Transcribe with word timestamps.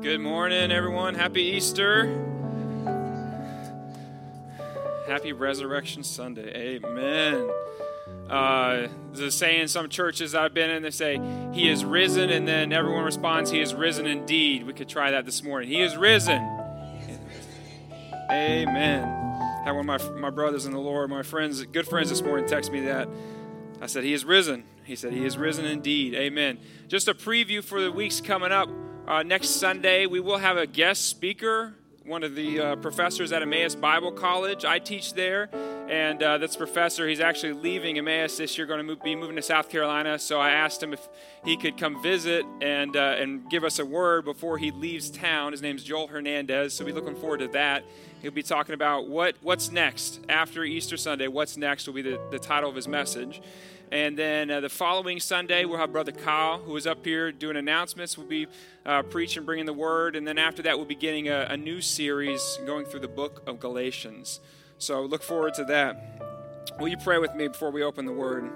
Good 0.00 0.20
morning, 0.20 0.70
everyone. 0.70 1.16
Happy 1.16 1.42
Easter. 1.42 2.06
Happy 5.08 5.32
Resurrection 5.32 6.04
Sunday. 6.04 6.76
Amen. 6.76 7.50
Uh, 8.30 8.86
there's 9.12 9.20
a 9.20 9.30
saying 9.32 9.62
in 9.62 9.68
some 9.68 9.88
churches 9.88 10.36
I've 10.36 10.54
been 10.54 10.70
in, 10.70 10.84
they 10.84 10.92
say, 10.92 11.20
He 11.52 11.68
is 11.68 11.84
risen, 11.84 12.30
and 12.30 12.46
then 12.46 12.72
everyone 12.72 13.02
responds, 13.02 13.50
He 13.50 13.60
is 13.60 13.74
risen 13.74 14.06
indeed. 14.06 14.64
We 14.68 14.72
could 14.72 14.88
try 14.88 15.10
that 15.10 15.24
this 15.24 15.42
morning. 15.42 15.68
He 15.68 15.82
is 15.82 15.96
risen. 15.96 16.42
Amen. 18.30 19.02
I 19.02 19.62
had 19.64 19.72
one 19.72 19.88
of 19.88 20.14
my, 20.14 20.20
my 20.20 20.30
brothers 20.30 20.64
in 20.64 20.72
the 20.72 20.78
Lord, 20.78 21.10
my 21.10 21.24
friends, 21.24 21.60
good 21.64 21.88
friends 21.88 22.10
this 22.10 22.22
morning, 22.22 22.46
text 22.46 22.70
me 22.70 22.82
that. 22.82 23.08
I 23.80 23.86
said, 23.86 24.04
He 24.04 24.12
is 24.12 24.24
risen. 24.24 24.62
He 24.84 24.94
said, 24.94 25.12
He 25.12 25.24
is 25.24 25.36
risen 25.36 25.64
indeed. 25.64 26.14
Amen. 26.14 26.60
Just 26.86 27.08
a 27.08 27.14
preview 27.14 27.64
for 27.64 27.80
the 27.80 27.90
weeks 27.90 28.20
coming 28.20 28.52
up. 28.52 28.68
Uh, 29.08 29.22
next 29.22 29.52
Sunday, 29.58 30.04
we 30.04 30.20
will 30.20 30.36
have 30.36 30.58
a 30.58 30.66
guest 30.66 31.06
speaker, 31.06 31.72
one 32.04 32.22
of 32.22 32.34
the 32.34 32.60
uh, 32.60 32.76
professors 32.76 33.32
at 33.32 33.40
Emmaus 33.40 33.74
Bible 33.74 34.12
College. 34.12 34.66
I 34.66 34.78
teach 34.78 35.14
there, 35.14 35.48
and 35.88 36.22
uh, 36.22 36.36
this 36.36 36.56
professor, 36.56 37.08
he's 37.08 37.18
actually 37.18 37.54
leaving 37.54 37.96
Emmaus 37.96 38.36
this 38.36 38.58
year, 38.58 38.66
going 38.66 38.86
to 38.86 38.96
be 38.96 39.16
moving 39.16 39.36
to 39.36 39.40
South 39.40 39.70
Carolina. 39.70 40.18
So 40.18 40.38
I 40.38 40.50
asked 40.50 40.82
him 40.82 40.92
if 40.92 41.08
he 41.42 41.56
could 41.56 41.78
come 41.78 42.02
visit 42.02 42.44
and 42.60 42.94
uh, 42.98 43.16
and 43.18 43.48
give 43.48 43.64
us 43.64 43.78
a 43.78 43.86
word 43.86 44.26
before 44.26 44.58
he 44.58 44.72
leaves 44.72 45.08
town. 45.08 45.52
His 45.52 45.62
name's 45.62 45.84
Joel 45.84 46.08
Hernandez, 46.08 46.74
so 46.74 46.84
we're 46.84 46.94
looking 46.94 47.16
forward 47.16 47.40
to 47.40 47.48
that. 47.48 47.84
He'll 48.20 48.30
be 48.30 48.42
talking 48.42 48.74
about 48.74 49.08
what 49.08 49.36
what's 49.40 49.72
next 49.72 50.20
after 50.28 50.64
Easter 50.64 50.98
Sunday. 50.98 51.28
What's 51.28 51.56
next 51.56 51.86
will 51.86 51.94
be 51.94 52.02
the, 52.02 52.20
the 52.30 52.38
title 52.38 52.68
of 52.68 52.76
his 52.76 52.86
message. 52.86 53.40
And 53.90 54.18
then 54.18 54.50
uh, 54.50 54.60
the 54.60 54.68
following 54.68 55.18
Sunday, 55.18 55.64
we'll 55.64 55.78
have 55.78 55.92
Brother 55.92 56.12
Kyle, 56.12 56.58
who 56.58 56.76
is 56.76 56.86
up 56.86 57.04
here 57.04 57.32
doing 57.32 57.56
announcements. 57.56 58.18
We'll 58.18 58.26
be 58.26 58.46
uh, 58.84 59.02
preaching, 59.02 59.44
bringing 59.44 59.64
the 59.64 59.72
word. 59.72 60.14
And 60.14 60.28
then 60.28 60.36
after 60.36 60.62
that, 60.62 60.76
we'll 60.76 60.86
be 60.86 60.94
getting 60.94 61.28
a, 61.28 61.46
a 61.50 61.56
new 61.56 61.80
series 61.80 62.58
going 62.66 62.84
through 62.84 63.00
the 63.00 63.08
book 63.08 63.42
of 63.46 63.60
Galatians. 63.60 64.40
So 64.76 65.02
look 65.02 65.22
forward 65.22 65.54
to 65.54 65.64
that. 65.64 66.20
Will 66.78 66.88
you 66.88 66.98
pray 66.98 67.18
with 67.18 67.34
me 67.34 67.48
before 67.48 67.70
we 67.70 67.82
open 67.82 68.04
the 68.04 68.12
word? 68.12 68.50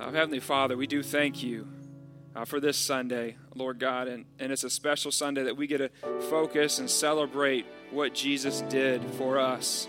Uh, 0.00 0.10
Heavenly 0.12 0.40
Father, 0.40 0.76
we 0.76 0.86
do 0.86 1.02
thank 1.02 1.42
you 1.42 1.68
uh, 2.34 2.46
for 2.46 2.58
this 2.58 2.78
Sunday, 2.78 3.36
Lord 3.54 3.78
God. 3.78 4.08
And, 4.08 4.24
and 4.38 4.50
it's 4.50 4.64
a 4.64 4.70
special 4.70 5.12
Sunday 5.12 5.42
that 5.42 5.58
we 5.58 5.66
get 5.66 5.78
to 5.78 5.90
focus 6.30 6.78
and 6.78 6.88
celebrate 6.88 7.66
what 7.90 8.14
Jesus 8.14 8.62
did 8.62 9.04
for 9.16 9.38
us. 9.38 9.88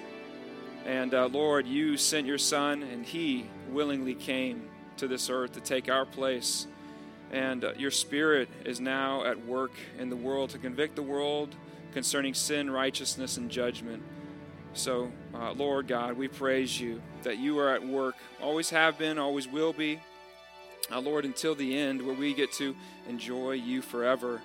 And 0.90 1.14
uh, 1.14 1.28
Lord, 1.28 1.68
you 1.68 1.98
sent 1.98 2.26
your 2.26 2.40
Son, 2.40 2.82
and 2.82 3.06
He 3.06 3.46
willingly 3.70 4.16
came 4.16 4.68
to 4.98 5.08
this 5.08 5.30
earth 5.30 5.52
to 5.52 5.60
take 5.60 5.88
our 5.88 6.04
place. 6.04 6.66
And 7.32 7.64
uh, 7.64 7.74
your 7.78 7.92
Spirit 7.92 8.50
is 8.66 8.80
now 8.80 9.24
at 9.24 9.46
work 9.46 9.74
in 10.00 10.10
the 10.10 10.16
world 10.16 10.50
to 10.50 10.58
convict 10.58 10.96
the 10.96 11.04
world 11.04 11.56
concerning 11.94 12.34
sin, 12.34 12.72
righteousness, 12.72 13.38
and 13.38 13.52
judgment. 13.52 14.02
So, 14.74 15.12
uh, 15.36 15.52
Lord 15.52 15.88
God, 15.88 16.18
we 16.18 16.28
praise 16.28 16.82
you 16.82 17.04
that 17.22 17.38
you 17.38 17.60
are 17.60 17.76
at 17.76 17.86
work, 17.86 18.16
always 18.42 18.72
have 18.72 18.98
been, 18.98 19.20
always 19.20 19.48
will 19.48 19.74
be. 19.74 20.00
Uh, 20.92 21.02
Lord, 21.02 21.24
until 21.24 21.54
the 21.54 21.78
end, 21.78 22.02
where 22.02 22.16
we 22.16 22.34
get 22.34 22.52
to 22.54 22.76
enjoy 23.08 23.52
you 23.52 23.84
forever. 23.84 24.42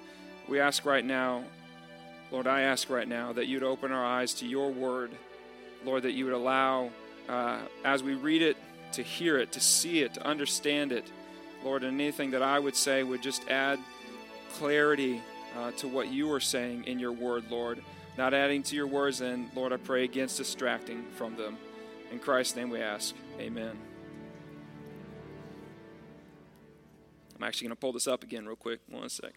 We 0.47 0.61
ask 0.61 0.85
right 0.85 1.07
now, 1.07 1.45
Lord, 2.31 2.47
I 2.47 2.63
ask 2.63 2.91
right 2.91 3.09
now 3.09 3.33
that 3.33 3.47
you'd 3.47 3.63
open 3.63 3.93
our 3.93 4.05
eyes 4.05 4.35
to 4.35 4.47
your 4.47 4.71
word. 4.71 5.13
Lord, 5.85 6.03
that 6.03 6.13
you 6.13 6.25
would 6.25 6.35
allow, 6.35 6.91
uh, 7.29 7.61
as 7.85 8.03
we 8.03 8.15
read 8.15 8.43
it, 8.43 8.57
to 8.93 9.03
hear 9.03 9.39
it, 9.39 9.53
to 9.53 9.61
see 9.61 10.01
it, 10.01 10.15
to 10.15 10.27
understand 10.27 10.93
it. 10.93 11.11
Lord, 11.65 11.83
and 11.83 12.01
anything 12.01 12.31
that 12.33 12.43
I 12.43 12.59
would 12.59 12.77
say 12.77 13.03
would 13.03 13.23
just 13.23 13.49
add 13.49 13.79
clarity 14.53 15.23
uh, 15.59 15.71
to 15.73 15.89
what 15.89 16.13
you 16.13 16.31
are 16.33 16.41
saying 16.41 16.85
in 16.85 16.99
your 16.99 17.13
word, 17.13 17.45
Lord. 17.51 17.83
Not 18.17 18.35
adding 18.35 18.63
to 18.65 18.77
your 18.77 18.87
words, 18.87 19.21
and 19.21 19.49
Lord, 19.57 19.73
I 19.73 19.77
pray 19.77 20.05
against 20.05 20.37
distracting 20.37 21.05
from 21.17 21.37
them. 21.37 21.57
In 22.13 22.19
Christ's 22.19 22.55
name 22.57 22.71
we 22.71 22.81
ask. 22.81 23.15
Amen. 23.41 23.77
I'm 27.37 27.43
actually 27.43 27.69
going 27.69 27.77
to 27.77 27.81
pull 27.81 27.93
this 27.93 28.07
up 28.07 28.23
again 28.23 28.47
real 28.47 28.57
quick. 28.57 28.81
One 28.89 29.09
sec. 29.09 29.33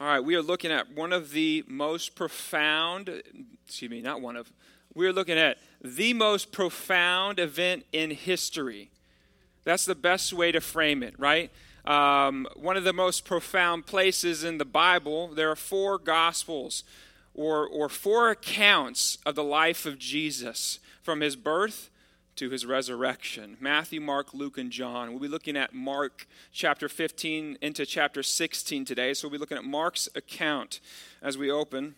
All 0.00 0.08
right, 0.08 0.18
we 0.18 0.34
are 0.34 0.42
looking 0.42 0.72
at 0.72 0.92
one 0.92 1.12
of 1.12 1.30
the 1.30 1.64
most 1.68 2.16
profound, 2.16 3.22
excuse 3.64 3.88
me, 3.88 4.00
not 4.00 4.20
one 4.20 4.34
of, 4.34 4.52
we 4.92 5.06
are 5.06 5.12
looking 5.12 5.38
at 5.38 5.58
the 5.82 6.12
most 6.12 6.50
profound 6.50 7.38
event 7.38 7.86
in 7.92 8.10
history. 8.10 8.90
That's 9.62 9.84
the 9.84 9.94
best 9.94 10.32
way 10.32 10.50
to 10.50 10.60
frame 10.60 11.04
it, 11.04 11.14
right? 11.16 11.52
Um, 11.84 12.48
one 12.56 12.76
of 12.76 12.82
the 12.82 12.92
most 12.92 13.24
profound 13.24 13.86
places 13.86 14.42
in 14.42 14.58
the 14.58 14.64
Bible, 14.64 15.28
there 15.28 15.48
are 15.48 15.56
four 15.56 15.98
gospels 15.98 16.82
or, 17.32 17.64
or 17.64 17.88
four 17.88 18.30
accounts 18.30 19.18
of 19.24 19.36
the 19.36 19.44
life 19.44 19.86
of 19.86 20.00
Jesus 20.00 20.80
from 21.02 21.20
his 21.20 21.36
birth 21.36 21.88
to 22.36 22.50
his 22.50 22.66
resurrection. 22.66 23.56
Matthew, 23.60 24.00
Mark, 24.00 24.34
Luke, 24.34 24.58
and 24.58 24.70
John. 24.70 25.10
We'll 25.10 25.20
be 25.20 25.28
looking 25.28 25.56
at 25.56 25.72
Mark 25.72 26.26
chapter 26.52 26.88
15 26.88 27.58
into 27.60 27.86
chapter 27.86 28.22
16 28.22 28.84
today. 28.84 29.14
So 29.14 29.28
we'll 29.28 29.32
be 29.32 29.38
looking 29.38 29.58
at 29.58 29.64
Mark's 29.64 30.08
account 30.14 30.80
as 31.22 31.38
we 31.38 31.50
open. 31.50 31.94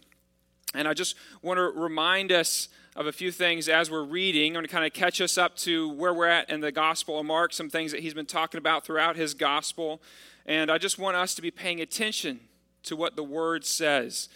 And 0.74 0.86
I 0.86 0.94
just 0.94 1.16
want 1.42 1.58
to 1.58 1.62
remind 1.62 2.32
us 2.32 2.68
of 2.94 3.06
a 3.06 3.12
few 3.12 3.30
things 3.30 3.68
as 3.68 3.90
we're 3.90 4.04
reading. 4.04 4.48
I'm 4.48 4.54
going 4.54 4.66
to 4.66 4.72
kind 4.72 4.86
of 4.86 4.92
catch 4.92 5.20
us 5.20 5.38
up 5.38 5.56
to 5.58 5.88
where 5.90 6.12
we're 6.12 6.26
at 6.26 6.50
in 6.50 6.60
the 6.60 6.72
Gospel 6.72 7.18
of 7.18 7.26
Mark, 7.26 7.52
some 7.52 7.70
things 7.70 7.92
that 7.92 8.00
he's 8.00 8.14
been 8.14 8.26
talking 8.26 8.58
about 8.58 8.84
throughout 8.84 9.16
his 9.16 9.34
Gospel. 9.34 10.02
And 10.44 10.70
I 10.70 10.78
just 10.78 10.98
want 10.98 11.16
us 11.16 11.34
to 11.34 11.42
be 11.42 11.50
paying 11.50 11.80
attention 11.80 12.40
to 12.84 12.96
what 12.96 13.16
the 13.16 13.22
Word 13.22 13.64
says. 13.64 14.28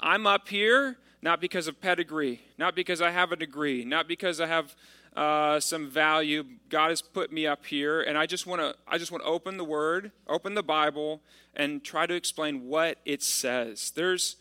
I'm 0.00 0.26
up 0.26 0.48
here 0.48 0.98
not 1.20 1.40
because 1.40 1.66
of 1.66 1.80
pedigree, 1.80 2.40
not 2.58 2.74
because 2.74 3.02
I 3.02 3.10
have 3.10 3.32
a 3.32 3.36
degree, 3.36 3.84
not 3.84 4.06
because 4.06 4.40
I 4.40 4.46
have 4.46 4.76
uh, 5.18 5.58
some 5.58 5.90
value. 5.90 6.44
God 6.68 6.90
has 6.90 7.02
put 7.02 7.32
me 7.32 7.44
up 7.44 7.66
here, 7.66 8.00
and 8.00 8.16
I 8.16 8.24
just 8.24 8.46
want 8.46 8.62
to 8.62 8.76
I 8.86 8.98
just 8.98 9.10
want 9.10 9.24
to 9.24 9.28
open 9.28 9.56
the 9.56 9.64
Word, 9.64 10.12
open 10.28 10.54
the 10.54 10.62
Bible, 10.62 11.20
and 11.56 11.82
try 11.82 12.06
to 12.06 12.14
explain 12.14 12.68
what 12.68 12.98
it 13.04 13.20
says. 13.24 13.90
There's 13.90 14.36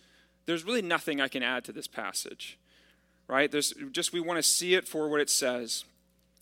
there's 0.46 0.64
really 0.64 0.84
nothing 0.84 1.20
I 1.20 1.30
can 1.30 1.42
add 1.42 1.64
to 1.66 1.72
this 1.72 1.88
passage, 1.88 2.60
right? 3.28 3.52
There's 3.52 3.74
just 3.92 4.14
we 4.14 4.20
want 4.20 4.38
to 4.38 4.44
see 4.44 4.76
it 4.76 4.88
for 4.88 5.10
what 5.10 5.20
it 5.20 5.32
says. 5.32 5.84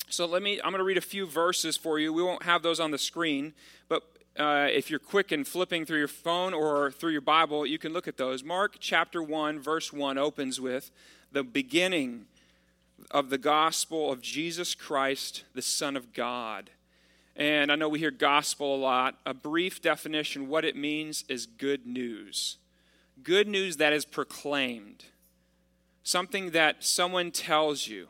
So 0.09 0.25
let 0.25 0.43
me. 0.43 0.59
I'm 0.61 0.71
going 0.71 0.79
to 0.79 0.83
read 0.83 0.97
a 0.97 1.01
few 1.01 1.25
verses 1.25 1.77
for 1.77 1.97
you. 1.97 2.11
We 2.11 2.21
won't 2.21 2.43
have 2.43 2.61
those 2.61 2.81
on 2.81 2.91
the 2.91 2.97
screen, 2.97 3.53
but 3.87 4.03
uh, 4.37 4.67
if 4.69 4.89
you're 4.89 4.99
quick 4.99 5.31
in 5.31 5.45
flipping 5.45 5.85
through 5.85 5.99
your 5.99 6.09
phone 6.09 6.53
or 6.53 6.91
through 6.91 7.11
your 7.11 7.21
Bible, 7.21 7.65
you 7.65 7.77
can 7.77 7.93
look 7.93 8.05
at 8.05 8.17
those. 8.17 8.43
Mark 8.43 8.75
chapter 8.81 9.23
1, 9.23 9.61
verse 9.61 9.93
1 9.93 10.17
opens 10.17 10.59
with 10.59 10.91
the 11.31 11.41
beginning 11.41 12.25
of 13.11 13.29
the 13.29 13.37
gospel 13.37 14.11
of 14.11 14.21
Jesus 14.21 14.75
Christ, 14.75 15.43
the 15.53 15.61
Son 15.61 15.95
of 15.95 16.13
God. 16.13 16.69
And 17.35 17.71
I 17.71 17.75
know 17.75 17.89
we 17.89 17.99
hear 17.99 18.11
gospel 18.11 18.75
a 18.75 18.77
lot. 18.77 19.17
A 19.25 19.33
brief 19.33 19.81
definition 19.81 20.47
what 20.47 20.63
it 20.63 20.75
means 20.75 21.25
is 21.27 21.45
good 21.45 21.85
news. 21.85 22.57
Good 23.23 23.47
news 23.47 23.77
that 23.77 23.93
is 23.93 24.05
proclaimed. 24.05 25.05
Something 26.03 26.51
that 26.51 26.83
someone 26.83 27.31
tells 27.31 27.87
you. 27.87 28.07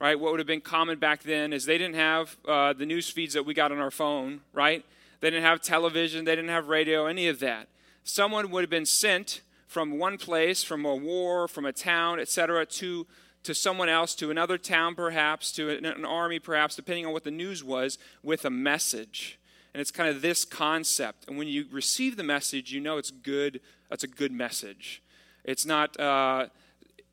Right? 0.00 0.18
What 0.18 0.32
would 0.32 0.40
have 0.40 0.46
been 0.46 0.60
common 0.60 0.98
back 0.98 1.22
then 1.22 1.52
is 1.52 1.64
they 1.64 1.78
didn't 1.78 1.94
have 1.94 2.36
uh, 2.46 2.72
the 2.72 2.86
news 2.86 3.08
feeds 3.08 3.34
that 3.34 3.46
we 3.46 3.54
got 3.54 3.72
on 3.72 3.78
our 3.78 3.90
phone, 3.90 4.40
right? 4.52 4.84
They 5.20 5.30
didn't 5.30 5.44
have 5.44 5.62
television, 5.62 6.24
they 6.24 6.36
didn't 6.36 6.50
have 6.50 6.68
radio, 6.68 7.06
any 7.06 7.28
of 7.28 7.40
that. 7.40 7.68
Someone 8.02 8.50
would 8.50 8.62
have 8.62 8.70
been 8.70 8.84
sent 8.84 9.40
from 9.66 9.98
one 9.98 10.18
place, 10.18 10.62
from 10.62 10.84
a 10.84 10.94
war, 10.94 11.48
from 11.48 11.64
a 11.64 11.72
town, 11.72 12.20
etc., 12.20 12.66
to 12.66 13.06
to 13.44 13.54
someone 13.54 13.88
else, 13.88 14.14
to 14.16 14.30
another 14.30 14.58
town 14.58 14.94
perhaps, 14.94 15.52
to 15.52 15.70
an 15.70 16.04
army 16.04 16.38
perhaps, 16.38 16.76
depending 16.76 17.06
on 17.06 17.12
what 17.12 17.24
the 17.24 17.30
news 17.30 17.62
was, 17.62 17.98
with 18.22 18.44
a 18.44 18.50
message. 18.50 19.38
And 19.72 19.80
it's 19.80 19.90
kind 19.90 20.08
of 20.08 20.22
this 20.22 20.44
concept. 20.44 21.24
And 21.28 21.36
when 21.36 21.48
you 21.48 21.66
receive 21.70 22.16
the 22.16 22.22
message, 22.22 22.72
you 22.72 22.80
know 22.80 22.98
it's 22.98 23.10
good. 23.10 23.60
That's 23.90 24.04
a 24.04 24.08
good 24.08 24.32
message. 24.32 25.02
It's 25.44 25.66
not, 25.66 25.98
uh, 26.00 26.46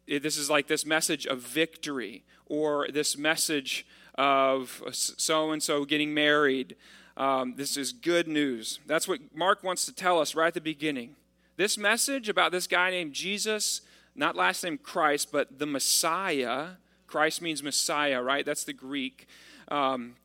this 0.07 0.37
is 0.37 0.49
like 0.49 0.67
this 0.67 0.85
message 0.85 1.25
of 1.25 1.39
victory 1.39 2.23
or 2.45 2.87
this 2.91 3.17
message 3.17 3.85
of 4.15 4.83
so 4.91 5.51
and 5.51 5.61
so 5.61 5.85
getting 5.85 6.13
married. 6.13 6.75
Um, 7.17 7.55
this 7.55 7.77
is 7.77 7.91
good 7.91 8.27
news. 8.27 8.79
That's 8.87 9.07
what 9.07 9.19
Mark 9.35 9.63
wants 9.63 9.85
to 9.85 9.93
tell 9.93 10.19
us 10.19 10.35
right 10.35 10.47
at 10.47 10.53
the 10.53 10.61
beginning. 10.61 11.15
This 11.57 11.77
message 11.77 12.29
about 12.29 12.51
this 12.51 12.67
guy 12.67 12.89
named 12.89 13.13
Jesus 13.13 13.81
not 14.15 14.35
last 14.35 14.63
name 14.63 14.77
Christ, 14.77 15.31
but 15.31 15.59
the 15.59 15.65
Messiah. 15.65 16.69
Christ 17.07 17.41
means 17.41 17.63
Messiah, 17.63 18.21
right? 18.21 18.45
That's 18.45 18.63
the 18.63 18.73
Greek. 18.73 19.27
Um, 19.69 20.15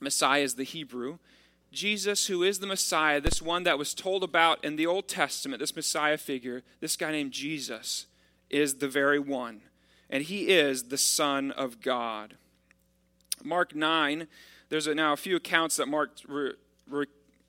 Messiah 0.00 0.42
is 0.42 0.54
the 0.54 0.64
Hebrew. 0.64 1.18
Jesus, 1.72 2.26
who 2.26 2.42
is 2.42 2.58
the 2.58 2.66
Messiah, 2.66 3.20
this 3.20 3.40
one 3.40 3.62
that 3.62 3.78
was 3.78 3.94
told 3.94 4.24
about 4.24 4.64
in 4.64 4.76
the 4.76 4.86
Old 4.86 5.06
Testament, 5.06 5.60
this 5.60 5.76
Messiah 5.76 6.18
figure, 6.18 6.62
this 6.80 6.96
guy 6.96 7.12
named 7.12 7.32
Jesus, 7.32 8.06
is 8.48 8.76
the 8.76 8.88
very 8.88 9.18
one. 9.18 9.62
And 10.08 10.24
he 10.24 10.48
is 10.48 10.84
the 10.84 10.98
Son 10.98 11.52
of 11.52 11.80
God. 11.80 12.34
Mark 13.44 13.74
9, 13.74 14.26
there's 14.68 14.88
now 14.88 15.12
a 15.12 15.16
few 15.16 15.36
accounts 15.36 15.76
that 15.76 15.86
Mark 15.86 16.10
re, 16.26 16.54
re, 16.88 17.06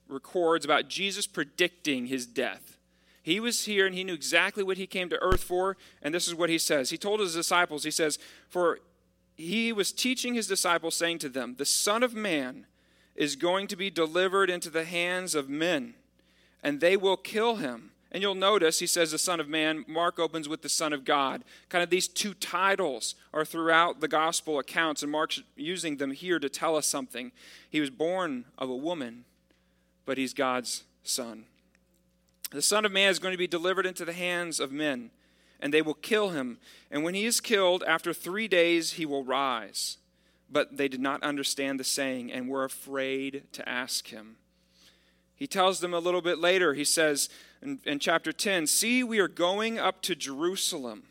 records 0.08 0.64
about 0.64 0.88
Jesus 0.88 1.26
predicting 1.26 2.06
his 2.06 2.26
death. 2.26 2.71
He 3.22 3.38
was 3.38 3.64
here 3.64 3.86
and 3.86 3.94
he 3.94 4.04
knew 4.04 4.14
exactly 4.14 4.64
what 4.64 4.76
he 4.76 4.86
came 4.86 5.08
to 5.08 5.22
earth 5.22 5.44
for, 5.44 5.76
and 6.02 6.12
this 6.12 6.26
is 6.26 6.34
what 6.34 6.50
he 6.50 6.58
says. 6.58 6.90
He 6.90 6.98
told 6.98 7.20
his 7.20 7.34
disciples, 7.34 7.84
he 7.84 7.90
says, 7.90 8.18
For 8.48 8.80
he 9.36 9.72
was 9.72 9.92
teaching 9.92 10.34
his 10.34 10.48
disciples, 10.48 10.96
saying 10.96 11.18
to 11.20 11.28
them, 11.28 11.54
The 11.56 11.64
Son 11.64 12.02
of 12.02 12.14
Man 12.14 12.66
is 13.14 13.36
going 13.36 13.68
to 13.68 13.76
be 13.76 13.90
delivered 13.90 14.50
into 14.50 14.70
the 14.70 14.84
hands 14.84 15.34
of 15.34 15.48
men, 15.48 15.94
and 16.62 16.80
they 16.80 16.96
will 16.96 17.16
kill 17.16 17.56
him. 17.56 17.90
And 18.10 18.22
you'll 18.22 18.34
notice 18.34 18.78
he 18.78 18.86
says 18.86 19.10
the 19.10 19.18
Son 19.18 19.40
of 19.40 19.48
Man. 19.48 19.86
Mark 19.88 20.18
opens 20.18 20.46
with 20.46 20.60
the 20.60 20.68
Son 20.68 20.92
of 20.92 21.04
God. 21.04 21.44
Kind 21.70 21.82
of 21.82 21.88
these 21.88 22.06
two 22.06 22.34
titles 22.34 23.14
are 23.32 23.44
throughout 23.44 24.00
the 24.00 24.08
gospel 24.08 24.58
accounts, 24.58 25.02
and 25.02 25.10
Mark's 25.10 25.40
using 25.56 25.96
them 25.96 26.10
here 26.10 26.38
to 26.38 26.50
tell 26.50 26.76
us 26.76 26.86
something. 26.86 27.32
He 27.70 27.80
was 27.80 27.88
born 27.88 28.44
of 28.58 28.68
a 28.68 28.76
woman, 28.76 29.24
but 30.04 30.18
he's 30.18 30.34
God's 30.34 30.84
Son. 31.02 31.46
The 32.52 32.62
Son 32.62 32.84
of 32.84 32.92
Man 32.92 33.10
is 33.10 33.18
going 33.18 33.32
to 33.32 33.38
be 33.38 33.46
delivered 33.46 33.86
into 33.86 34.04
the 34.04 34.12
hands 34.12 34.60
of 34.60 34.70
men, 34.70 35.10
and 35.58 35.72
they 35.72 35.82
will 35.82 35.94
kill 35.94 36.30
him. 36.30 36.58
And 36.90 37.02
when 37.02 37.14
he 37.14 37.24
is 37.24 37.40
killed, 37.40 37.82
after 37.86 38.12
three 38.12 38.46
days 38.46 38.92
he 38.92 39.06
will 39.06 39.24
rise. 39.24 39.96
But 40.50 40.76
they 40.76 40.88
did 40.88 41.00
not 41.00 41.22
understand 41.22 41.80
the 41.80 41.84
saying 41.84 42.30
and 42.30 42.48
were 42.48 42.64
afraid 42.64 43.44
to 43.52 43.66
ask 43.66 44.08
him. 44.08 44.36
He 45.34 45.46
tells 45.46 45.80
them 45.80 45.94
a 45.94 45.98
little 45.98 46.20
bit 46.20 46.38
later, 46.38 46.74
he 46.74 46.84
says 46.84 47.30
in, 47.62 47.80
in 47.84 47.98
chapter 47.98 48.32
10, 48.32 48.66
See, 48.66 49.02
we 49.02 49.18
are 49.18 49.28
going 49.28 49.78
up 49.78 50.02
to 50.02 50.14
Jerusalem. 50.14 51.04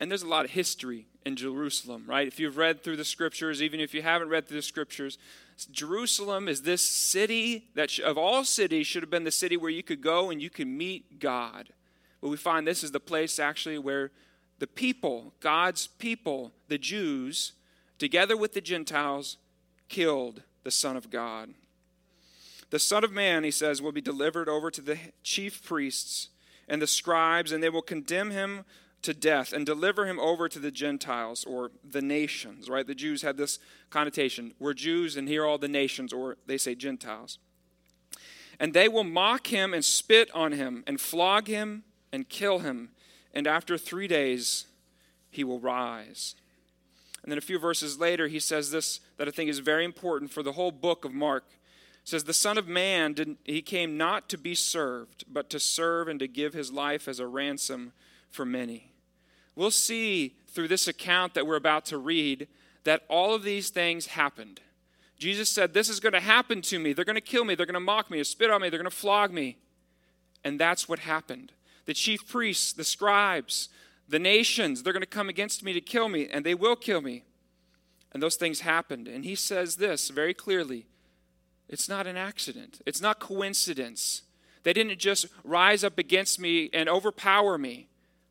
And 0.00 0.10
there's 0.10 0.22
a 0.22 0.28
lot 0.28 0.44
of 0.44 0.52
history 0.52 1.06
in 1.26 1.36
Jerusalem, 1.36 2.04
right? 2.06 2.26
If 2.26 2.40
you've 2.40 2.56
read 2.56 2.82
through 2.82 2.96
the 2.96 3.04
scriptures, 3.04 3.62
even 3.62 3.80
if 3.80 3.92
you 3.92 4.00
haven't 4.00 4.30
read 4.30 4.48
through 4.48 4.58
the 4.58 4.62
scriptures, 4.62 5.18
Jerusalem 5.66 6.48
is 6.48 6.62
this 6.62 6.84
city 6.84 7.68
that, 7.74 7.98
of 7.98 8.16
all 8.16 8.44
cities, 8.44 8.86
should 8.86 9.02
have 9.02 9.10
been 9.10 9.24
the 9.24 9.30
city 9.30 9.56
where 9.56 9.70
you 9.70 9.82
could 9.82 10.00
go 10.00 10.30
and 10.30 10.40
you 10.40 10.50
could 10.50 10.68
meet 10.68 11.18
God. 11.18 11.70
But 12.20 12.28
we 12.28 12.36
find 12.36 12.66
this 12.66 12.84
is 12.84 12.92
the 12.92 13.00
place 13.00 13.38
actually 13.38 13.78
where 13.78 14.10
the 14.58 14.66
people, 14.66 15.34
God's 15.40 15.86
people, 15.86 16.52
the 16.68 16.78
Jews, 16.78 17.52
together 17.98 18.36
with 18.36 18.52
the 18.54 18.60
Gentiles, 18.60 19.36
killed 19.88 20.42
the 20.64 20.70
Son 20.70 20.96
of 20.96 21.10
God. 21.10 21.54
The 22.70 22.78
Son 22.78 23.04
of 23.04 23.12
Man, 23.12 23.44
he 23.44 23.50
says, 23.50 23.80
will 23.80 23.92
be 23.92 24.00
delivered 24.00 24.48
over 24.48 24.70
to 24.70 24.80
the 24.80 24.98
chief 25.22 25.64
priests 25.64 26.28
and 26.68 26.82
the 26.82 26.86
scribes, 26.86 27.50
and 27.50 27.62
they 27.62 27.70
will 27.70 27.82
condemn 27.82 28.30
him 28.30 28.64
to 29.02 29.14
death 29.14 29.52
and 29.52 29.64
deliver 29.64 30.06
him 30.06 30.18
over 30.18 30.48
to 30.48 30.58
the 30.58 30.70
Gentiles 30.70 31.44
or 31.44 31.70
the 31.88 32.02
nations, 32.02 32.68
right? 32.68 32.86
The 32.86 32.94
Jews 32.94 33.22
had 33.22 33.36
this 33.36 33.58
connotation. 33.90 34.54
We're 34.58 34.74
Jews 34.74 35.16
and 35.16 35.28
here 35.28 35.44
are 35.44 35.46
all 35.46 35.58
the 35.58 35.68
nations, 35.68 36.12
or 36.12 36.36
they 36.46 36.58
say 36.58 36.74
Gentiles. 36.74 37.38
And 38.58 38.74
they 38.74 38.88
will 38.88 39.04
mock 39.04 39.48
him 39.48 39.72
and 39.72 39.84
spit 39.84 40.30
on 40.34 40.52
him 40.52 40.82
and 40.86 41.00
flog 41.00 41.46
him 41.46 41.84
and 42.12 42.28
kill 42.28 42.60
him. 42.60 42.90
And 43.32 43.46
after 43.46 43.78
three 43.78 44.08
days, 44.08 44.66
he 45.30 45.44
will 45.44 45.60
rise. 45.60 46.34
And 47.22 47.30
then 47.30 47.38
a 47.38 47.42
few 47.42 47.58
verses 47.58 48.00
later, 48.00 48.26
he 48.26 48.40
says 48.40 48.70
this 48.70 49.00
that 49.16 49.28
I 49.28 49.30
think 49.30 49.50
is 49.50 49.58
very 49.58 49.84
important 49.84 50.30
for 50.30 50.42
the 50.42 50.52
whole 50.52 50.72
book 50.72 51.04
of 51.04 51.12
Mark. 51.12 51.44
It 52.02 52.08
says, 52.08 52.24
The 52.24 52.32
Son 52.32 52.58
of 52.58 52.66
Man, 52.66 53.36
he 53.44 53.62
came 53.62 53.96
not 53.96 54.28
to 54.30 54.38
be 54.38 54.54
served, 54.54 55.24
but 55.30 55.50
to 55.50 55.60
serve 55.60 56.08
and 56.08 56.18
to 56.20 56.26
give 56.26 56.54
his 56.54 56.72
life 56.72 57.06
as 57.06 57.20
a 57.20 57.26
ransom 57.26 57.92
for 58.30 58.44
many. 58.44 58.92
We'll 59.54 59.70
see 59.70 60.36
through 60.48 60.68
this 60.68 60.88
account 60.88 61.34
that 61.34 61.46
we're 61.46 61.56
about 61.56 61.84
to 61.86 61.98
read 61.98 62.48
that 62.84 63.02
all 63.08 63.34
of 63.34 63.42
these 63.42 63.70
things 63.70 64.06
happened. 64.06 64.60
Jesus 65.18 65.48
said, 65.48 65.74
This 65.74 65.88
is 65.88 66.00
going 66.00 66.12
to 66.12 66.20
happen 66.20 66.62
to 66.62 66.78
me. 66.78 66.92
They're 66.92 67.04
going 67.04 67.16
to 67.16 67.20
kill 67.20 67.44
me. 67.44 67.54
They're 67.54 67.66
going 67.66 67.74
to 67.74 67.80
mock 67.80 68.10
me, 68.10 68.22
spit 68.24 68.50
on 68.50 68.62
me. 68.62 68.68
They're 68.68 68.78
going 68.78 68.90
to 68.90 68.96
flog 68.96 69.32
me. 69.32 69.58
And 70.44 70.58
that's 70.58 70.88
what 70.88 71.00
happened. 71.00 71.52
The 71.86 71.94
chief 71.94 72.26
priests, 72.28 72.72
the 72.72 72.84
scribes, 72.84 73.68
the 74.08 74.18
nations, 74.18 74.82
they're 74.82 74.92
going 74.92 75.02
to 75.02 75.06
come 75.06 75.28
against 75.28 75.62
me 75.62 75.72
to 75.72 75.80
kill 75.80 76.08
me, 76.08 76.28
and 76.28 76.46
they 76.46 76.54
will 76.54 76.76
kill 76.76 77.00
me. 77.00 77.24
And 78.12 78.22
those 78.22 78.36
things 78.36 78.60
happened. 78.60 79.08
And 79.08 79.24
he 79.24 79.34
says 79.34 79.76
this 79.76 80.08
very 80.08 80.34
clearly 80.34 80.86
it's 81.68 81.88
not 81.88 82.06
an 82.06 82.16
accident, 82.16 82.80
it's 82.86 83.00
not 83.00 83.18
coincidence. 83.18 84.22
They 84.64 84.72
didn't 84.72 84.98
just 84.98 85.26
rise 85.44 85.84
up 85.84 85.98
against 85.98 86.40
me 86.40 86.68
and 86.72 86.88
overpower 86.88 87.56
me 87.56 87.87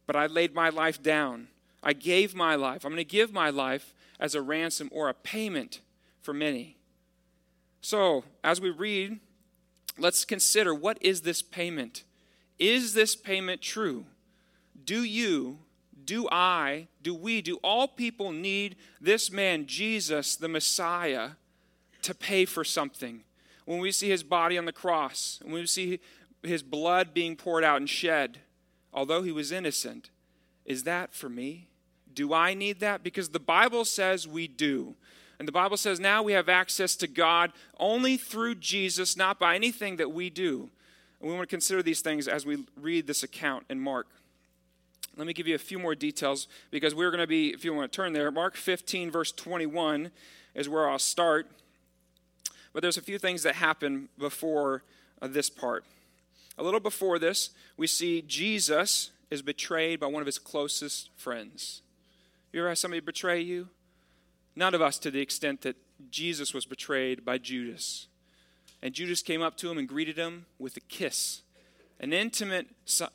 but 0.08 0.16
I 0.16 0.26
laid 0.26 0.56
my 0.56 0.70
life 0.70 1.04
down. 1.04 1.50
I 1.84 1.94
gave 1.94 2.34
my 2.34 2.56
life. 2.56 2.84
I'm 2.84 2.92
going 2.92 2.98
to 2.98 3.04
give 3.04 3.32
my 3.32 3.50
life 3.50 3.94
as 4.20 4.34
a 4.34 4.42
ransom 4.42 4.90
or 4.92 5.10
a 5.10 5.14
payment 5.14 5.82
for 6.22 6.34
many. 6.34 6.78
So, 7.82 8.24
as 8.44 8.60
we 8.60 8.72
read, 8.72 9.20
let's 10.00 10.26
consider 10.26 10.74
what 10.74 10.98
is 11.02 11.22
this 11.22 11.42
payment? 11.42 12.04
Is 12.58 12.94
this 12.94 13.16
payment 13.16 13.62
true? 13.62 14.06
Do 14.84 15.04
you, 15.04 15.60
do 16.04 16.28
I, 16.32 16.88
do 17.02 17.14
we, 17.14 17.42
do 17.42 17.58
all 17.64 17.88
people 17.88 18.32
need 18.32 18.78
this 19.00 19.32
man, 19.32 19.68
Jesus, 19.68 20.36
the 20.36 20.48
Messiah, 20.48 21.32
to 22.02 22.16
pay 22.16 22.46
for 22.46 22.64
something? 22.64 23.22
When 23.66 23.80
we 23.80 23.92
see 23.92 24.10
his 24.10 24.24
body 24.24 24.58
on 24.58 24.66
the 24.66 24.72
cross, 24.72 25.40
when 25.44 25.54
we 25.54 25.66
see 25.68 26.00
his 26.42 26.64
blood 26.64 27.14
being 27.14 27.36
poured 27.36 27.64
out 27.64 27.78
and 27.78 27.90
shed, 27.90 28.40
although 28.98 29.22
he 29.22 29.32
was 29.32 29.52
innocent. 29.52 30.10
Is 30.66 30.84
that 30.84 31.14
for 31.14 31.30
me? 31.30 31.68
Do 32.16 32.34
I 32.34 32.56
need 32.56 32.80
that? 32.80 33.04
Because 33.04 33.30
the 33.30 33.40
Bible 33.40 33.86
says 33.86 34.28
we 34.28 34.48
do. 34.48 34.96
And 35.38 35.48
the 35.48 35.52
Bible 35.52 35.78
says 35.78 36.00
now 36.00 36.24
we 36.24 36.34
have 36.34 36.50
access 36.50 36.96
to 36.96 37.08
God 37.08 37.54
only 37.80 38.18
through 38.18 38.56
Jesus, 38.56 39.16
not 39.16 39.38
by 39.38 39.54
anything 39.54 39.98
that 39.98 40.12
we 40.12 40.32
do. 40.32 40.72
And 41.22 41.30
we 41.30 41.36
want 41.36 41.48
to 41.48 41.56
consider 41.56 41.84
these 41.84 42.02
things 42.02 42.28
as 42.28 42.44
we 42.44 42.66
read 42.76 43.06
this 43.06 43.22
account 43.22 43.66
in 43.70 43.80
Mark. 43.80 44.08
Let 45.16 45.28
me 45.28 45.34
give 45.34 45.48
you 45.48 45.54
a 45.54 45.60
few 45.60 45.78
more 45.78 45.94
details 45.94 46.48
because 46.72 46.96
we're 46.96 47.12
going 47.12 47.22
to 47.22 47.28
be, 47.28 47.50
if 47.50 47.64
you 47.64 47.76
want 47.76 47.92
to 47.92 47.96
turn 47.96 48.14
there, 48.14 48.32
Mark 48.32 48.56
15, 48.56 49.12
verse 49.12 49.32
21 49.32 50.10
is 50.56 50.68
where 50.68 50.90
I'll 50.90 50.98
start. 50.98 51.52
But 52.74 52.82
there's 52.82 52.98
a 52.98 53.02
few 53.04 53.20
things 53.20 53.44
that 53.44 53.56
happen 53.56 54.10
before 54.18 54.82
uh, 55.22 55.28
this 55.28 55.52
part. 55.52 55.86
A 56.58 56.64
little 56.64 56.80
before 56.80 57.20
this, 57.20 57.52
we 57.76 57.88
see 57.88 58.24
Jesus 58.24 59.12
is 59.30 59.42
betrayed 59.42 60.00
by 60.00 60.08
one 60.08 60.22
of 60.22 60.26
his 60.26 60.40
closest 60.40 61.10
friends. 61.16 61.82
You 62.52 62.62
ever 62.62 62.70
had 62.70 62.78
somebody 62.78 63.02
betray 63.02 63.42
you? 63.42 63.70
None 64.56 64.74
of 64.74 64.82
us 64.82 64.98
to 65.00 65.12
the 65.12 65.22
extent 65.22 65.62
that 65.62 65.76
Jesus 66.10 66.54
was 66.54 66.66
betrayed 66.66 67.24
by 67.24 67.38
Judas. 67.38 68.08
And 68.82 68.94
Judas 68.94 69.22
came 69.22 69.42
up 69.42 69.58
to 69.58 69.70
him 69.70 69.78
and 69.78 69.88
greeted 69.88 70.18
him 70.18 70.46
with 70.58 70.78
a 70.78 70.82
kiss, 70.82 71.42
an 72.00 72.14
intimate, 72.14 72.68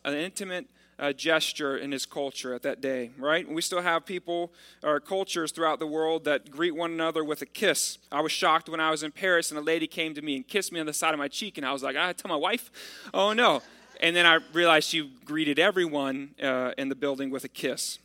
an 0.04 0.14
intimate 0.14 0.66
uh, 0.98 1.12
gesture 1.12 1.76
in 1.76 1.92
his 1.92 2.06
culture 2.06 2.54
at 2.54 2.62
that 2.62 2.80
day, 2.80 3.10
right? 3.18 3.48
We 3.48 3.62
still 3.62 3.82
have 3.82 4.06
people 4.06 4.52
or 4.82 5.00
cultures 5.00 5.50
throughout 5.52 5.78
the 5.78 5.86
world 5.86 6.24
that 6.24 6.50
greet 6.50 6.74
one 6.74 6.92
another 6.92 7.24
with 7.24 7.42
a 7.42 7.46
kiss. 7.46 7.98
I 8.10 8.20
was 8.20 8.32
shocked 8.32 8.68
when 8.68 8.80
I 8.80 8.90
was 8.90 9.02
in 9.02 9.12
Paris 9.12 9.50
and 9.50 9.58
a 9.58 9.62
lady 9.62 9.86
came 9.86 10.14
to 10.14 10.22
me 10.22 10.36
and 10.36 10.46
kissed 10.46 10.72
me 10.72 10.80
on 10.80 10.86
the 10.86 10.92
side 10.92 11.14
of 11.14 11.18
my 11.18 11.28
cheek, 11.28 11.58
and 11.58 11.66
I 11.66 11.72
was 11.72 11.82
like, 11.82 11.96
I 11.96 12.12
tell 12.12 12.28
my 12.28 12.36
wife, 12.36 12.70
oh 13.12 13.32
no. 13.32 13.62
And 14.00 14.16
then 14.16 14.26
I 14.26 14.38
realized 14.52 14.88
she 14.88 15.12
greeted 15.24 15.58
everyone 15.58 16.34
uh, 16.42 16.72
in 16.76 16.88
the 16.88 16.96
building 16.96 17.30
with 17.30 17.44
a 17.44 17.48
kiss. 17.48 17.98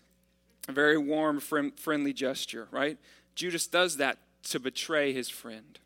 A 0.69 0.71
very 0.71 0.97
warm, 0.97 1.39
friendly 1.39 2.13
gesture, 2.13 2.67
right? 2.71 2.97
Judas 3.35 3.67
does 3.67 3.97
that 3.97 4.17
to 4.43 4.59
betray 4.59 5.13
his 5.13 5.29
friend. 5.29 5.79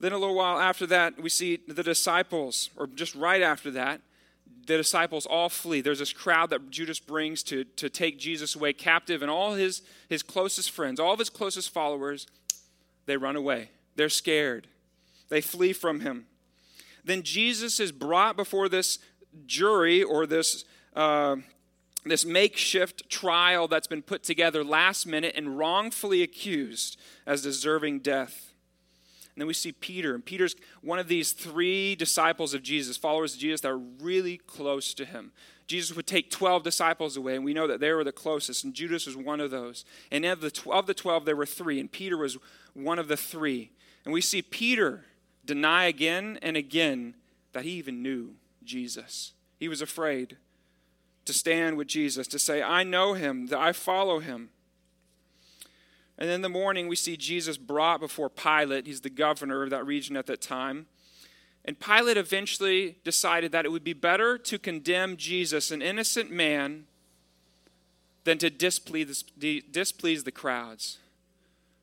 Then 0.00 0.12
a 0.12 0.18
little 0.18 0.36
while 0.36 0.58
after 0.58 0.86
that, 0.86 1.20
we 1.20 1.28
see 1.28 1.58
the 1.66 1.82
disciples, 1.82 2.70
or 2.76 2.86
just 2.86 3.14
right 3.14 3.42
after 3.42 3.70
that, 3.72 4.00
the 4.68 4.76
disciples 4.76 5.24
all 5.24 5.48
flee. 5.48 5.80
There's 5.80 5.98
this 5.98 6.12
crowd 6.12 6.50
that 6.50 6.70
Judas 6.70 7.00
brings 7.00 7.42
to, 7.44 7.64
to 7.64 7.88
take 7.88 8.18
Jesus 8.18 8.54
away 8.54 8.74
captive, 8.74 9.22
and 9.22 9.30
all 9.30 9.54
his, 9.54 9.80
his 10.08 10.22
closest 10.22 10.70
friends, 10.70 11.00
all 11.00 11.14
of 11.14 11.18
his 11.18 11.30
closest 11.30 11.70
followers, 11.70 12.26
they 13.06 13.16
run 13.16 13.34
away. 13.34 13.70
They're 13.96 14.10
scared. 14.10 14.66
They 15.30 15.40
flee 15.40 15.72
from 15.72 16.00
him. 16.00 16.26
Then 17.02 17.22
Jesus 17.22 17.80
is 17.80 17.92
brought 17.92 18.36
before 18.36 18.68
this 18.68 18.98
jury 19.46 20.02
or 20.02 20.26
this, 20.26 20.66
uh, 20.94 21.36
this 22.04 22.26
makeshift 22.26 23.08
trial 23.08 23.68
that's 23.68 23.86
been 23.86 24.02
put 24.02 24.22
together 24.22 24.62
last 24.62 25.06
minute 25.06 25.32
and 25.34 25.56
wrongfully 25.56 26.22
accused 26.22 26.98
as 27.26 27.40
deserving 27.40 28.00
death. 28.00 28.47
And 29.38 29.42
then 29.42 29.46
we 29.46 29.54
see 29.54 29.70
Peter, 29.70 30.16
and 30.16 30.24
Peter's 30.24 30.56
one 30.82 30.98
of 30.98 31.06
these 31.06 31.30
three 31.30 31.94
disciples 31.94 32.54
of 32.54 32.62
Jesus, 32.64 32.96
followers 32.96 33.34
of 33.34 33.38
Jesus 33.38 33.60
that 33.60 33.70
are 33.70 33.78
really 33.78 34.38
close 34.38 34.92
to 34.94 35.04
him. 35.04 35.30
Jesus 35.68 35.94
would 35.94 36.08
take 36.08 36.28
12 36.28 36.64
disciples 36.64 37.16
away, 37.16 37.36
and 37.36 37.44
we 37.44 37.54
know 37.54 37.68
that 37.68 37.78
they 37.78 37.92
were 37.92 38.02
the 38.02 38.10
closest, 38.10 38.64
and 38.64 38.74
Judas 38.74 39.06
was 39.06 39.16
one 39.16 39.38
of 39.40 39.52
those. 39.52 39.84
And 40.10 40.24
of 40.24 40.40
the 40.40 40.50
12, 40.50 40.76
of 40.80 40.86
the 40.88 40.94
12 40.94 41.24
there 41.24 41.36
were 41.36 41.46
three, 41.46 41.78
and 41.78 41.88
Peter 41.88 42.16
was 42.16 42.36
one 42.74 42.98
of 42.98 43.06
the 43.06 43.16
three. 43.16 43.70
And 44.04 44.12
we 44.12 44.20
see 44.20 44.42
Peter 44.42 45.04
deny 45.44 45.84
again 45.84 46.40
and 46.42 46.56
again 46.56 47.14
that 47.52 47.64
he 47.64 47.70
even 47.70 48.02
knew 48.02 48.34
Jesus. 48.64 49.34
He 49.60 49.68
was 49.68 49.80
afraid 49.80 50.36
to 51.26 51.32
stand 51.32 51.76
with 51.76 51.86
Jesus, 51.86 52.26
to 52.26 52.40
say, 52.40 52.60
I 52.60 52.82
know 52.82 53.12
him, 53.12 53.46
that 53.46 53.60
I 53.60 53.70
follow 53.70 54.18
him. 54.18 54.48
And 56.18 56.28
in 56.28 56.42
the 56.42 56.48
morning, 56.48 56.88
we 56.88 56.96
see 56.96 57.16
Jesus 57.16 57.56
brought 57.56 58.00
before 58.00 58.28
Pilate. 58.28 58.86
He's 58.86 59.02
the 59.02 59.10
governor 59.10 59.62
of 59.62 59.70
that 59.70 59.86
region 59.86 60.16
at 60.16 60.26
that 60.26 60.40
time. 60.40 60.86
And 61.64 61.78
Pilate 61.78 62.16
eventually 62.16 62.96
decided 63.04 63.52
that 63.52 63.64
it 63.64 63.70
would 63.70 63.84
be 63.84 63.92
better 63.92 64.36
to 64.38 64.58
condemn 64.58 65.16
Jesus, 65.16 65.70
an 65.70 65.80
innocent 65.80 66.30
man, 66.30 66.86
than 68.24 68.38
to 68.38 68.50
displease, 68.50 69.22
displease 69.70 70.24
the 70.24 70.32
crowds. 70.32 70.98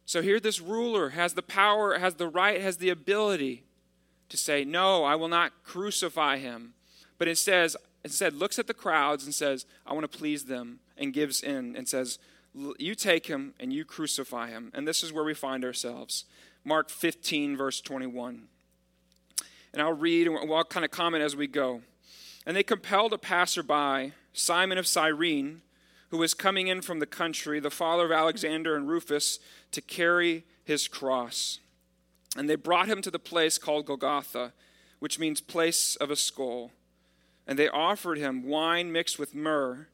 So 0.05 0.21
here, 0.21 0.39
this 0.39 0.59
ruler 0.59 1.09
has 1.09 1.33
the 1.33 1.41
power, 1.41 1.97
has 1.97 2.15
the 2.15 2.27
right, 2.27 2.61
has 2.61 2.77
the 2.77 2.89
ability 2.89 3.63
to 4.29 4.37
say, 4.37 4.65
No, 4.65 5.03
I 5.03 5.15
will 5.15 5.27
not 5.27 5.63
crucify 5.63 6.37
him. 6.37 6.73
But 7.17 7.27
it 7.27 7.37
says, 7.37 7.77
instead 8.03 8.33
looks 8.33 8.59
at 8.59 8.67
the 8.67 8.73
crowds 8.73 9.23
and 9.23 9.33
says, 9.33 9.65
I 9.85 9.93
want 9.93 10.11
to 10.11 10.17
please 10.17 10.45
them, 10.45 10.79
and 10.97 11.13
gives 11.13 11.41
in 11.41 11.75
and 11.75 11.87
says, 11.87 12.19
You 12.77 12.95
take 12.95 13.27
him 13.27 13.53
and 13.59 13.73
you 13.73 13.83
crucify 13.85 14.49
him. 14.49 14.71
And 14.73 14.87
this 14.87 15.03
is 15.03 15.11
where 15.11 15.23
we 15.23 15.33
find 15.33 15.65
ourselves. 15.65 16.25
Mark 16.63 16.89
15, 16.89 17.57
verse 17.57 17.81
21 17.81 18.47
and 19.75 19.81
I'll 19.81 19.93
read 19.93 20.25
and 20.25 20.49
we'll 20.49 20.63
kind 20.63 20.85
of 20.85 20.91
comment 20.91 21.21
as 21.21 21.35
we 21.35 21.47
go. 21.47 21.81
And 22.45 22.55
they 22.55 22.63
compelled 22.63 23.11
a 23.11 23.17
passerby, 23.17 24.13
Simon 24.31 24.77
of 24.77 24.87
Cyrene, 24.87 25.61
who 26.09 26.17
was 26.17 26.33
coming 26.33 26.67
in 26.67 26.81
from 26.81 26.99
the 26.99 27.05
country, 27.05 27.59
the 27.59 27.69
father 27.69 28.05
of 28.05 28.11
Alexander 28.11 28.77
and 28.77 28.87
Rufus, 28.87 29.37
to 29.71 29.81
carry 29.81 30.45
his 30.63 30.87
cross. 30.87 31.59
And 32.37 32.49
they 32.49 32.55
brought 32.55 32.87
him 32.87 33.01
to 33.01 33.11
the 33.11 33.19
place 33.19 33.57
called 33.57 33.85
Golgotha, 33.85 34.53
which 34.99 35.19
means 35.19 35.41
place 35.41 35.97
of 35.97 36.09
a 36.09 36.15
skull. 36.15 36.71
And 37.45 37.59
they 37.59 37.67
offered 37.67 38.17
him 38.17 38.47
wine 38.47 38.93
mixed 38.93 39.19
with 39.19 39.35
myrrh, 39.35 39.87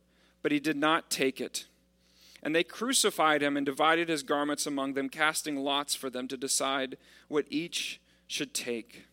but 0.43 0.51
he 0.51 0.59
did 0.59 0.77
not 0.77 1.09
take 1.09 1.41
it. 1.41 1.65
And 2.43 2.55
they 2.55 2.63
crucified 2.63 3.41
him 3.41 3.55
and 3.55 3.65
divided 3.65 4.09
his 4.09 4.23
garments 4.23 4.65
among 4.65 4.93
them, 4.93 5.09
casting 5.09 5.57
lots 5.57 5.93
for 5.93 6.09
them 6.09 6.27
to 6.27 6.37
decide 6.37 6.97
what 7.27 7.45
each 7.49 8.01
should 8.27 8.53
take. 8.53 9.05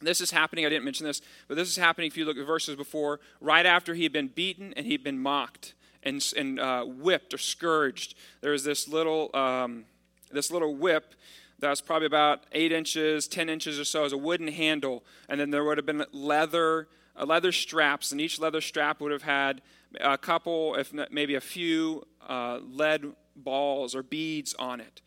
This 0.00 0.20
is 0.20 0.30
happening, 0.30 0.66
I 0.66 0.68
didn't 0.68 0.84
mention 0.84 1.06
this, 1.06 1.20
but 1.46 1.56
this 1.56 1.68
is 1.68 1.76
happening 1.76 2.08
if 2.08 2.16
you 2.16 2.24
look 2.24 2.36
at 2.36 2.46
verses 2.46 2.74
before, 2.74 3.20
right 3.40 3.66
after 3.66 3.94
he 3.94 4.02
had 4.02 4.12
been 4.12 4.28
beaten 4.28 4.72
and 4.76 4.86
he'd 4.86 5.04
been 5.04 5.18
mocked 5.18 5.74
and, 6.02 6.24
and 6.36 6.58
uh, 6.58 6.84
whipped 6.84 7.34
or 7.34 7.38
scourged. 7.38 8.14
There 8.40 8.52
was 8.52 8.64
this 8.64 8.88
little, 8.88 9.30
um, 9.34 9.84
this 10.30 10.50
little 10.50 10.74
whip 10.74 11.14
that 11.60 11.70
was 11.70 11.80
probably 11.80 12.06
about 12.06 12.44
eight 12.52 12.72
inches, 12.72 13.28
10 13.28 13.48
inches 13.48 13.78
or 13.78 13.84
so, 13.84 14.04
as 14.04 14.12
a 14.12 14.18
wooden 14.18 14.48
handle. 14.48 15.04
And 15.28 15.40
then 15.40 15.50
there 15.50 15.62
would 15.62 15.78
have 15.78 15.86
been 15.86 16.04
leather, 16.12 16.88
uh, 17.16 17.24
leather 17.24 17.52
straps, 17.52 18.10
and 18.10 18.20
each 18.20 18.40
leather 18.40 18.60
strap 18.60 19.00
would 19.00 19.12
have 19.12 19.22
had 19.22 19.62
a 20.00 20.18
couple, 20.18 20.74
if 20.74 20.92
not, 20.92 21.12
maybe 21.12 21.34
a 21.34 21.40
few 21.40 22.04
uh, 22.28 22.58
lead 22.62 23.12
balls 23.36 23.94
or 23.94 24.02
beads 24.02 24.54
on 24.58 24.80
it. 24.80 25.00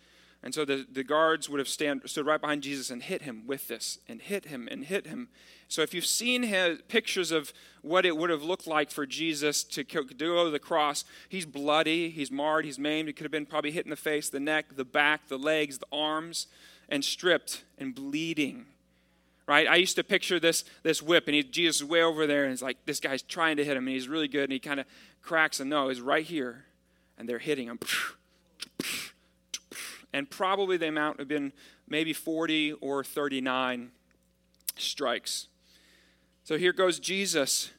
And 0.46 0.54
so 0.54 0.64
the, 0.64 0.86
the 0.90 1.04
guards 1.04 1.50
would 1.50 1.58
have 1.58 1.68
stand, 1.68 2.02
stood 2.06 2.28
right 2.28 2.40
behind 2.40 2.62
Jesus 2.62 2.92
and 2.92 3.02
hit 3.02 3.24
him 3.24 3.48
with 3.48 3.68
this, 3.68 3.98
and 4.08 4.22
hit 4.22 4.46
him, 4.46 4.68
and 4.70 4.86
hit 4.86 5.08
him. 5.08 5.30
So 5.68 5.82
if 5.82 5.92
you've 5.92 6.06
seen 6.06 6.44
his, 6.44 6.80
pictures 6.88 7.32
of 7.32 7.52
what 7.82 8.06
it 8.06 8.16
would 8.16 8.30
have 8.30 8.44
looked 8.44 8.68
like 8.68 8.92
for 8.92 9.08
Jesus 9.08 9.64
to 9.64 9.84
go 9.84 10.04
to 10.04 10.52
the 10.52 10.60
cross, 10.60 11.04
he's 11.30 11.48
bloody, 11.48 12.12
he's 12.12 12.30
marred, 12.30 12.66
he's 12.66 12.78
maimed. 12.78 13.08
He 13.08 13.14
could 13.14 13.24
have 13.24 13.32
been 13.32 13.48
probably 13.48 13.72
hit 13.72 13.86
in 13.86 13.90
the 13.90 13.96
face, 13.96 14.30
the 14.30 14.40
neck, 14.40 14.76
the 14.76 14.86
back, 14.86 15.30
the 15.30 15.40
legs, 15.40 15.80
the 15.80 15.88
arms, 15.92 16.46
and 16.88 17.04
stripped 17.04 17.64
and 17.80 17.96
bleeding. 17.96 18.68
Right? 19.48 19.68
I 19.68 19.76
used 19.76 19.96
to 19.98 20.04
picture 20.04 20.40
this, 20.40 20.64
this 20.82 21.04
whip, 21.04 21.28
and 21.28 21.36
he, 21.36 21.44
Jesus 21.44 21.78
is 21.78 21.84
way 21.84 22.02
over 22.02 22.26
there, 22.26 22.46
and 22.46 22.54
it's 22.54 22.64
like 22.64 22.78
this 22.86 23.00
guy's 23.00 23.22
trying 23.22 23.58
to 23.58 23.66
hit 23.66 23.78
him, 23.78 23.86
and 23.86 23.94
he's 23.94 24.08
really 24.08 24.28
good, 24.28 24.46
and 24.46 24.54
he 24.54 24.60
kind 24.60 24.80
of 24.80 24.88
cracks, 25.22 25.60
and 25.60 25.70
no, 25.70 25.90
he's 25.90 26.02
right 26.02 26.26
here, 26.26 26.66
and 27.18 27.30
they're 27.30 27.38
hitting 27.38 27.68
him 27.68 27.80
and 30.16 30.30
probably 30.30 30.78
the 30.78 30.88
amount 30.88 31.20
have 31.20 31.28
been 31.28 31.52
maybe 31.90 32.14
40 32.14 32.74
or 32.74 33.04
39 33.04 33.92
strikes. 34.78 35.50
So 36.46 36.58
here 36.58 36.72
goes 36.72 37.00
Jesus. 37.00 37.72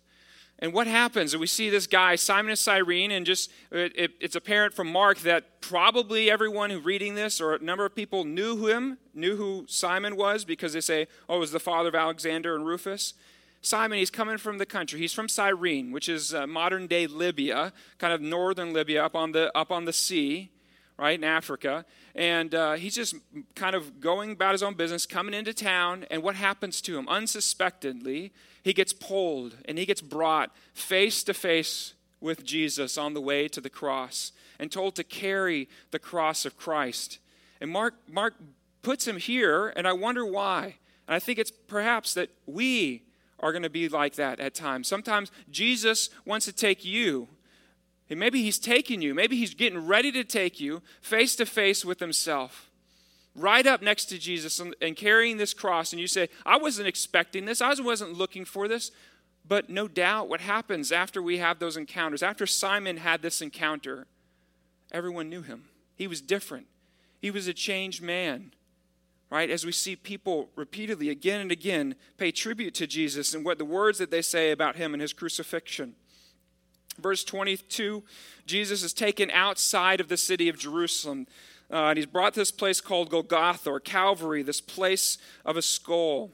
And 0.59 0.73
what 0.73 0.87
happens? 0.87 1.37
We 1.37 1.47
see 1.47 1.69
this 1.69 1.87
guy, 1.87 2.17
Simon 2.17 2.53
of 2.53 2.59
Cyrene, 2.59 3.11
and 3.11 3.27
just 3.27 3.51
it, 3.71 3.93
it, 3.95 4.13
it's 4.21 4.37
apparent 4.37 4.73
from 4.73 4.91
Mark 4.91 5.19
that 5.19 5.61
probably 5.61 6.31
everyone 6.31 6.71
who 6.71 6.81
reading 6.81 7.15
this, 7.15 7.41
or 7.41 7.55
a 7.55 7.63
number 7.63 7.85
of 7.85 7.95
people 7.95 8.25
knew 8.25 8.67
him, 8.67 8.97
knew 9.13 9.37
who 9.37 9.67
Simon 9.69 10.17
was, 10.17 10.47
because 10.47 10.73
they 10.73 10.81
say, 10.81 11.09
oh, 11.29 11.37
it 11.37 11.41
was 11.41 11.53
the 11.53 11.61
father 11.61 11.91
of 11.91 11.95
Alexander 11.95 12.57
and 12.57 12.67
Rufus. 12.67 13.13
Simon, 13.61 13.99
he's 13.99 14.11
coming 14.11 14.39
from 14.39 14.59
the 14.59 14.67
country. 14.67 14.99
He's 14.99 15.13
from 15.13 15.29
Cyrene, 15.29 15.93
which 15.93 16.09
is 16.09 16.33
uh, 16.33 16.47
modern 16.47 16.87
day 16.87 17.07
Libya, 17.07 17.73
kind 17.99 18.15
of 18.15 18.23
northern 18.23 18.73
Libya, 18.73 19.05
up 19.05 19.15
on 19.15 19.33
the 19.33 19.55
up 19.57 19.71
on 19.71 19.85
the 19.85 19.93
sea 19.93 20.51
right, 20.99 21.19
in 21.19 21.25
Africa. 21.25 21.85
And 22.15 22.55
uh, 22.55 22.75
he's 22.75 22.95
just 22.95 23.15
kind 23.55 23.75
of 23.75 24.01
going 24.01 24.33
about 24.33 24.53
his 24.53 24.63
own 24.63 24.75
business, 24.75 25.07
coming 25.07 25.35
into 25.35 25.53
town. 25.53 26.07
And 26.11 26.23
what 26.23 26.37
happens 26.37 26.81
to 26.83 26.99
him? 26.99 27.09
Unsuspectedly, 27.09 28.33
he 28.67 28.73
gets 28.73 28.93
pulled 28.93 29.55
and 29.67 29.79
he 29.79 29.87
gets 29.87 30.01
brought 30.01 30.51
face 30.75 31.23
to 31.23 31.33
face 31.33 31.95
with 32.21 32.45
Jesus 32.45 32.99
on 32.99 33.15
the 33.15 33.21
way 33.21 33.47
to 33.47 33.61
the 33.61 33.71
cross 33.71 34.33
and 34.59 34.73
told 34.73 34.97
to 34.97 35.05
carry 35.05 35.69
the 35.93 36.01
cross 36.01 36.45
of 36.45 36.57
Christ. 36.57 37.21
And 37.61 37.71
Mark, 37.71 37.95
Mark 38.11 38.35
puts 38.83 39.07
him 39.07 39.19
here, 39.19 39.69
and 39.77 39.87
I 39.87 39.93
wonder 39.93 40.27
why. 40.27 40.75
And 41.07 41.15
I 41.15 41.21
think 41.21 41.39
it's 41.39 41.53
perhaps 41.53 42.13
that 42.15 42.31
we 42.45 43.05
are 43.39 43.53
going 43.53 43.63
to 43.63 43.71
be 43.71 43.89
like 43.89 44.17
that 44.17 44.41
at 44.41 44.53
times. 44.53 44.89
Sometimes 44.89 45.31
Jesus 45.49 46.11
wants 46.25 46.45
to 46.47 46.53
take 46.53 46.85
you 46.85 47.29
and 48.11 48.19
Maybe 48.19 48.43
he's 48.43 48.59
taking 48.59 49.01
you, 49.01 49.15
maybe 49.15 49.37
he's 49.37 49.55
getting 49.55 49.87
ready 49.87 50.11
to 50.11 50.25
take 50.25 50.59
you 50.59 50.83
face 51.01 51.37
to 51.37 51.47
face 51.47 51.85
with 51.85 52.01
himself. 52.01 52.66
Right 53.37 53.67
up 53.67 53.83
next 53.83 54.07
to 54.07 54.19
Jesus 54.19 54.59
and, 54.59 54.75
and 54.81 54.97
carrying 54.97 55.37
this 55.37 55.55
cross, 55.55 55.93
and 55.93 56.01
you 56.01 56.07
say, 56.07 56.29
I 56.45 56.57
wasn't 56.57 56.89
expecting 56.89 57.45
this, 57.45 57.61
I 57.61 57.75
wasn't 57.81 58.15
looking 58.15 58.45
for 58.45 58.67
this. 58.67 58.91
But 59.49 59.71
no 59.71 59.87
doubt, 59.87 60.29
what 60.29 60.41
happens 60.41 60.91
after 60.91 61.23
we 61.23 61.39
have 61.39 61.61
those 61.61 61.77
encounters, 61.77 62.23
after 62.23 62.47
Simon 62.47 62.97
had 62.97 63.23
this 63.23 63.41
encounter, 63.41 64.07
everyone 64.91 65.29
knew 65.29 65.43
him. 65.43 65.67
He 65.95 66.09
was 66.09 66.21
different, 66.21 66.67
he 67.21 67.31
was 67.31 67.47
a 67.47 67.55
changed 67.55 68.03
man 68.03 68.53
right? 69.31 69.51
As 69.51 69.67
we 69.67 69.73
see 69.73 69.97
people 69.97 70.51
repeatedly, 70.57 71.09
again 71.11 71.41
and 71.41 71.51
again, 71.51 71.97
pay 72.17 72.31
tribute 72.31 72.75
to 72.75 72.87
Jesus 72.87 73.35
and 73.35 73.45
what 73.45 73.59
the 73.59 73.65
words 73.65 73.99
that 73.99 74.11
they 74.11 74.23
say 74.23 74.51
about 74.51 74.77
him 74.77 74.95
and 74.95 75.01
his 75.01 75.13
crucifixion. 75.13 75.95
Verse 76.99 77.25
22 77.25 78.03
Jesus 78.47 78.83
is 78.83 78.93
taken 78.93 79.31
outside 79.33 80.01
of 80.01 80.09
the 80.09 80.17
city 80.17 80.49
of 80.49 80.59
Jerusalem. 80.59 81.27
Uh, 81.71 81.87
and 81.87 81.99
he's 81.99 82.07
brought 82.07 82.35
to 82.35 82.41
this 82.41 82.51
place 82.51 82.81
called 82.81 83.11
Golgotha 83.11 83.71
or 83.71 83.81
Calvary, 83.81 84.43
this 84.43 84.61
place 84.61 85.19
of 85.45 85.57
a 85.57 85.63
skull. 85.63 86.31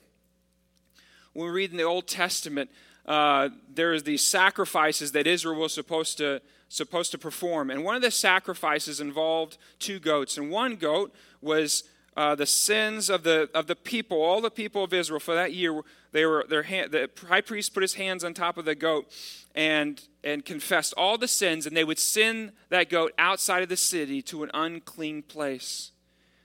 When 1.33 1.47
we 1.47 1.53
read 1.53 1.71
in 1.71 1.79
the 1.79 1.85
Old 1.85 2.07
Testament, 2.07 2.71
uh, 3.07 3.49
there's 3.73 4.03
these 4.03 4.25
sacrifices 4.25 5.12
that 5.12 5.27
Israel 5.27 5.61
was 5.61 5.73
supposed 5.73 6.19
to 6.19 6.41
supposed 6.69 7.11
to 7.11 7.19
perform, 7.19 7.71
and 7.71 7.85
one 7.85 7.97
of 7.97 8.01
the 8.01 8.11
sacrifices 8.11 8.99
involved 8.99 9.59
two 9.79 9.99
goats, 9.99 10.39
and 10.39 10.51
one 10.51 10.77
goat 10.77 11.15
was 11.43 11.85
uh, 12.17 12.35
the 12.35 12.47
sins 12.47 13.11
of 13.11 13.25
the 13.25 13.51
of 13.55 13.67
the 13.67 13.77
people, 13.77 14.21
all 14.21 14.41
the 14.41 14.51
people 14.51 14.85
of 14.85 14.93
Israel 14.95 15.21
for 15.21 15.35
that 15.35 15.53
year. 15.53 15.81
They 16.12 16.25
were 16.25 16.45
their 16.49 16.62
hand, 16.62 16.93
the 16.93 17.11
high 17.29 17.41
priest 17.41 17.75
put 17.75 17.83
his 17.83 17.95
hands 17.95 18.23
on 18.25 18.35
top 18.35 18.57
of 18.57 18.65
the 18.65 18.75
goat 18.75 19.11
and 19.54 20.02
and 20.25 20.44
confessed 20.44 20.94
all 20.97 21.18
the 21.18 21.28
sins, 21.28 21.66
and 21.66 21.76
they 21.76 21.85
would 21.85 21.99
send 21.99 22.52
that 22.68 22.88
goat 22.88 23.12
outside 23.18 23.62
of 23.62 23.68
the 23.68 23.76
city 23.76 24.23
to 24.23 24.44
an 24.44 24.50
unclean 24.54 25.23
place. 25.23 25.90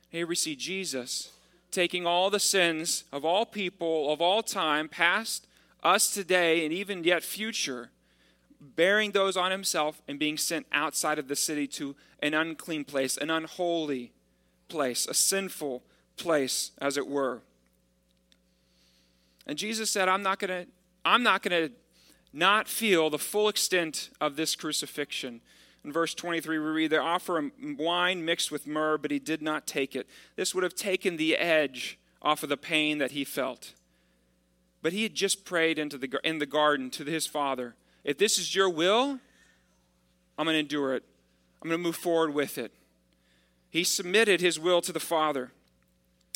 Here 0.10 0.26
we 0.26 0.36
see 0.36 0.56
Jesus 0.56 1.32
taking 1.72 2.08
all 2.08 2.30
the 2.30 2.40
sins 2.40 3.04
of 3.12 3.24
all 3.24 3.46
people 3.46 4.12
of 4.12 4.22
all 4.22 4.42
time, 4.42 4.90
past, 4.90 5.46
us 5.84 6.12
today, 6.12 6.66
and 6.66 6.74
even 6.74 7.04
yet 7.04 7.24
future, 7.24 7.92
bearing 8.60 9.12
those 9.12 9.38
on 9.38 9.52
himself 9.52 10.02
and 10.08 10.18
being 10.18 10.38
sent 10.38 10.66
outside 10.72 11.20
of 11.20 11.28
the 11.28 11.36
city 11.36 11.68
to 11.68 11.96
an 12.22 12.34
unclean 12.34 12.84
place, 12.84 13.16
an 13.18 13.30
unholy 13.30 14.12
place, 14.70 15.06
a 15.08 15.14
sinful 15.14 15.84
place, 16.16 16.72
as 16.80 16.98
it 16.98 17.08
were. 17.08 17.42
And 19.46 19.58
Jesus 19.58 19.92
said, 19.92 20.10
I'm 20.10 20.24
not 20.24 20.40
going 20.40 20.66
to. 20.66 20.72
I'm 21.06 21.24
not 21.24 21.42
going 21.42 21.70
to 21.70 21.74
not 22.34 22.68
feel 22.68 23.10
the 23.10 23.20
full 23.20 23.50
extent 23.50 24.10
of 24.20 24.36
this 24.36 24.56
crucifixion. 24.56 25.42
In 25.84 25.92
verse 25.92 26.14
23, 26.14 26.60
we 26.60 26.66
read, 26.66 26.92
They 26.92 26.98
offer 26.98 27.38
him 27.38 27.52
wine 27.78 28.26
mixed 28.26 28.52
with 28.52 28.68
myrrh, 28.68 28.98
but 28.98 29.12
he 29.12 29.20
did 29.20 29.42
not 29.42 29.68
take 29.68 29.96
it. 29.96 30.08
This 30.36 30.54
would 30.54 30.64
have 30.64 30.76
taken 30.76 31.18
the 31.18 31.38
edge 31.38 31.98
off 32.22 32.44
of 32.44 32.50
the 32.50 32.58
pain 32.58 32.98
that 32.98 33.12
he 33.12 33.24
felt. 33.24 33.74
But 34.82 34.94
he 34.94 35.04
had 35.04 35.16
just 35.16 35.46
prayed 35.46 35.80
into 35.80 35.98
the, 35.98 36.20
in 36.24 36.40
the 36.40 36.46
garden 36.46 36.90
to 36.92 37.04
his 37.04 37.26
father 37.26 37.76
If 38.04 38.18
this 38.18 38.38
is 38.38 38.56
your 38.56 38.70
will, 38.70 39.20
I'm 40.38 40.46
going 40.46 40.56
to 40.56 40.60
endure 40.60 40.94
it. 40.96 41.04
I'm 41.62 41.70
going 41.70 41.82
to 41.82 41.84
move 41.84 41.96
forward 41.96 42.34
with 42.34 42.58
it. 42.58 42.72
He 43.70 43.84
submitted 43.84 44.40
his 44.40 44.60
will 44.60 44.82
to 44.82 44.92
the 44.92 45.00
Father. 45.00 45.52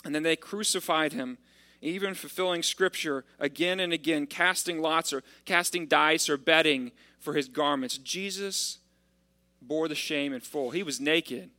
And 0.04 0.16
then 0.16 0.24
they 0.24 0.36
crucified 0.36 1.14
him, 1.14 1.38
even 1.82 2.14
fulfilling 2.14 2.64
Scripture 2.64 3.26
again 3.40 3.80
and 3.80 3.92
again, 3.92 4.28
casting 4.28 4.82
lots 4.82 5.12
or 5.12 5.24
casting 5.46 5.88
dice 5.88 6.30
or 6.30 6.38
betting 6.38 6.92
for 7.20 7.34
his 7.34 7.48
garments. 7.48 7.98
Jesus 7.98 8.80
bore 9.62 9.88
the 9.88 9.96
shame 9.96 10.34
in 10.34 10.42
full. 10.42 10.72
He 10.72 10.84
was 10.84 11.00
naked, 11.00 11.50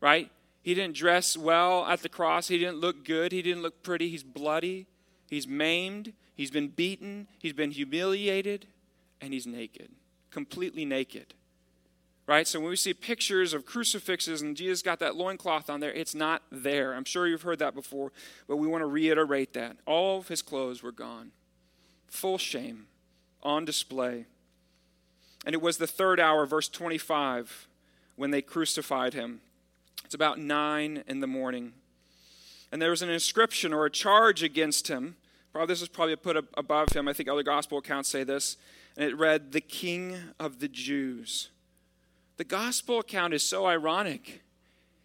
right? 0.00 0.30
He 0.62 0.74
didn't 0.74 0.94
dress 0.94 1.36
well 1.36 1.84
at 1.86 2.02
the 2.02 2.08
cross. 2.08 2.48
He 2.48 2.58
didn't 2.58 2.78
look 2.78 3.04
good. 3.04 3.32
He 3.32 3.42
didn't 3.42 3.62
look 3.62 3.82
pretty. 3.82 4.08
He's 4.08 4.22
bloody. 4.22 4.86
He's 5.32 5.48
maimed, 5.48 6.12
he's 6.34 6.50
been 6.50 6.68
beaten, 6.68 7.26
he's 7.38 7.54
been 7.54 7.70
humiliated, 7.70 8.66
and 9.18 9.32
he's 9.32 9.46
naked, 9.46 9.88
completely 10.30 10.84
naked. 10.84 11.32
Right? 12.32 12.48
So 12.48 12.60
when 12.60 12.70
we 12.70 12.76
see 12.76 12.94
pictures 12.94 13.52
of 13.52 13.66
crucifixes 13.66 14.40
and 14.40 14.56
Jesus 14.56 14.80
got 14.80 15.00
that 15.00 15.16
loincloth 15.16 15.68
on 15.68 15.80
there, 15.80 15.92
it's 15.92 16.14
not 16.14 16.40
there. 16.50 16.94
I'm 16.94 17.04
sure 17.04 17.28
you've 17.28 17.42
heard 17.42 17.58
that 17.58 17.74
before, 17.74 18.10
but 18.48 18.56
we 18.56 18.66
want 18.66 18.80
to 18.80 18.86
reiterate 18.86 19.52
that. 19.52 19.76
All 19.84 20.20
of 20.20 20.28
his 20.28 20.40
clothes 20.40 20.82
were 20.82 20.92
gone. 20.92 21.32
Full 22.06 22.38
shame 22.38 22.86
on 23.42 23.66
display. 23.66 24.24
And 25.44 25.54
it 25.54 25.60
was 25.60 25.76
the 25.76 25.86
third 25.86 26.18
hour, 26.18 26.46
verse 26.46 26.70
25, 26.70 27.68
when 28.16 28.30
they 28.30 28.40
crucified 28.40 29.12
him. 29.12 29.42
It's 30.06 30.14
about 30.14 30.38
nine 30.38 31.04
in 31.06 31.20
the 31.20 31.26
morning. 31.26 31.74
And 32.72 32.80
there 32.80 32.88
was 32.88 33.02
an 33.02 33.10
inscription 33.10 33.74
or 33.74 33.84
a 33.84 33.90
charge 33.90 34.42
against 34.42 34.88
him. 34.88 35.16
Probably 35.52 35.70
this 35.70 35.82
is 35.82 35.88
probably 35.88 36.16
put 36.16 36.42
above 36.56 36.92
him. 36.92 37.08
I 37.08 37.12
think 37.12 37.28
other 37.28 37.42
gospel 37.42 37.76
accounts 37.76 38.08
say 38.08 38.24
this. 38.24 38.56
And 38.96 39.04
it 39.04 39.18
read, 39.18 39.52
The 39.52 39.60
King 39.60 40.16
of 40.40 40.60
the 40.60 40.68
Jews. 40.68 41.50
The 42.36 42.44
gospel 42.44 43.00
account 43.00 43.34
is 43.34 43.42
so 43.42 43.66
ironic. 43.66 44.42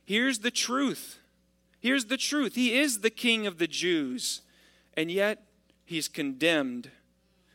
Here's 0.06 0.40
the 0.40 0.52
truth. 0.52 1.20
Here's 1.80 2.06
the 2.06 2.18
truth. 2.18 2.56
He 2.56 2.78
is 2.78 3.00
the 3.00 3.10
King 3.10 3.46
of 3.46 3.58
the 3.58 3.68
Jews. 3.68 4.42
And 4.96 5.12
yet, 5.12 5.44
he's 5.86 6.08
condemned. 6.08 6.90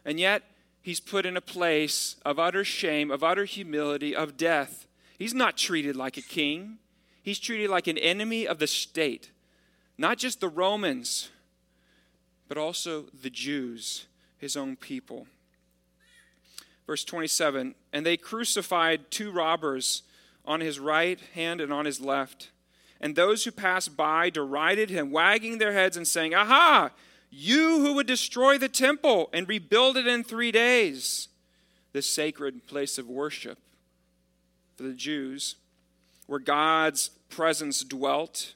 And 0.05 0.21
yet, 0.21 0.43
he's 0.81 1.01
put 1.01 1.27
in 1.27 1.37
a 1.37 1.41
place 1.41 2.17
of 2.25 2.39
utter 2.39 2.65
shame, 2.65 3.11
of 3.11 3.25
utter 3.25 3.45
humility, 3.45 4.15
of 4.15 4.37
death. 4.37 4.87
He's 5.19 5.35
not 5.35 5.57
treated 5.57 5.97
like 5.97 6.17
a 6.17 6.23
king, 6.23 6.79
he's 7.23 7.39
treated 7.39 7.71
like 7.71 7.87
an 7.87 7.99
enemy 7.99 8.47
of 8.47 8.59
the 8.59 8.67
state. 8.67 9.31
Not 9.97 10.19
just 10.19 10.41
the 10.41 10.49
Romans, 10.49 11.31
but 12.49 12.59
also 12.59 13.07
the 13.23 13.31
Jews, 13.31 14.07
his 14.37 14.57
own 14.57 14.77
people. 14.77 15.27
Verse 16.87 17.05
27 17.05 17.75
And 17.93 18.07
they 18.07 18.17
crucified 18.17 19.11
two 19.11 19.31
robbers 19.31 20.03
on 20.45 20.61
his 20.61 20.79
right 20.81 21.21
hand 21.35 21.61
and 21.61 21.73
on 21.73 21.85
his 21.85 22.01
left. 22.01 22.51
And 23.01 23.17
those 23.17 23.45
who 23.45 23.51
passed 23.51 23.97
by 23.97 24.31
derided 24.31 24.91
him, 24.91 25.11
wagging 25.11 25.59
their 25.59 25.73
heads 25.73 25.97
and 25.97 26.07
saying, 26.07 26.35
Aha! 26.35 26.91
You 27.31 27.81
who 27.81 27.95
would 27.95 28.07
destroy 28.07 28.59
the 28.59 28.69
temple 28.69 29.31
and 29.33 29.49
rebuild 29.49 29.97
it 29.97 30.07
in 30.07 30.23
three 30.23 30.53
days, 30.53 31.29
this 31.93 32.07
sacred 32.07 32.67
place 32.67 32.99
of 32.99 33.09
worship 33.09 33.59
for 34.77 34.83
the 34.83 34.93
Jews, 34.93 35.57
where 36.27 36.39
God's 36.39 37.09
presence 37.29 37.83
dwelt. 37.83 38.55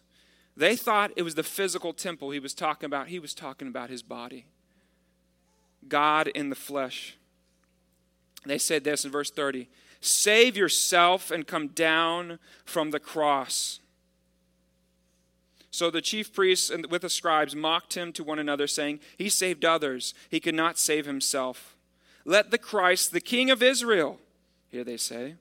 They 0.57 0.77
thought 0.77 1.13
it 1.17 1.23
was 1.23 1.35
the 1.35 1.43
physical 1.43 1.93
temple 1.93 2.31
he 2.31 2.39
was 2.39 2.55
talking 2.55 2.87
about. 2.87 3.09
He 3.09 3.19
was 3.19 3.35
talking 3.35 3.69
about 3.69 3.91
his 3.91 4.03
body. 4.03 4.47
God 5.89 6.29
in 6.29 6.51
the 6.51 6.57
flesh. 6.57 7.17
They 8.49 8.59
said 8.59 8.85
this 8.85 9.05
in 9.05 9.11
verse 9.11 9.31
30 9.31 9.69
Save 10.01 10.57
yourself 10.57 11.31
and 11.31 11.47
come 11.47 11.69
down 11.69 12.39
from 12.65 12.91
the 12.91 13.01
cross. 13.01 13.81
So 15.71 15.91
the 15.91 16.01
chief 16.01 16.33
priests 16.33 16.71
and 16.71 16.87
with 16.87 17.03
the 17.03 17.11
scribes 17.11 17.55
mocked 17.55 17.97
him 17.97 18.13
to 18.15 18.25
one 18.25 18.39
another, 18.39 18.67
saying, 18.67 19.01
He 19.19 19.29
saved 19.29 19.65
others, 19.65 20.15
he 20.31 20.41
could 20.41 20.55
not 20.55 20.79
save 20.79 21.07
himself. 21.07 21.77
Let 22.25 22.51
the 22.51 22.59
Christ, 22.59 23.13
the 23.13 23.21
King 23.21 23.51
of 23.51 23.63
Israel, 23.63 24.19
here 24.69 24.85
they 24.85 24.97
say, 24.97 25.35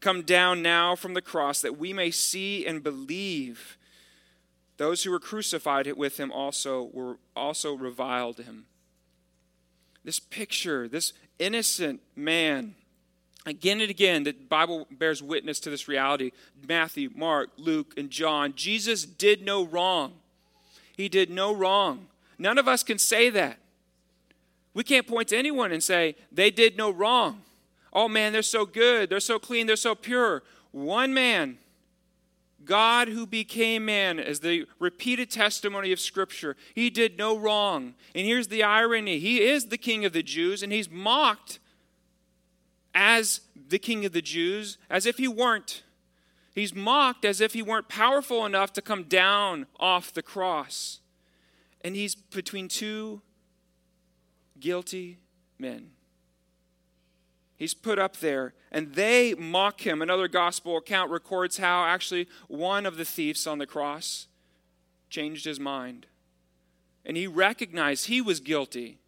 come 0.00 0.22
down 0.22 0.60
now 0.60 0.96
from 0.96 1.14
the 1.14 1.22
cross 1.22 1.62
that 1.62 1.78
we 1.78 1.92
may 1.92 2.10
see 2.10 2.66
and 2.66 2.82
believe. 2.82 3.78
Those 4.76 5.04
who 5.04 5.10
were 5.10 5.20
crucified 5.20 5.90
with 5.92 6.18
him 6.18 6.32
also 6.32 6.90
were 6.92 7.18
also 7.36 7.74
reviled 7.74 8.38
him. 8.38 8.66
This 10.04 10.18
picture, 10.18 10.88
this 10.88 11.12
innocent 11.38 12.00
man, 12.16 12.74
Again 13.44 13.80
and 13.80 13.90
again, 13.90 14.22
the 14.22 14.32
Bible 14.32 14.86
bears 14.90 15.20
witness 15.20 15.58
to 15.60 15.70
this 15.70 15.88
reality. 15.88 16.30
Matthew, 16.68 17.10
Mark, 17.14 17.50
Luke, 17.56 17.94
and 17.96 18.08
John. 18.08 18.54
Jesus 18.54 19.04
did 19.04 19.44
no 19.44 19.64
wrong. 19.66 20.12
He 20.96 21.08
did 21.08 21.28
no 21.28 21.52
wrong. 21.52 22.06
None 22.38 22.56
of 22.56 22.68
us 22.68 22.84
can 22.84 22.98
say 22.98 23.30
that. 23.30 23.58
We 24.74 24.84
can't 24.84 25.06
point 25.06 25.28
to 25.28 25.36
anyone 25.36 25.72
and 25.72 25.82
say, 25.82 26.14
they 26.30 26.50
did 26.50 26.76
no 26.76 26.90
wrong. 26.90 27.42
Oh 27.92 28.08
man, 28.08 28.32
they're 28.32 28.42
so 28.42 28.64
good. 28.64 29.10
They're 29.10 29.20
so 29.20 29.38
clean. 29.38 29.66
They're 29.66 29.76
so 29.76 29.94
pure. 29.94 30.42
One 30.70 31.12
man, 31.12 31.58
God 32.64 33.08
who 33.08 33.26
became 33.26 33.84
man, 33.84 34.18
as 34.18 34.40
the 34.40 34.66
repeated 34.78 35.30
testimony 35.30 35.92
of 35.92 36.00
Scripture, 36.00 36.56
he 36.74 36.90
did 36.90 37.18
no 37.18 37.36
wrong. 37.36 37.94
And 38.14 38.26
here's 38.26 38.48
the 38.48 38.62
irony 38.62 39.18
He 39.18 39.42
is 39.42 39.66
the 39.66 39.78
King 39.78 40.04
of 40.04 40.12
the 40.12 40.22
Jews, 40.22 40.62
and 40.62 40.72
he's 40.72 40.90
mocked 40.90 41.58
as 42.94 43.40
the 43.68 43.78
king 43.78 44.04
of 44.04 44.12
the 44.12 44.22
Jews, 44.22 44.78
as 44.90 45.06
if 45.06 45.18
he 45.18 45.28
weren't. 45.28 45.82
He's 46.54 46.74
mocked 46.74 47.24
as 47.24 47.40
if 47.40 47.54
he 47.54 47.62
weren't 47.62 47.88
powerful 47.88 48.44
enough 48.44 48.72
to 48.74 48.82
come 48.82 49.04
down 49.04 49.66
off 49.80 50.12
the 50.12 50.22
cross. 50.22 51.00
And 51.80 51.96
he's 51.96 52.14
between 52.14 52.68
two 52.68 53.22
guilty 54.60 55.18
men. 55.58 55.92
He's 57.62 57.74
put 57.74 58.00
up 58.00 58.16
there, 58.16 58.54
and 58.72 58.94
they 58.94 59.34
mock 59.34 59.86
him. 59.86 60.02
Another 60.02 60.26
gospel 60.26 60.76
account 60.76 61.12
records 61.12 61.58
how 61.58 61.84
actually 61.84 62.26
one 62.48 62.86
of 62.86 62.96
the 62.96 63.04
thieves 63.04 63.46
on 63.46 63.58
the 63.58 63.68
cross 63.68 64.26
changed 65.08 65.44
his 65.44 65.60
mind. 65.60 66.06
And 67.06 67.16
he 67.16 67.28
recognized 67.28 68.06
he 68.06 68.20
was 68.20 68.40
guilty, 68.40 68.98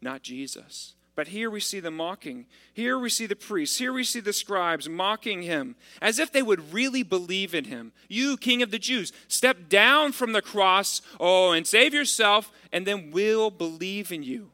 not 0.00 0.22
Jesus. 0.22 0.94
But 1.14 1.28
here 1.28 1.50
we 1.50 1.60
see 1.60 1.78
the 1.78 1.90
mocking. 1.90 2.46
Here 2.72 2.98
we 2.98 3.10
see 3.10 3.26
the 3.26 3.36
priests. 3.36 3.76
Here 3.76 3.92
we 3.92 4.04
see 4.04 4.20
the 4.20 4.32
scribes 4.32 4.88
mocking 4.88 5.42
him 5.42 5.76
as 6.00 6.18
if 6.18 6.32
they 6.32 6.40
would 6.40 6.72
really 6.72 7.02
believe 7.02 7.54
in 7.54 7.66
him. 7.66 7.92
You, 8.08 8.38
King 8.38 8.62
of 8.62 8.70
the 8.70 8.78
Jews, 8.78 9.12
step 9.28 9.68
down 9.68 10.12
from 10.12 10.32
the 10.32 10.40
cross, 10.40 11.02
oh, 11.20 11.52
and 11.52 11.66
save 11.66 11.92
yourself, 11.92 12.50
and 12.72 12.86
then 12.86 13.10
we'll 13.10 13.50
believe 13.50 14.10
in 14.10 14.22
you. 14.22 14.52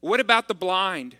What 0.00 0.18
about 0.18 0.48
the 0.48 0.54
blind 0.54 1.18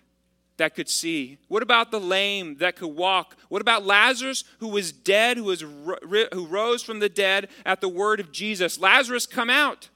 that 0.57 0.75
could 0.75 0.89
see? 0.89 1.39
What 1.49 1.63
about 1.63 1.91
the 1.91 2.01
lame 2.01 2.57
that 2.57 2.77
could 2.77 2.95
walk? 2.95 3.37
What 3.49 3.61
about 3.61 3.85
Lazarus 3.85 4.45
who 4.59 4.69
was 4.69 4.93
dead, 4.93 5.37
who, 5.37 5.45
was, 5.45 5.61
who 5.61 6.47
rose 6.47 6.83
from 6.83 6.99
the 6.99 7.09
dead 7.09 7.49
at 7.65 7.81
the 7.81 7.89
word 7.89 8.21
of 8.21 8.33
Jesus? 8.33 8.81
Lazarus, 8.81 9.27
come 9.27 9.51
out 9.51 9.89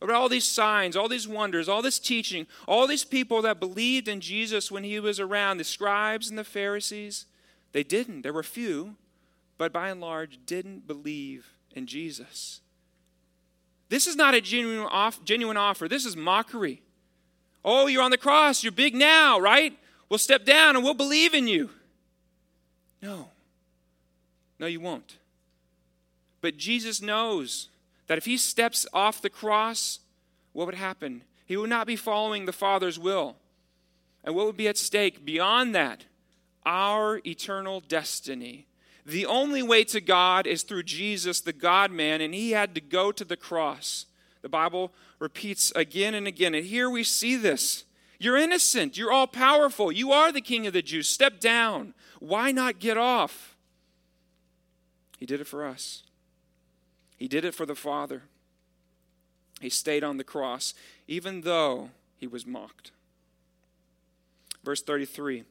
about 0.00 0.16
all 0.16 0.28
these 0.28 0.44
signs, 0.44 0.96
all 0.96 1.08
these 1.08 1.28
wonders, 1.28 1.68
all 1.68 1.82
this 1.82 1.98
teaching, 1.98 2.46
all 2.66 2.86
these 2.86 3.04
people 3.04 3.42
that 3.42 3.60
believed 3.60 4.08
in 4.08 4.20
Jesus 4.20 4.70
when 4.70 4.84
he 4.84 5.00
was 5.00 5.18
around, 5.18 5.58
the 5.58 5.64
scribes 5.64 6.28
and 6.28 6.38
the 6.38 6.44
Pharisees, 6.44 7.26
they 7.72 7.82
didn't. 7.82 8.22
There 8.22 8.32
were 8.32 8.42
few, 8.42 8.96
but 9.58 9.72
by 9.72 9.88
and 9.88 10.00
large 10.00 10.38
didn't 10.46 10.86
believe 10.86 11.48
in 11.74 11.86
Jesus. 11.86 12.60
This 13.88 14.06
is 14.06 14.16
not 14.16 14.34
a 14.34 14.40
genuine, 14.40 14.86
off, 14.90 15.24
genuine 15.24 15.56
offer. 15.56 15.88
This 15.88 16.04
is 16.04 16.16
mockery. 16.16 16.82
Oh, 17.64 17.86
you're 17.86 18.02
on 18.02 18.10
the 18.10 18.18
cross. 18.18 18.62
You're 18.62 18.72
big 18.72 18.94
now, 18.94 19.38
right? 19.38 19.76
We'll 20.08 20.18
step 20.18 20.44
down 20.44 20.76
and 20.76 20.84
we'll 20.84 20.94
believe 20.94 21.34
in 21.34 21.48
you. 21.48 21.70
No. 23.02 23.28
No, 24.58 24.66
you 24.66 24.80
won't. 24.80 25.18
But 26.40 26.56
Jesus 26.56 27.02
knows 27.02 27.68
that 28.06 28.18
if 28.18 28.24
he 28.24 28.36
steps 28.36 28.86
off 28.92 29.20
the 29.20 29.30
cross, 29.30 30.00
what 30.52 30.66
would 30.66 30.76
happen? 30.76 31.22
He 31.44 31.56
would 31.56 31.70
not 31.70 31.86
be 31.86 31.96
following 31.96 32.44
the 32.44 32.52
Father's 32.52 32.98
will. 32.98 33.36
And 34.24 34.34
what 34.34 34.46
would 34.46 34.56
be 34.56 34.68
at 34.68 34.78
stake 34.78 35.24
beyond 35.24 35.74
that? 35.74 36.04
Our 36.64 37.20
eternal 37.26 37.80
destiny. 37.80 38.66
The 39.04 39.26
only 39.26 39.62
way 39.62 39.84
to 39.84 40.00
God 40.00 40.46
is 40.48 40.64
through 40.64 40.82
Jesus, 40.82 41.40
the 41.40 41.52
God 41.52 41.92
man, 41.92 42.20
and 42.20 42.34
he 42.34 42.50
had 42.50 42.74
to 42.74 42.80
go 42.80 43.12
to 43.12 43.24
the 43.24 43.36
cross. 43.36 44.06
The 44.42 44.48
Bible 44.48 44.92
repeats 45.20 45.72
again 45.76 46.14
and 46.14 46.26
again. 46.26 46.54
And 46.54 46.66
here 46.66 46.90
we 46.90 47.04
see 47.04 47.36
this. 47.36 47.84
You're 48.18 48.36
innocent. 48.36 48.96
You're 48.96 49.12
all 49.12 49.26
powerful. 49.26 49.92
You 49.92 50.12
are 50.12 50.32
the 50.32 50.40
king 50.40 50.66
of 50.66 50.72
the 50.72 50.82
Jews. 50.82 51.08
Step 51.08 51.40
down. 51.40 51.94
Why 52.20 52.52
not 52.52 52.78
get 52.78 52.96
off? 52.96 53.56
He 55.18 55.26
did 55.26 55.40
it 55.40 55.46
for 55.46 55.64
us. 55.64 56.02
He 57.16 57.28
did 57.28 57.44
it 57.44 57.54
for 57.54 57.66
the 57.66 57.74
Father. 57.74 58.22
He 59.60 59.70
stayed 59.70 60.04
on 60.04 60.18
the 60.18 60.24
cross, 60.24 60.74
even 61.08 61.42
though 61.42 61.90
he 62.16 62.26
was 62.26 62.46
mocked. 62.46 62.90
Verse 64.62 64.82
33 64.82 65.44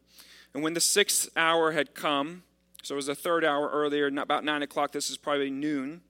And 0.54 0.64
when 0.64 0.74
the 0.74 0.82
sixth 0.82 1.30
hour 1.36 1.72
had 1.72 1.96
come, 1.96 2.44
so 2.84 2.94
it 2.94 2.98
was 2.98 3.08
the 3.08 3.16
third 3.16 3.44
hour 3.44 3.70
earlier, 3.70 4.08
about 4.08 4.44
nine 4.44 4.62
o'clock, 4.62 4.92
this 4.92 5.10
is 5.10 5.18
probably 5.18 5.50
noon, 5.50 6.02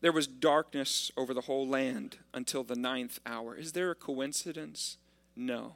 there 0.00 0.12
was 0.12 0.26
darkness 0.26 1.10
over 1.16 1.34
the 1.34 1.42
whole 1.42 1.66
land 1.66 2.18
until 2.32 2.62
the 2.62 2.76
ninth 2.76 3.18
hour. 3.26 3.54
Is 3.54 3.72
there 3.72 3.90
a 3.90 3.94
coincidence? 3.94 4.98
No. 5.36 5.74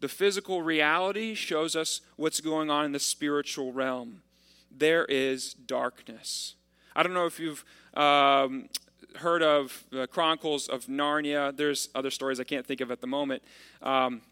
The 0.00 0.08
physical 0.08 0.62
reality 0.62 1.34
shows 1.34 1.74
us 1.74 2.00
what's 2.16 2.40
going 2.40 2.70
on 2.70 2.84
in 2.84 2.92
the 2.92 2.98
spiritual 2.98 3.72
realm. 3.72 4.22
There 4.70 5.04
is 5.04 5.54
darkness. 5.54 6.56
I 6.94 7.02
don't 7.02 7.14
know 7.14 7.26
if 7.26 7.38
you've 7.38 7.64
um, 7.94 8.68
heard 9.16 9.42
of 9.42 9.84
the 9.90 10.06
Chronicles 10.06 10.68
of 10.68 10.86
Narnia. 10.86 11.56
There's 11.56 11.88
other 11.94 12.10
stories 12.10 12.40
I 12.40 12.44
can't 12.44 12.66
think 12.66 12.80
of 12.80 12.90
at 12.90 13.00
the 13.00 13.06
moment. 13.06 13.42
Um, 13.80 14.22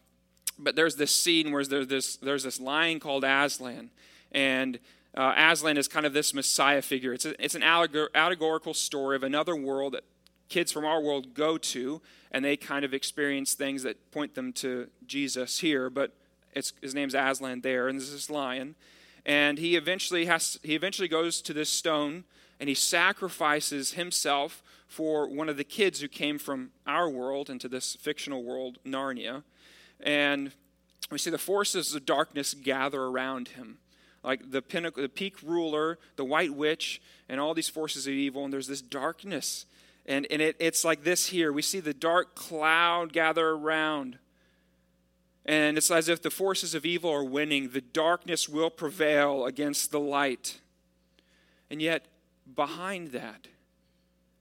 but 0.59 0.75
there's 0.75 0.95
this 0.95 1.15
scene 1.15 1.51
where 1.51 1.63
there's 1.63 1.87
this, 1.87 2.17
there's 2.17 2.43
this 2.43 2.59
lion 2.59 2.99
called 2.99 3.23
Aslan. 3.23 3.89
And 4.31 4.79
uh, 5.15 5.33
Aslan 5.37 5.77
is 5.77 5.87
kind 5.87 6.05
of 6.05 6.13
this 6.13 6.33
Messiah 6.33 6.81
figure. 6.81 7.13
It's, 7.13 7.25
a, 7.25 7.43
it's 7.43 7.55
an 7.55 7.63
allegor- 7.63 8.09
allegorical 8.13 8.73
story 8.73 9.15
of 9.15 9.23
another 9.23 9.55
world 9.55 9.93
that 9.93 10.03
kids 10.51 10.71
from 10.71 10.85
our 10.85 11.01
world 11.01 11.33
go 11.33 11.57
to, 11.57 12.01
and 12.31 12.45
they 12.45 12.55
kind 12.55 12.85
of 12.85 12.93
experience 12.93 13.55
things 13.55 13.83
that 13.83 14.11
point 14.11 14.35
them 14.35 14.53
to 14.53 14.87
Jesus 15.07 15.59
here. 15.59 15.89
But 15.89 16.13
his 16.53 16.93
name's 16.93 17.15
Aslan 17.15 17.61
there, 17.61 17.87
and 17.87 17.99
there's 17.99 18.11
this 18.11 18.29
lion. 18.29 18.75
And 19.25 19.57
he 19.57 19.75
eventually 19.75 20.25
has 20.25 20.59
he 20.63 20.75
eventually 20.75 21.07
goes 21.07 21.41
to 21.43 21.53
this 21.53 21.69
stone 21.69 22.23
and 22.59 22.69
he 22.69 22.75
sacrifices 22.75 23.93
himself 23.93 24.61
for 24.87 25.27
one 25.27 25.49
of 25.49 25.57
the 25.57 25.63
kids 25.63 25.99
who 25.99 26.07
came 26.07 26.37
from 26.37 26.69
our 26.85 27.09
world 27.09 27.49
into 27.49 27.67
this 27.67 27.95
fictional 27.95 28.43
world, 28.43 28.77
Narnia. 28.85 29.43
And 29.99 30.51
we 31.09 31.17
see 31.17 31.31
the 31.31 31.39
forces 31.39 31.95
of 31.95 32.05
darkness 32.05 32.53
gather 32.53 33.01
around 33.01 33.49
him. 33.49 33.77
Like 34.23 34.51
the, 34.51 34.61
pinnacle, 34.61 35.01
the 35.01 35.09
peak 35.09 35.41
ruler, 35.41 35.97
the 36.17 36.25
white 36.25 36.53
witch, 36.53 37.01
and 37.27 37.39
all 37.39 37.55
these 37.55 37.69
forces 37.69 38.05
of 38.05 38.13
evil, 38.13 38.43
and 38.43 38.53
there's 38.53 38.67
this 38.67 38.81
darkness. 38.81 39.65
And, 40.11 40.27
and 40.29 40.41
it, 40.41 40.57
it's 40.59 40.83
like 40.83 41.05
this 41.05 41.27
here. 41.27 41.53
We 41.53 41.61
see 41.61 41.79
the 41.79 41.93
dark 41.93 42.35
cloud 42.35 43.13
gather 43.13 43.51
around. 43.51 44.17
And 45.45 45.77
it's 45.77 45.89
as 45.89 46.09
if 46.09 46.21
the 46.21 46.29
forces 46.29 46.75
of 46.75 46.85
evil 46.85 47.09
are 47.09 47.23
winning. 47.23 47.69
The 47.69 47.79
darkness 47.79 48.49
will 48.49 48.69
prevail 48.69 49.45
against 49.45 49.89
the 49.89 50.01
light. 50.01 50.59
And 51.69 51.81
yet, 51.81 52.07
behind 52.53 53.13
that, 53.13 53.47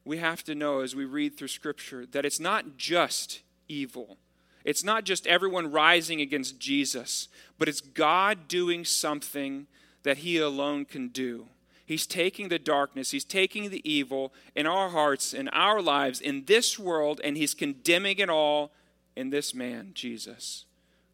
we 0.05 0.17
have 0.19 0.43
to 0.45 0.57
know 0.57 0.81
as 0.81 0.97
we 0.97 1.05
read 1.05 1.37
through 1.37 1.47
Scripture 1.47 2.05
that 2.05 2.25
it's 2.25 2.41
not 2.41 2.77
just 2.77 3.43
evil. 3.69 4.19
It's 4.65 4.83
not 4.83 5.05
just 5.05 5.25
everyone 5.29 5.71
rising 5.71 6.21
against 6.21 6.59
Jesus, 6.59 7.29
but 7.59 7.69
it's 7.69 7.81
God 7.81 8.49
doing 8.49 8.85
something 8.85 9.69
that 10.03 10.19
He 10.19 10.37
alone 10.39 10.85
can 10.85 11.09
do. 11.11 11.47
He's 11.91 12.07
taking 12.07 12.51
the 12.51 12.59
darkness, 12.61 13.11
He's 13.11 13.25
taking 13.25 13.69
the 13.69 13.83
evil 13.83 14.33
in 14.55 14.65
our 14.65 14.91
hearts, 14.91 15.35
in 15.35 15.49
our 15.49 15.83
lives, 15.83 16.21
in 16.21 16.45
this 16.45 16.79
world, 16.79 17.21
and 17.25 17.37
He's 17.37 17.53
condemning 17.53 18.21
it 18.21 18.31
all 18.31 18.71
in 19.17 19.31
this 19.31 19.53
man, 19.53 19.91
Jesus. 19.93 20.67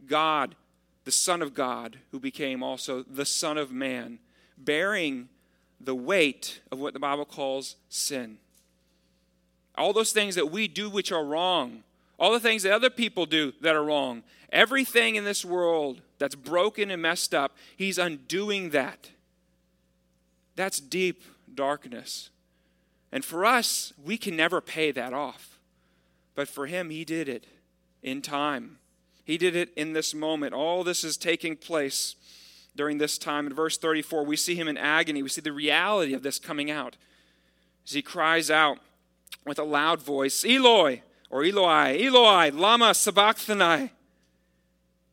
God, 0.07 0.55
the 1.07 1.11
Son 1.11 1.41
of 1.41 1.55
God, 1.55 2.01
who 2.11 2.21
became 2.21 2.63
also 2.63 3.03
the 3.05 3.25
Son 3.25 3.57
of 3.57 3.73
Man, 3.73 4.19
bearing 4.59 5.31
the 5.81 5.95
weight 5.95 6.61
of 6.71 6.79
what 6.79 6.93
the 6.93 7.01
Bible 7.01 7.25
calls 7.25 7.77
sin. 7.89 8.37
All 9.79 9.95
those 9.95 10.13
things 10.13 10.35
that 10.35 10.51
we 10.51 10.69
do 10.69 10.91
which 10.91 11.11
are 11.11 11.25
wrong, 11.25 11.85
all 12.19 12.33
the 12.33 12.39
things 12.39 12.65
that 12.65 12.75
other 12.75 12.91
people 12.91 13.25
do 13.25 13.55
that 13.63 13.75
are 13.75 13.85
wrong, 13.85 14.25
everything 14.53 15.17
in 15.17 15.25
this 15.25 15.43
world 15.43 16.03
that's 16.19 16.35
broken 16.35 16.91
and 16.91 17.01
messed 17.01 17.35
up, 17.35 17.57
He's 17.79 17.97
undoing 17.97 18.69
that. 18.71 19.13
That's 20.57 20.81
deep 20.81 21.23
darkness. 21.55 22.31
And 23.13 23.25
for 23.25 23.45
us, 23.45 23.93
we 24.03 24.19
can 24.19 24.37
never 24.37 24.61
pay 24.61 24.91
that 24.91 25.13
off. 25.13 25.59
But 26.35 26.49
for 26.49 26.67
Him, 26.67 26.91
He 26.91 27.05
did 27.05 27.29
it 27.29 27.47
in 28.03 28.23
time. 28.23 28.79
He 29.25 29.39
did 29.39 29.57
it 29.57 29.73
in 29.77 29.93
this 29.93 30.15
moment. 30.15 30.55
All 30.55 30.85
this 30.85 31.03
is 31.03 31.17
taking 31.17 31.57
place 31.57 32.15
during 32.77 32.99
this 32.99 33.19
time. 33.19 33.47
In 33.47 33.55
verse 33.55 33.77
34, 33.77 34.25
we 34.25 34.37
see 34.37 34.55
him 34.55 34.69
in 34.69 34.79
agony. 34.79 35.23
We 35.23 35.29
see 35.29 35.41
the 35.41 35.53
reality 35.53 36.15
of 36.15 36.23
this 36.23 36.39
coming 36.39 36.71
out 36.71 36.97
as 37.85 37.93
he 37.93 38.03
cries 38.03 38.51
out 38.51 38.79
with 39.45 39.59
a 39.59 39.65
loud 39.65 40.01
voice, 40.01 40.45
Eloi, 40.45 41.03
or 41.29 41.43
Eloi, 41.45 41.99
Eloi, 42.01 42.51
Lama 42.53 42.95
Sabachthani, 42.95 43.91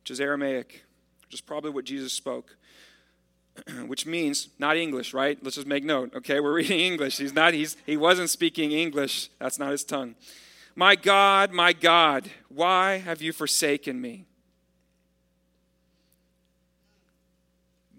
which 0.01 0.12
is 0.12 0.21
Aramaic, 0.21 0.84
which 1.25 1.34
is 1.34 1.41
probably 1.41 1.71
what 1.71 1.86
Jesus 1.86 2.13
spoke. 2.13 2.56
which 3.87 4.05
means 4.05 4.49
not 4.59 4.77
English, 4.77 5.13
right? 5.13 5.37
Let's 5.41 5.55
just 5.55 5.67
make 5.67 5.83
note. 5.83 6.13
Okay, 6.15 6.39
we're 6.39 6.53
reading 6.61 6.79
English. 6.79 7.17
He's 7.17 7.33
not. 7.33 7.53
He's 7.53 7.77
he 7.85 7.97
wasn't 7.97 8.29
speaking 8.29 8.71
English. 8.71 9.29
That's 9.39 9.59
not 9.59 9.71
his 9.71 9.83
tongue. 9.83 10.15
My 10.75 10.95
God, 10.95 11.51
my 11.51 11.71
God, 11.71 12.29
why 12.49 12.97
have 12.97 13.21
you 13.21 13.31
forsaken 13.31 14.01
me? 14.01 14.25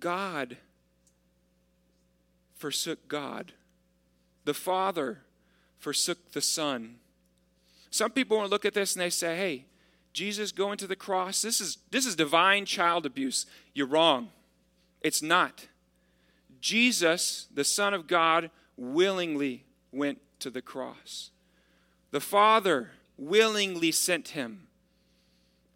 God 0.01 0.57
forsook 2.57 3.09
God. 3.09 3.53
The 4.45 4.55
Father 4.55 5.21
forsook 5.79 6.33
the 6.33 6.41
Son. 6.41 6.97
Some 7.91 8.11
people 8.11 8.37
want 8.37 8.49
to 8.49 8.51
look 8.51 8.65
at 8.65 8.75
this 8.75 8.95
and 8.95 9.03
they 9.03 9.11
say, 9.11 9.37
hey, 9.37 9.67
Jesus 10.13 10.53
going 10.53 10.79
to 10.79 10.87
the 10.87 10.97
cross, 10.97 11.43
this 11.43 11.61
is, 11.61 11.79
this 11.91 12.07
is 12.07 12.17
divine 12.17 12.67
child 12.67 13.07
abuse. 13.07 13.47
You're 13.73 13.87
wrong. 13.87 14.31
It's 15.05 15.23
not. 15.23 15.69
Jesus, 16.61 17.47
the 17.55 17.63
Son 17.63 17.95
of 17.95 18.09
God, 18.09 18.51
willingly 18.77 19.65
went 19.93 20.19
to 20.41 20.51
the 20.51 20.63
cross. 20.63 21.31
The 22.11 22.21
Father 22.21 22.91
willingly 23.17 23.93
sent 23.93 24.29
him. 24.29 24.67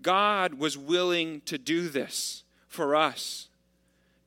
God 0.02 0.54
was 0.54 0.76
willing 0.76 1.42
to 1.42 1.58
do 1.58 1.88
this 1.88 2.42
for 2.66 2.96
us. 2.96 3.48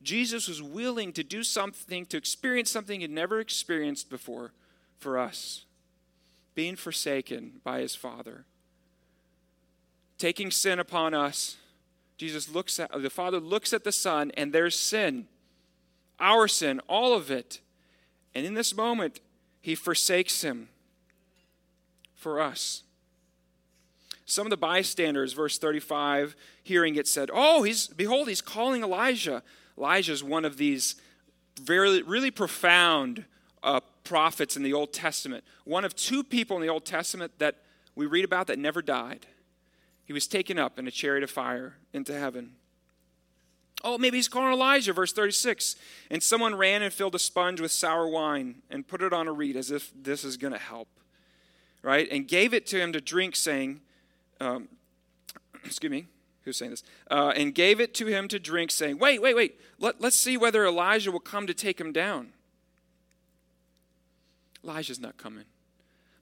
Jesus 0.02 0.48
was 0.48 0.62
willing 0.62 1.12
to 1.12 1.22
do 1.22 1.42
something, 1.42 2.06
to 2.06 2.16
experience 2.16 2.70
something 2.70 3.00
he'd 3.00 3.10
never 3.10 3.40
experienced 3.40 4.08
before 4.08 4.52
for 4.98 5.18
us 5.18 5.66
being 6.54 6.76
forsaken 6.76 7.60
by 7.64 7.80
his 7.80 7.94
Father. 7.94 8.44
Taking 10.18 10.50
sin 10.50 10.78
upon 10.78 11.14
us, 11.14 11.56
Jesus 12.22 12.48
looks 12.48 12.78
at, 12.78 12.88
the 13.02 13.10
Father 13.10 13.40
looks 13.40 13.72
at 13.72 13.82
the 13.82 13.90
Son, 13.90 14.30
and 14.36 14.52
there's 14.52 14.78
sin, 14.78 15.26
our 16.20 16.46
sin, 16.46 16.80
all 16.88 17.14
of 17.14 17.32
it. 17.32 17.60
And 18.32 18.46
in 18.46 18.54
this 18.54 18.76
moment, 18.76 19.18
he 19.60 19.74
forsakes 19.74 20.42
him 20.42 20.68
for 22.14 22.40
us. 22.40 22.84
Some 24.24 24.46
of 24.46 24.50
the 24.50 24.56
bystanders, 24.56 25.32
verse 25.32 25.58
35, 25.58 26.36
hearing 26.62 26.94
it 26.94 27.08
said, 27.08 27.28
Oh, 27.34 27.64
he's 27.64 27.88
behold, 27.88 28.28
he's 28.28 28.40
calling 28.40 28.84
Elijah. 28.84 29.42
Elijah 29.76 30.12
is 30.12 30.22
one 30.22 30.44
of 30.44 30.58
these 30.58 30.94
very 31.60 32.02
really 32.02 32.30
profound 32.30 33.24
uh, 33.64 33.80
prophets 34.04 34.56
in 34.56 34.62
the 34.62 34.72
Old 34.72 34.92
Testament. 34.92 35.42
One 35.64 35.84
of 35.84 35.96
two 35.96 36.22
people 36.22 36.56
in 36.56 36.62
the 36.62 36.68
Old 36.68 36.84
Testament 36.84 37.32
that 37.40 37.56
we 37.96 38.06
read 38.06 38.24
about 38.24 38.46
that 38.46 38.60
never 38.60 38.80
died. 38.80 39.26
He 40.12 40.14
was 40.14 40.26
taken 40.26 40.58
up 40.58 40.78
in 40.78 40.86
a 40.86 40.90
chariot 40.90 41.24
of 41.24 41.30
fire 41.30 41.74
into 41.92 42.12
heaven. 42.12 42.52
Oh, 43.84 43.98
maybe 43.98 44.18
he's 44.18 44.28
calling 44.28 44.52
Elijah, 44.52 44.92
verse 44.92 45.12
36. 45.12 45.76
And 46.10 46.22
someone 46.22 46.54
ran 46.54 46.82
and 46.82 46.92
filled 46.92 47.14
a 47.14 47.18
sponge 47.18 47.60
with 47.60 47.72
sour 47.72 48.06
wine 48.06 48.62
and 48.70 48.86
put 48.86 49.02
it 49.02 49.12
on 49.12 49.26
a 49.26 49.32
reed 49.32 49.56
as 49.56 49.70
if 49.70 49.90
this 49.94 50.24
is 50.24 50.36
going 50.36 50.52
to 50.52 50.58
help 50.58 50.88
right? 51.82 52.08
And 52.10 52.26
gave 52.26 52.54
it 52.54 52.66
to 52.68 52.78
him 52.80 52.92
to 52.92 53.00
drink, 53.00 53.36
saying, 53.36 53.80
um, 54.40 54.68
excuse 55.64 55.90
me, 55.90 56.06
who's 56.44 56.56
saying 56.56 56.70
this? 56.70 56.84
Uh, 57.10 57.32
and 57.36 57.54
gave 57.54 57.80
it 57.80 57.92
to 57.94 58.06
him 58.06 58.28
to 58.28 58.38
drink, 58.38 58.70
saying, 58.70 58.98
Wait, 58.98 59.20
wait, 59.20 59.34
wait, 59.34 59.60
Let, 59.78 60.00
let's 60.00 60.16
see 60.16 60.36
whether 60.36 60.64
Elijah 60.64 61.12
will 61.12 61.20
come 61.20 61.46
to 61.46 61.54
take 61.54 61.80
him 61.80 61.92
down. 61.92 62.32
Elijah's 64.64 65.00
not 65.00 65.16
coming. 65.16 65.44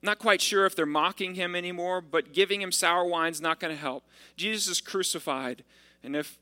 Not 0.03 0.19
quite 0.19 0.41
sure 0.41 0.65
if 0.65 0.75
they're 0.75 0.87
mocking 0.87 1.35
him 1.35 1.55
anymore, 1.55 2.01
but 2.01 2.33
giving 2.33 2.63
him 2.63 2.73
sour 2.73 3.05
wine's 3.05 3.41
not 3.41 3.61
going 3.61 3.75
to 3.75 3.81
help. 3.81 4.05
Jesus 4.37 4.67
is 4.67 4.81
crucified, 4.81 5.63
and 6.03 6.17
if 6.17 6.39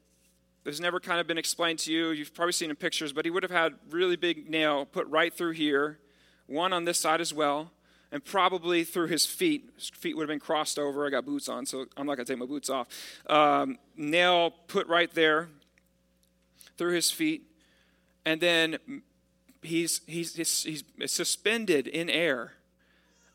this 0.65 0.81
never 0.81 1.01
kind 1.01 1.21
of 1.21 1.27
been 1.27 1.39
explained 1.39 1.79
to 1.81 1.93
you, 1.93 2.11
you've 2.11 2.35
probably 2.35 2.53
seen 2.53 2.71
in 2.71 2.77
pictures, 2.77 3.13
but 3.13 3.25
he 3.25 3.31
would 3.31 3.43
have 3.43 3.51
had 3.51 3.75
really 3.91 4.17
big 4.17 4.51
nail 4.51 4.85
put 4.85 5.07
right 5.09 5.33
through 5.33 5.53
here, 5.53 5.99
one 6.47 6.73
on 6.73 6.85
this 6.85 7.01
side 7.01 7.21
as 7.21 7.33
well, 7.33 7.73
and 8.13 8.25
probably 8.25 8.85
through 8.85 9.07
his 9.07 9.27
feet. 9.27 9.71
His 9.77 9.89
feet 9.89 10.17
would 10.17 10.23
have 10.23 10.29
been 10.29 10.41
crossed 10.41 10.79
over. 10.79 11.07
I 11.07 11.11
got 11.11 11.27
boots 11.27 11.49
on, 11.49 11.67
so 11.67 11.87
I'm 11.97 12.07
not 12.07 12.17
going 12.17 12.27
to 12.27 12.33
take 12.33 12.39
my 12.39 12.47
boots 12.47 12.71
off. 12.71 12.87
Um, 13.29 13.79
nail 13.97 14.51
put 14.67 14.87
right 14.89 15.13
there 15.15 15.49
through 16.77 16.93
his 16.93 17.11
feet, 17.11 17.43
and 18.25 18.41
then 18.41 18.79
he's, 19.63 20.03
he's, 20.07 20.35
he's, 20.37 20.63
he's 20.65 20.85
suspended 21.07 21.87
in 21.87 22.09
air. 22.09 22.53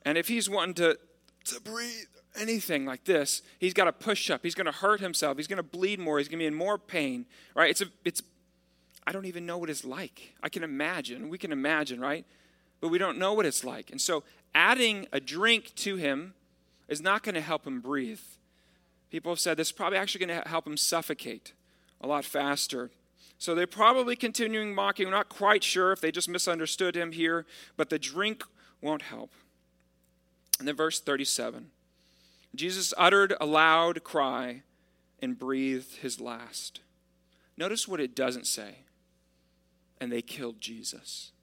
And 0.06 0.18
if 0.18 0.28
he's 0.28 0.50
wanting 0.50 0.76
to, 0.76 0.98
to 1.46 1.62
breathe 1.62 2.08
anything 2.36 2.86
like 2.86 3.06
this, 3.06 3.42
he's 3.60 3.74
got 3.74 3.86
to 3.86 3.92
push 3.92 4.30
up. 4.30 4.42
He's 4.44 4.56
going 4.56 4.66
to 4.66 4.72
hurt 4.72 5.00
himself. 5.00 5.38
He's 5.38 5.48
going 5.48 5.58
to 5.58 5.64
bleed 5.64 6.00
more. 6.00 6.18
He's 6.18 6.28
going 6.28 6.40
to 6.40 6.44
be 6.44 6.48
in 6.48 6.56
more 6.56 6.78
pain, 6.78 7.26
right? 7.56 7.70
It's, 7.70 7.82
a, 7.82 7.86
it's, 8.04 8.22
I 9.06 9.12
don't 9.12 9.26
even 9.26 9.46
know 9.46 9.58
what 9.58 9.70
it's 9.70 9.86
like. 9.86 10.34
I 10.42 10.50
can 10.50 10.64
imagine. 10.64 11.30
We 11.30 11.38
can 11.38 11.52
imagine, 11.52 12.00
right? 12.00 12.26
But 12.82 12.90
we 12.90 12.98
don't 12.98 13.18
know 13.18 13.34
what 13.34 13.46
it's 13.46 13.64
like. 13.64 13.92
And 13.92 14.02
so 14.02 14.24
adding 14.54 15.08
a 15.12 15.20
drink 15.20 15.74
to 15.76 15.96
him 15.96 16.34
is 16.88 17.02
not 17.02 17.24
going 17.24 17.36
to 17.36 17.42
help 17.42 17.66
him 17.66 17.80
breathe. 17.80 18.20
People 19.10 19.32
have 19.32 19.40
said 19.40 19.58
this 19.58 19.68
is 19.68 19.72
probably 19.72 19.98
actually 19.98 20.26
going 20.26 20.42
to 20.42 20.50
help 20.50 20.66
him 20.68 20.76
suffocate 20.76 21.54
a 22.02 22.08
lot 22.08 22.26
faster. 22.26 22.92
So 23.38 23.56
they're 23.56 23.68
probably 23.68 24.16
continuing 24.16 24.74
mocking. 24.74 25.06
We're 25.06 25.12
not 25.12 25.30
quite 25.30 25.64
sure 25.64 25.92
if 25.92 26.02
they 26.02 26.12
just 26.12 26.30
misunderstood 26.30 26.96
him 26.96 27.12
here, 27.12 27.46
but 27.78 27.90
the 27.90 28.00
drink 28.00 28.44
won't 28.82 29.04
help. 29.04 29.32
And 30.64 30.68
then 30.70 30.78
verse 30.78 31.02
37 31.02 31.72
Jesus 32.56 32.94
uttered 32.98 33.34
a 33.42 33.46
loud 33.46 34.02
cry 34.06 34.62
and 35.22 35.38
breathed 35.38 35.98
his 35.98 36.22
last. 36.22 36.80
Notice 37.58 37.86
what 37.86 38.00
it 38.00 38.16
doesn't 38.16 38.48
say. 38.48 38.76
And 40.00 40.10
they 40.10 40.22
killed 40.22 40.62
Jesus. 40.62 41.34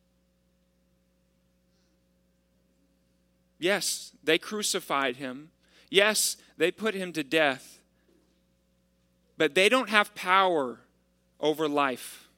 Yes, 3.58 4.12
they 4.24 4.38
crucified 4.38 5.16
him. 5.16 5.50
Yes, 5.90 6.38
they 6.56 6.70
put 6.70 6.94
him 6.94 7.12
to 7.12 7.22
death. 7.22 7.82
But 9.36 9.54
they 9.54 9.68
don't 9.68 9.90
have 9.90 10.14
power 10.14 10.80
over 11.38 11.68
life. 11.68 12.30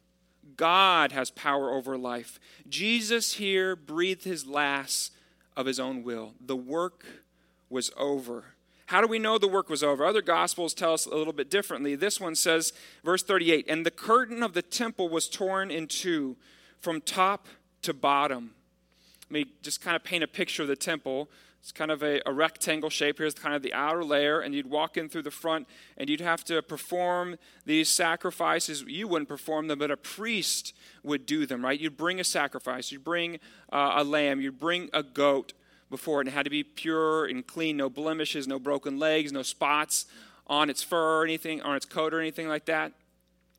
God 0.57 1.13
has 1.13 1.31
power 1.31 1.71
over 1.71 1.97
life. 1.97 2.41
Jesus 2.69 3.35
here 3.35 3.77
breathed 3.77 4.25
his 4.25 4.49
last 4.49 5.13
of 5.57 5.67
his 5.67 5.81
own 5.81 6.03
will. 6.03 6.35
The 6.45 6.57
work 6.57 7.05
was 7.69 7.91
over. 7.97 8.45
How 8.87 9.01
do 9.01 9.07
we 9.07 9.19
know 9.19 9.39
the 9.39 9.49
work 9.49 9.71
was 9.71 9.83
over? 9.83 10.05
Other 10.05 10.21
gospels 10.21 10.75
tell 10.75 10.93
us 10.93 11.07
a 11.07 11.15
little 11.15 11.33
bit 11.33 11.51
differently. 11.51 11.95
This 11.95 12.21
one 12.21 12.35
says, 12.35 12.73
verse 13.03 13.23
38 13.23 13.67
And 13.69 13.87
the 13.87 13.91
curtain 13.91 14.43
of 14.43 14.53
the 14.53 14.63
temple 14.63 15.09
was 15.09 15.29
torn 15.29 15.71
in 15.71 15.87
two 15.87 16.37
from 16.81 17.01
top 17.01 17.47
to 17.83 17.95
bottom. 17.95 18.51
Let 19.31 19.33
me 19.33 19.53
just 19.63 19.81
kind 19.81 19.97
of 19.97 20.05
paint 20.05 20.23
a 20.23 20.29
picture 20.29 20.63
of 20.63 20.69
the 20.69 20.77
temple. 20.77 21.31
It's 21.63 21.71
kind 21.71 21.93
of 21.93 22.03
a, 22.03 22.21
a, 22.27 22.33
rectangle 22.33 22.91
shape. 22.91 23.19
Here's 23.19 23.35
kind 23.35 23.55
of 23.55 23.63
the 23.63 23.73
outer 23.73 24.03
layer, 24.03 24.41
and 24.41 24.53
you'd 24.53 24.69
walk 24.69 24.97
in 24.97 25.09
through 25.09 25.23
the 25.23 25.31
front, 25.31 25.69
and 25.97 26.11
you'd 26.11 26.21
have 26.21 26.43
to 26.47 26.61
perform 26.61 27.37
these 27.65 27.89
sacrifices. 27.89 28.83
You 28.83 29.07
wouldn't 29.07 29.29
perform 29.29 29.69
them, 29.69 29.79
but 29.79 29.89
a 29.89 29.97
priest 29.97 30.75
would 31.05 31.25
do 31.25 31.47
them, 31.47 31.65
right? 31.65 31.79
You'd 31.79 31.97
bring 31.97 32.19
a 32.19 32.25
sacrifice, 32.25 32.91
you'd 32.91 33.05
bring 33.05 33.39
uh, 33.73 33.93
a 33.95 34.03
lamb, 34.03 34.41
you'd 34.41 34.59
bring 34.59 34.91
a 34.93 35.05
goat 35.05 35.53
before 35.89 36.19
it, 36.19 36.23
and 36.23 36.31
it 36.31 36.33
had 36.33 36.45
to 36.47 36.51
be 36.51 36.65
pure 36.65 37.27
and 37.27 37.47
clean, 37.47 37.77
no 37.77 37.89
blemishes, 37.89 38.49
no 38.49 38.59
broken 38.59 38.99
legs, 38.99 39.31
no 39.31 39.43
spots 39.43 40.07
on 40.49 40.69
its 40.69 40.83
fur 40.83 41.21
or 41.21 41.25
anything, 41.25 41.63
on 41.63 41.77
its 41.77 41.87
coat 41.87 42.13
or 42.13 42.19
anything 42.19 42.49
like 42.49 42.65
that. 42.65 42.91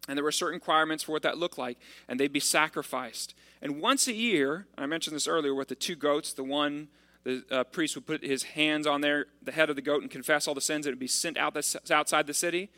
And 0.10 0.18
there 0.18 0.26
were 0.26 0.34
certain 0.34 0.56
requirements 0.56 1.06
for 1.06 1.14
what 1.14 1.22
that 1.22 1.38
looked 1.38 1.58
like, 1.58 1.78
and 2.10 2.20
they'd 2.20 2.34
be 2.34 2.42
sacrificed. 2.42 3.34
And 3.62 3.80
once 3.80 4.10
a 4.10 4.14
year, 4.14 4.68
I 4.78 4.88
mentioned 4.88 5.16
this 5.16 5.26
earlier 5.26 5.56
with 5.56 5.70
the 5.70 5.76
two 5.76 5.96
goats, 5.96 6.34
the 6.34 6.44
one 6.44 6.90
the 7.24 7.44
uh, 7.50 7.64
priest 7.64 7.96
would 7.96 8.06
put 8.06 8.24
his 8.24 8.44
hands 8.44 8.86
on 8.86 9.02
there, 9.02 9.28
the 9.42 9.52
head 9.52 9.70
of 9.70 9.76
the 9.76 9.82
goat, 9.82 10.02
and 10.02 10.12
confess 10.12 10.48
all 10.48 10.54
the 10.54 10.62
sins. 10.62 10.86
It 10.86 10.90
would 10.90 11.00
be 11.00 11.08
sent 11.08 11.38
out 11.38 11.54
the, 11.54 11.82
outside 11.92 12.28
the 12.28 12.34
city. 12.34 12.70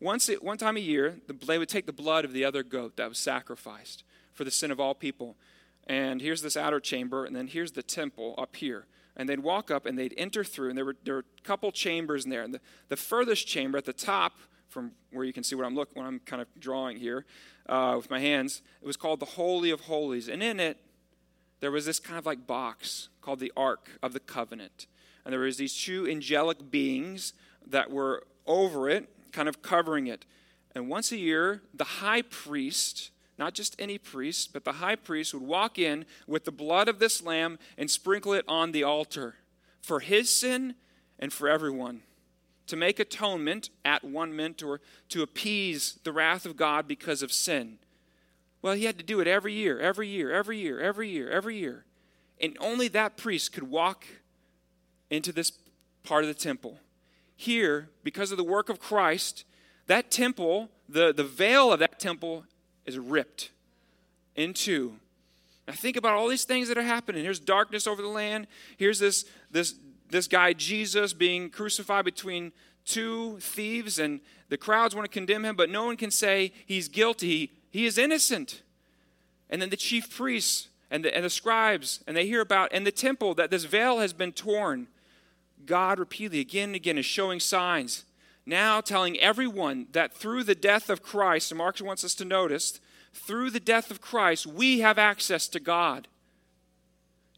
Once 0.00 0.28
it, 0.28 0.42
one 0.42 0.58
time 0.58 0.76
a 0.76 0.80
year, 0.80 1.18
the, 1.26 1.32
they 1.32 1.58
would 1.58 1.68
take 1.68 1.86
the 1.86 1.92
blood 1.92 2.24
of 2.24 2.32
the 2.32 2.44
other 2.44 2.62
goat 2.62 2.96
that 2.96 3.08
was 3.08 3.18
sacrificed 3.18 4.04
for 4.34 4.44
the 4.44 4.50
sin 4.50 4.70
of 4.70 4.78
all 4.78 4.94
people. 4.94 5.36
And 5.86 6.20
here's 6.20 6.42
this 6.42 6.56
outer 6.56 6.80
chamber, 6.80 7.24
and 7.24 7.34
then 7.34 7.46
here's 7.46 7.72
the 7.72 7.82
temple 7.82 8.34
up 8.36 8.56
here. 8.56 8.86
And 9.16 9.28
they'd 9.28 9.40
walk 9.40 9.70
up 9.70 9.86
and 9.86 9.98
they'd 9.98 10.14
enter 10.18 10.44
through, 10.44 10.68
and 10.68 10.76
there 10.76 10.84
were, 10.84 10.96
there 11.04 11.14
were 11.14 11.24
a 11.38 11.42
couple 11.42 11.72
chambers 11.72 12.24
in 12.24 12.30
there. 12.30 12.42
And 12.42 12.52
the, 12.52 12.60
the 12.88 12.96
furthest 12.96 13.46
chamber 13.46 13.78
at 13.78 13.86
the 13.86 13.94
top, 13.94 14.34
from 14.68 14.92
where 15.10 15.24
you 15.24 15.32
can 15.32 15.42
see 15.42 15.54
what 15.54 15.64
I'm 15.64 15.74
looking, 15.74 16.02
what 16.02 16.06
I'm 16.06 16.18
kind 16.18 16.42
of 16.42 16.48
drawing 16.58 16.98
here 16.98 17.24
uh, 17.66 17.94
with 17.96 18.10
my 18.10 18.20
hands, 18.20 18.60
it 18.82 18.86
was 18.86 18.98
called 18.98 19.20
the 19.20 19.26
Holy 19.26 19.70
of 19.70 19.82
Holies. 19.82 20.28
And 20.28 20.42
in 20.42 20.60
it, 20.60 20.78
there 21.60 21.70
was 21.70 21.86
this 21.86 21.98
kind 21.98 22.18
of 22.18 22.26
like 22.26 22.46
box 22.46 23.08
called 23.26 23.40
the 23.40 23.52
Ark 23.56 23.88
of 24.04 24.12
the 24.12 24.20
Covenant. 24.20 24.86
And 25.24 25.32
there 25.32 25.40
was 25.40 25.56
these 25.56 25.74
two 25.74 26.06
angelic 26.08 26.70
beings 26.70 27.32
that 27.66 27.90
were 27.90 28.22
over 28.46 28.88
it, 28.88 29.08
kind 29.32 29.48
of 29.48 29.62
covering 29.62 30.06
it. 30.06 30.24
And 30.76 30.88
once 30.88 31.10
a 31.10 31.16
year, 31.16 31.62
the 31.74 31.82
high 31.82 32.22
priest, 32.22 33.10
not 33.36 33.52
just 33.52 33.74
any 33.80 33.98
priest, 33.98 34.52
but 34.52 34.64
the 34.64 34.74
high 34.74 34.94
priest 34.94 35.34
would 35.34 35.42
walk 35.42 35.76
in 35.76 36.06
with 36.28 36.44
the 36.44 36.52
blood 36.52 36.88
of 36.88 37.00
this 37.00 37.20
lamb 37.20 37.58
and 37.76 37.90
sprinkle 37.90 38.32
it 38.32 38.44
on 38.46 38.70
the 38.70 38.84
altar 38.84 39.34
for 39.82 39.98
his 39.98 40.30
sin 40.30 40.76
and 41.18 41.32
for 41.32 41.48
everyone. 41.48 42.02
To 42.68 42.76
make 42.76 43.00
atonement 43.00 43.70
at 43.84 44.04
one 44.04 44.36
mint 44.36 44.62
or 44.62 44.80
to 45.08 45.22
appease 45.22 45.98
the 46.04 46.12
wrath 46.12 46.46
of 46.46 46.56
God 46.56 46.86
because 46.86 47.22
of 47.22 47.32
sin. 47.32 47.78
Well, 48.62 48.74
he 48.74 48.84
had 48.84 48.98
to 48.98 49.04
do 49.04 49.18
it 49.18 49.26
every 49.26 49.52
year, 49.52 49.80
every 49.80 50.06
year, 50.06 50.32
every 50.32 50.58
year, 50.58 50.80
every 50.80 51.08
year, 51.08 51.28
every 51.28 51.56
year. 51.56 51.86
And 52.40 52.56
only 52.60 52.88
that 52.88 53.16
priest 53.16 53.52
could 53.52 53.64
walk 53.64 54.04
into 55.10 55.32
this 55.32 55.52
part 56.02 56.24
of 56.24 56.28
the 56.28 56.34
temple. 56.34 56.78
Here, 57.36 57.88
because 58.02 58.30
of 58.30 58.36
the 58.36 58.44
work 58.44 58.68
of 58.68 58.78
Christ, 58.78 59.44
that 59.86 60.10
temple, 60.10 60.70
the, 60.88 61.12
the 61.12 61.24
veil 61.24 61.72
of 61.72 61.80
that 61.80 61.98
temple 61.98 62.44
is 62.84 62.98
ripped 62.98 63.50
in 64.34 64.54
two. 64.54 64.96
Now 65.66 65.74
think 65.74 65.96
about 65.96 66.14
all 66.14 66.28
these 66.28 66.44
things 66.44 66.68
that 66.68 66.78
are 66.78 66.82
happening. 66.82 67.24
Here's 67.24 67.40
darkness 67.40 67.86
over 67.86 68.00
the 68.00 68.08
land. 68.08 68.46
Here's 68.76 68.98
this, 68.98 69.24
this, 69.50 69.74
this 70.10 70.28
guy 70.28 70.52
Jesus 70.52 71.12
being 71.12 71.50
crucified 71.50 72.04
between 72.04 72.52
two 72.84 73.38
thieves, 73.40 73.98
and 73.98 74.20
the 74.48 74.56
crowds 74.56 74.94
want 74.94 75.04
to 75.04 75.12
condemn 75.12 75.44
him, 75.44 75.56
but 75.56 75.68
no 75.68 75.84
one 75.84 75.96
can 75.96 76.10
say 76.10 76.52
he's 76.66 76.88
guilty. 76.88 77.50
He 77.70 77.84
is 77.84 77.98
innocent. 77.98 78.62
And 79.50 79.60
then 79.60 79.70
the 79.70 79.76
chief 79.76 80.14
priests 80.16 80.68
and 80.90 81.04
the, 81.04 81.14
and 81.14 81.24
the 81.24 81.30
scribes, 81.30 82.00
and 82.06 82.16
they 82.16 82.26
hear 82.26 82.40
about, 82.40 82.70
and 82.72 82.86
the 82.86 82.92
temple, 82.92 83.34
that 83.34 83.50
this 83.50 83.64
veil 83.64 83.98
has 83.98 84.12
been 84.12 84.32
torn. 84.32 84.88
God 85.64 85.98
repeatedly, 85.98 86.40
again 86.40 86.70
and 86.70 86.76
again, 86.76 86.98
is 86.98 87.06
showing 87.06 87.40
signs, 87.40 88.04
now 88.44 88.80
telling 88.80 89.18
everyone 89.18 89.88
that 89.92 90.14
through 90.14 90.44
the 90.44 90.54
death 90.54 90.88
of 90.88 91.02
Christ, 91.02 91.50
and 91.50 91.58
Mark 91.58 91.80
wants 91.80 92.04
us 92.04 92.14
to 92.16 92.24
notice, 92.24 92.80
through 93.12 93.50
the 93.50 93.60
death 93.60 93.90
of 93.90 94.00
Christ, 94.00 94.46
we 94.46 94.80
have 94.80 94.98
access 94.98 95.48
to 95.48 95.60
God. 95.60 96.06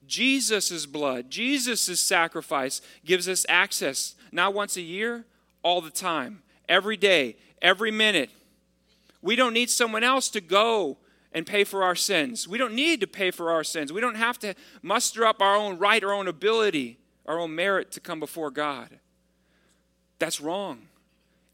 Jesus' 0.06 0.86
blood, 0.86 1.30
Jesus' 1.30 2.00
sacrifice 2.00 2.80
gives 3.04 3.28
us 3.28 3.46
access, 3.48 4.14
not 4.32 4.54
once 4.54 4.76
a 4.76 4.82
year, 4.82 5.24
all 5.62 5.80
the 5.80 5.90
time, 5.90 6.42
every 6.68 6.96
day, 6.96 7.36
every 7.62 7.90
minute, 7.90 8.30
we 9.20 9.36
don't 9.36 9.52
need 9.52 9.70
someone 9.70 10.04
else 10.04 10.28
to 10.30 10.40
go 10.40 10.98
and 11.32 11.46
pay 11.46 11.64
for 11.64 11.82
our 11.82 11.94
sins. 11.94 12.48
We 12.48 12.58
don't 12.58 12.74
need 12.74 13.00
to 13.00 13.06
pay 13.06 13.30
for 13.30 13.50
our 13.50 13.64
sins. 13.64 13.92
We 13.92 14.00
don't 14.00 14.16
have 14.16 14.38
to 14.40 14.54
muster 14.82 15.26
up 15.26 15.42
our 15.42 15.56
own 15.56 15.78
right, 15.78 16.02
our 16.02 16.12
own 16.12 16.28
ability, 16.28 16.98
our 17.26 17.38
own 17.38 17.54
merit 17.54 17.92
to 17.92 18.00
come 18.00 18.20
before 18.20 18.50
God. 18.50 18.98
That's 20.18 20.40
wrong. 20.40 20.88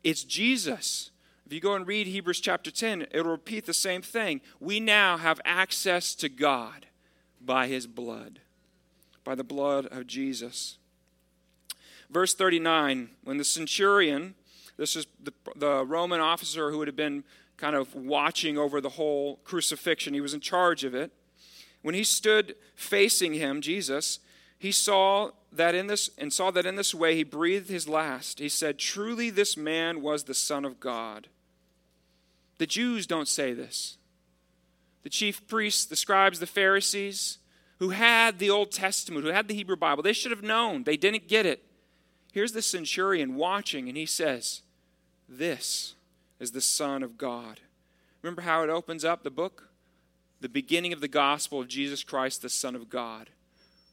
It's 0.02 0.24
Jesus. 0.24 1.10
If 1.46 1.52
you 1.52 1.60
go 1.60 1.74
and 1.74 1.87
read 1.87 2.06
Hebrews 2.06 2.40
chapter 2.40 2.70
10, 2.70 3.08
it'll 3.10 3.32
repeat 3.32 3.66
the 3.66 3.74
same 3.74 4.00
thing. 4.00 4.40
We 4.60 4.80
now 4.80 5.18
have 5.18 5.40
access 5.44 6.14
to 6.16 6.28
God 6.28 6.87
by 7.40 7.66
his 7.66 7.87
blood, 7.87 8.40
by 9.24 9.34
the 9.34 9.44
blood 9.44 9.87
of 9.87 10.06
Jesus. 10.06 10.78
Verse 12.10 12.34
39 12.34 13.10
when 13.24 13.37
the 13.37 13.44
centurion, 13.44 14.34
this 14.76 14.96
is 14.96 15.06
the, 15.22 15.32
the 15.56 15.84
Roman 15.84 16.20
officer 16.20 16.70
who 16.70 16.78
would 16.78 16.88
have 16.88 16.96
been 16.96 17.24
kind 17.57 17.77
of 17.77 17.95
watching 17.95 18.59
over 18.59 18.81
the 18.81 18.90
whole 18.90 19.37
crucifixion. 19.45 20.14
He 20.14 20.21
was 20.21 20.35
in 20.35 20.40
charge 20.40 20.85
of 20.85 20.95
it. 20.95 21.12
When 21.83 21.95
he 21.95 22.05
stood 22.05 22.57
facing 22.75 23.35
him, 23.35 23.61
Jesus, 23.61 24.19
he 24.59 24.73
saw 24.73 25.31
that 25.53 25.75
in 25.75 25.87
this 25.87 26.11
and 26.19 26.33
saw 26.33 26.51
that 26.51 26.67
in 26.67 26.77
this 26.77 26.95
way 26.95 27.14
he 27.14 27.25
breathed 27.25 27.69
his 27.69 27.88
last. 27.88 28.38
He 28.38 28.49
said, 28.49 28.79
"Truly 28.79 29.31
this 29.31 29.57
man 29.57 30.01
was 30.01 30.25
the 30.25 30.35
son 30.35 30.64
of 30.64 30.81
God." 30.81 31.29
The 32.59 32.67
Jews 32.67 33.07
don't 33.07 33.29
say 33.29 33.53
this. 33.53 33.99
The 35.03 35.11
chief 35.11 35.47
priests, 35.47 35.85
the 35.85 35.97
scribes, 35.97 36.40
the 36.40 36.47
Pharisees, 36.47 37.38
who 37.79 37.90
had 37.90 38.38
the 38.38 38.51
Old 38.51 38.73
Testament, 38.73 39.25
who 39.25 39.33
had 39.33 39.49
the 39.49 39.55
Hebrew 39.55 39.77
Bible, 39.77 40.03
they 40.03 40.12
should 40.12 40.31
have 40.31 40.43
known. 40.43 40.85
They 40.85 40.97
didn't 40.97 41.29
get 41.29 41.45
it. 41.45 41.62
Here's 42.33 42.53
the 42.53 42.62
centurion 42.62 43.35
watching, 43.35 43.88
and 43.88 43.97
he 43.97 44.07
says, 44.07 44.62
This 45.29 45.93
is 46.38 46.53
the 46.53 46.61
Son 46.61 47.03
of 47.03 47.18
God. 47.18 47.61
Remember 48.23 48.42
how 48.42 48.62
it 48.62 48.70
opens 48.70 49.05
up 49.05 49.23
the 49.23 49.31
book? 49.31 49.68
The 50.40 50.49
beginning 50.49 50.92
of 50.92 51.01
the 51.01 51.09
gospel 51.09 51.61
of 51.61 51.68
Jesus 51.68 52.03
Christ, 52.03 52.42
the 52.42 52.49
Son 52.49 52.75
of 52.75 52.88
God. 52.88 53.31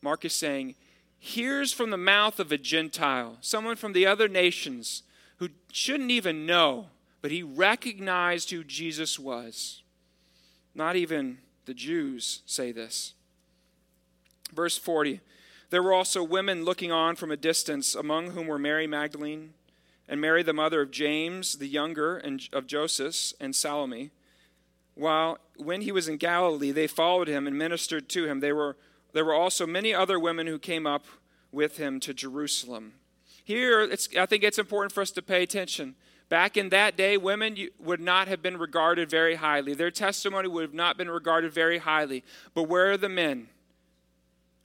Mark 0.01 0.25
is 0.25 0.33
saying, 0.33 0.75
Here's 1.19 1.71
from 1.71 1.91
the 1.91 1.97
mouth 1.97 2.39
of 2.39 2.51
a 2.51 2.57
Gentile, 2.57 3.37
someone 3.41 3.75
from 3.75 3.93
the 3.93 4.07
other 4.07 4.27
nations 4.27 5.03
who 5.37 5.49
shouldn't 5.71 6.11
even 6.11 6.45
know, 6.45 6.87
but 7.21 7.31
he 7.31 7.43
recognized 7.43 8.49
who 8.49 8.63
Jesus 8.63 9.19
was. 9.19 9.83
Not 10.73 10.95
even 10.95 11.37
the 11.65 11.73
Jews 11.73 12.41
say 12.45 12.71
this. 12.71 13.13
Verse 14.53 14.77
40 14.77 15.19
There 15.69 15.83
were 15.83 15.93
also 15.93 16.23
women 16.23 16.65
looking 16.65 16.91
on 16.91 17.15
from 17.15 17.31
a 17.31 17.37
distance, 17.37 17.95
among 17.95 18.31
whom 18.31 18.47
were 18.47 18.59
Mary 18.59 18.87
Magdalene 18.87 19.53
and 20.07 20.19
Mary, 20.19 20.43
the 20.43 20.53
mother 20.53 20.81
of 20.81 20.91
James 20.91 21.57
the 21.57 21.67
younger, 21.67 22.17
and 22.17 22.47
of 22.53 22.67
Joseph, 22.67 23.33
and 23.39 23.55
Salome. 23.55 24.11
While 24.95 25.37
when 25.55 25.81
he 25.81 25.91
was 25.91 26.07
in 26.07 26.17
Galilee, 26.17 26.71
they 26.71 26.87
followed 26.87 27.27
him 27.27 27.47
and 27.47 27.57
ministered 27.57 28.09
to 28.09 28.25
him. 28.25 28.39
They 28.39 28.53
were, 28.53 28.77
there 29.13 29.25
were 29.25 29.33
also 29.33 29.65
many 29.65 29.93
other 29.93 30.19
women 30.19 30.47
who 30.47 30.59
came 30.59 30.85
up 30.85 31.05
with 31.51 31.77
him 31.77 31.99
to 32.01 32.13
Jerusalem. 32.13 32.93
Here, 33.43 33.89
I 34.17 34.25
think 34.25 34.43
it's 34.43 34.59
important 34.59 34.91
for 34.91 35.01
us 35.01 35.11
to 35.11 35.21
pay 35.21 35.43
attention. 35.43 35.95
Back 36.29 36.55
in 36.55 36.69
that 36.69 36.95
day, 36.95 37.17
women 37.17 37.57
would 37.77 37.99
not 37.99 38.29
have 38.29 38.41
been 38.41 38.57
regarded 38.57 39.09
very 39.09 39.35
highly. 39.35 39.73
Their 39.73 39.91
testimony 39.91 40.47
would 40.47 40.61
have 40.61 40.73
not 40.73 40.97
been 40.97 41.09
regarded 41.09 41.51
very 41.51 41.79
highly. 41.79 42.23
But 42.53 42.63
where 42.63 42.91
are 42.91 42.97
the 42.97 43.09
men? 43.09 43.49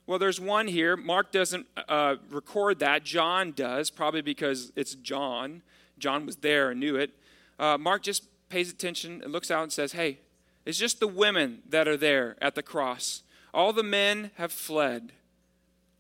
Well, 0.07 0.21
there's 0.21 0.41
one 0.41 0.69
here. 0.69 0.97
Mark 0.97 1.33
doesn't 1.33 1.67
uh, 1.89 2.17
record 2.31 2.79
that. 2.79 3.03
John 3.03 3.53
does, 3.53 3.91
probably 3.91 4.23
because 4.23 4.71
it's 4.77 4.95
John. 4.95 5.63
John 5.99 6.27
was 6.27 6.37
there 6.37 6.71
and 6.71 6.79
knew 6.79 6.95
it. 6.95 7.11
Uh, 7.59 7.77
Mark 7.77 8.03
just 8.03 8.29
pays 8.49 8.71
attention 8.71 9.21
and 9.23 9.33
looks 9.33 9.51
out 9.51 9.65
and 9.65 9.73
says, 9.73 9.93
Hey, 9.93 10.19
it's 10.65 10.79
just 10.79 11.01
the 11.01 11.09
women 11.09 11.63
that 11.69 11.89
are 11.89 11.97
there 11.97 12.37
at 12.41 12.55
the 12.55 12.63
cross. 12.63 13.23
All 13.53 13.73
the 13.73 13.83
men 13.83 14.31
have 14.37 14.53
fled, 14.53 15.13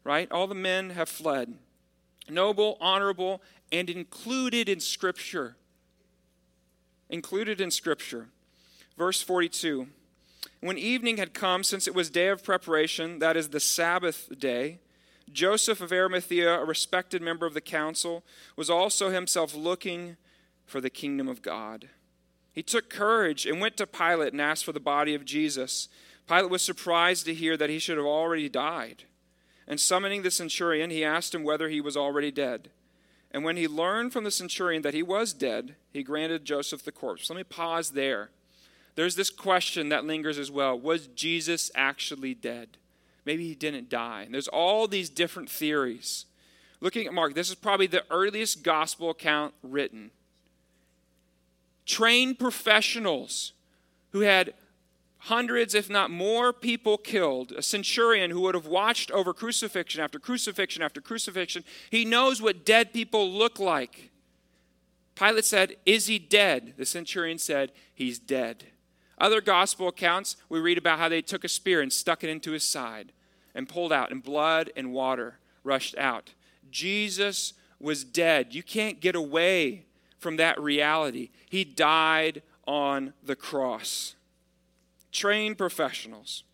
right? 0.05 0.31
All 0.31 0.47
the 0.47 0.55
men 0.55 0.91
have 0.91 1.09
fled. 1.09 1.55
Noble, 2.29 2.77
honorable, 2.81 3.43
and 3.73 3.91
included 3.91 4.69
in 4.69 4.79
Scripture. 4.81 5.57
Included 7.09 7.61
in 7.61 7.71
Scripture. 7.71 8.29
Verse 8.97 9.23
42 9.23 9.89
When 10.61 10.79
evening 10.79 11.19
had 11.19 11.35
come, 11.35 11.63
since 11.63 11.87
it 11.87 11.95
was 11.95 12.11
day 12.11 12.29
of 12.29 12.43
preparation, 12.43 13.19
that 13.19 13.37
is 13.37 13.51
the 13.51 13.61
Sabbath 13.61 14.29
day, 14.39 14.81
Joseph 15.31 15.81
of 15.81 15.93
Arimathea, 15.93 16.61
a 16.61 16.65
respected 16.65 17.21
member 17.21 17.47
of 17.47 17.55
the 17.55 17.61
council, 17.61 18.25
was 18.57 18.71
also 18.71 19.11
himself 19.11 19.55
looking 19.55 20.17
for 20.65 20.81
the 20.81 20.91
kingdom 20.91 21.29
of 21.29 21.43
God. 21.43 21.89
He 22.53 22.63
took 22.63 22.89
courage 22.89 23.45
and 23.45 23.61
went 23.61 23.77
to 23.77 23.87
Pilate 23.87 24.33
and 24.33 24.41
asked 24.41 24.65
for 24.65 24.73
the 24.73 24.81
body 24.81 25.15
of 25.15 25.25
Jesus. 25.25 25.89
Pilate 26.27 26.51
was 26.51 26.63
surprised 26.63 27.27
to 27.27 27.35
hear 27.35 27.57
that 27.57 27.71
he 27.71 27.79
should 27.79 27.99
have 27.99 28.07
already 28.07 28.49
died. 28.49 29.05
And 29.69 29.79
summoning 29.79 30.23
the 30.23 30.31
centurion, 30.31 30.91
he 30.91 31.05
asked 31.05 31.35
him 31.35 31.43
whether 31.43 31.69
he 31.69 31.81
was 31.81 31.97
already 31.97 32.31
dead. 32.31 32.71
And 33.31 33.45
when 33.45 33.57
he 33.57 33.69
learned 33.69 34.13
from 34.13 34.25
the 34.25 34.31
centurion 34.31 34.83
that 34.83 34.95
he 34.95 35.03
was 35.03 35.35
dead, 35.35 35.75
he 35.93 36.03
granted 36.03 36.45
Joseph 36.45 36.85
the 36.85 36.93
corpse. 36.93 37.29
Let 37.29 37.37
me 37.37 37.45
pause 37.45 37.91
there. 37.91 38.31
There's 38.97 39.15
this 39.15 39.31
question 39.31 39.91
that 39.91 40.05
lingers 40.05 40.39
as 40.39 40.51
well 40.51 40.79
Was 40.79 41.07
Jesus 41.09 41.71
actually 41.75 42.35
dead? 42.35 42.79
Maybe 43.25 43.47
he 43.47 43.55
didn't 43.55 43.89
die. 43.89 44.23
And 44.23 44.35
there's 44.35 44.49
all 44.49 44.89
these 44.89 45.11
different 45.11 45.51
theories. 45.51 46.27
Looking 46.81 47.07
at 47.07 47.15
Mark, 47.15 47.35
this 47.35 47.49
is 47.49 47.55
probably 47.55 47.87
the 47.87 48.05
earliest 48.11 48.63
gospel 48.63 49.11
account 49.11 49.55
written. 49.63 50.11
Trained 51.85 52.39
professionals 52.39 53.53
who 54.13 54.21
had 54.21 54.55
hundreds, 55.19 55.75
if 55.75 55.91
not 55.91 56.11
more, 56.11 56.53
people 56.53 56.99
killed. 56.99 57.53
A 57.53 57.63
centurion 57.63 58.31
who 58.31 58.41
would 58.43 58.55
have 58.55 58.67
watched 58.67 59.11
over 59.11 59.35
crucifixion 59.35 60.01
after 60.01 60.19
crucifixion 60.19 60.83
after 60.83 61.01
crucifixion. 61.01 61.65
He 61.91 62.05
knows 62.05 62.41
what 62.41 62.65
dead 62.65 62.93
people 62.93 63.31
look 63.31 63.59
like. 63.59 64.11
Pilate 65.17 65.45
said, 65.45 65.77
Is 65.85 66.07
he 66.07 66.19
dead? 66.19 66.75
The 66.77 66.87
centurion 66.87 67.39
said, 67.39 67.73
He's 67.95 68.19
dead. 68.19 68.67
Other 69.19 69.41
gospel 69.41 69.89
accounts, 69.89 70.37
we 70.49 70.61
read 70.61 70.79
about 70.79 70.99
how 70.99 71.09
they 71.09 71.23
took 71.23 71.45
a 71.45 71.49
spear 71.49 71.81
and 71.81 71.93
stuck 71.93 72.23
it 72.23 72.31
into 72.31 72.53
his 72.53 72.65
side 72.65 73.13
and 73.55 73.69
pulled 73.69 73.93
out, 73.93 74.11
and 74.11 74.23
blood 74.23 74.71
and 74.77 74.93
water 74.93 75.39
rushed 75.65 75.97
out. 75.97 76.35
Jesus 76.71 77.55
was 77.81 78.05
dead. 78.05 78.55
You 78.55 78.63
can't 78.63 79.01
get 79.01 79.15
away 79.15 79.87
from 80.19 80.37
that 80.37 80.61
reality. 80.61 81.31
He 81.49 81.65
died 81.65 82.43
on 82.67 83.15
the 83.23 83.37
cross 83.37 84.17
trained 85.17 85.57
professionals. 85.57 86.45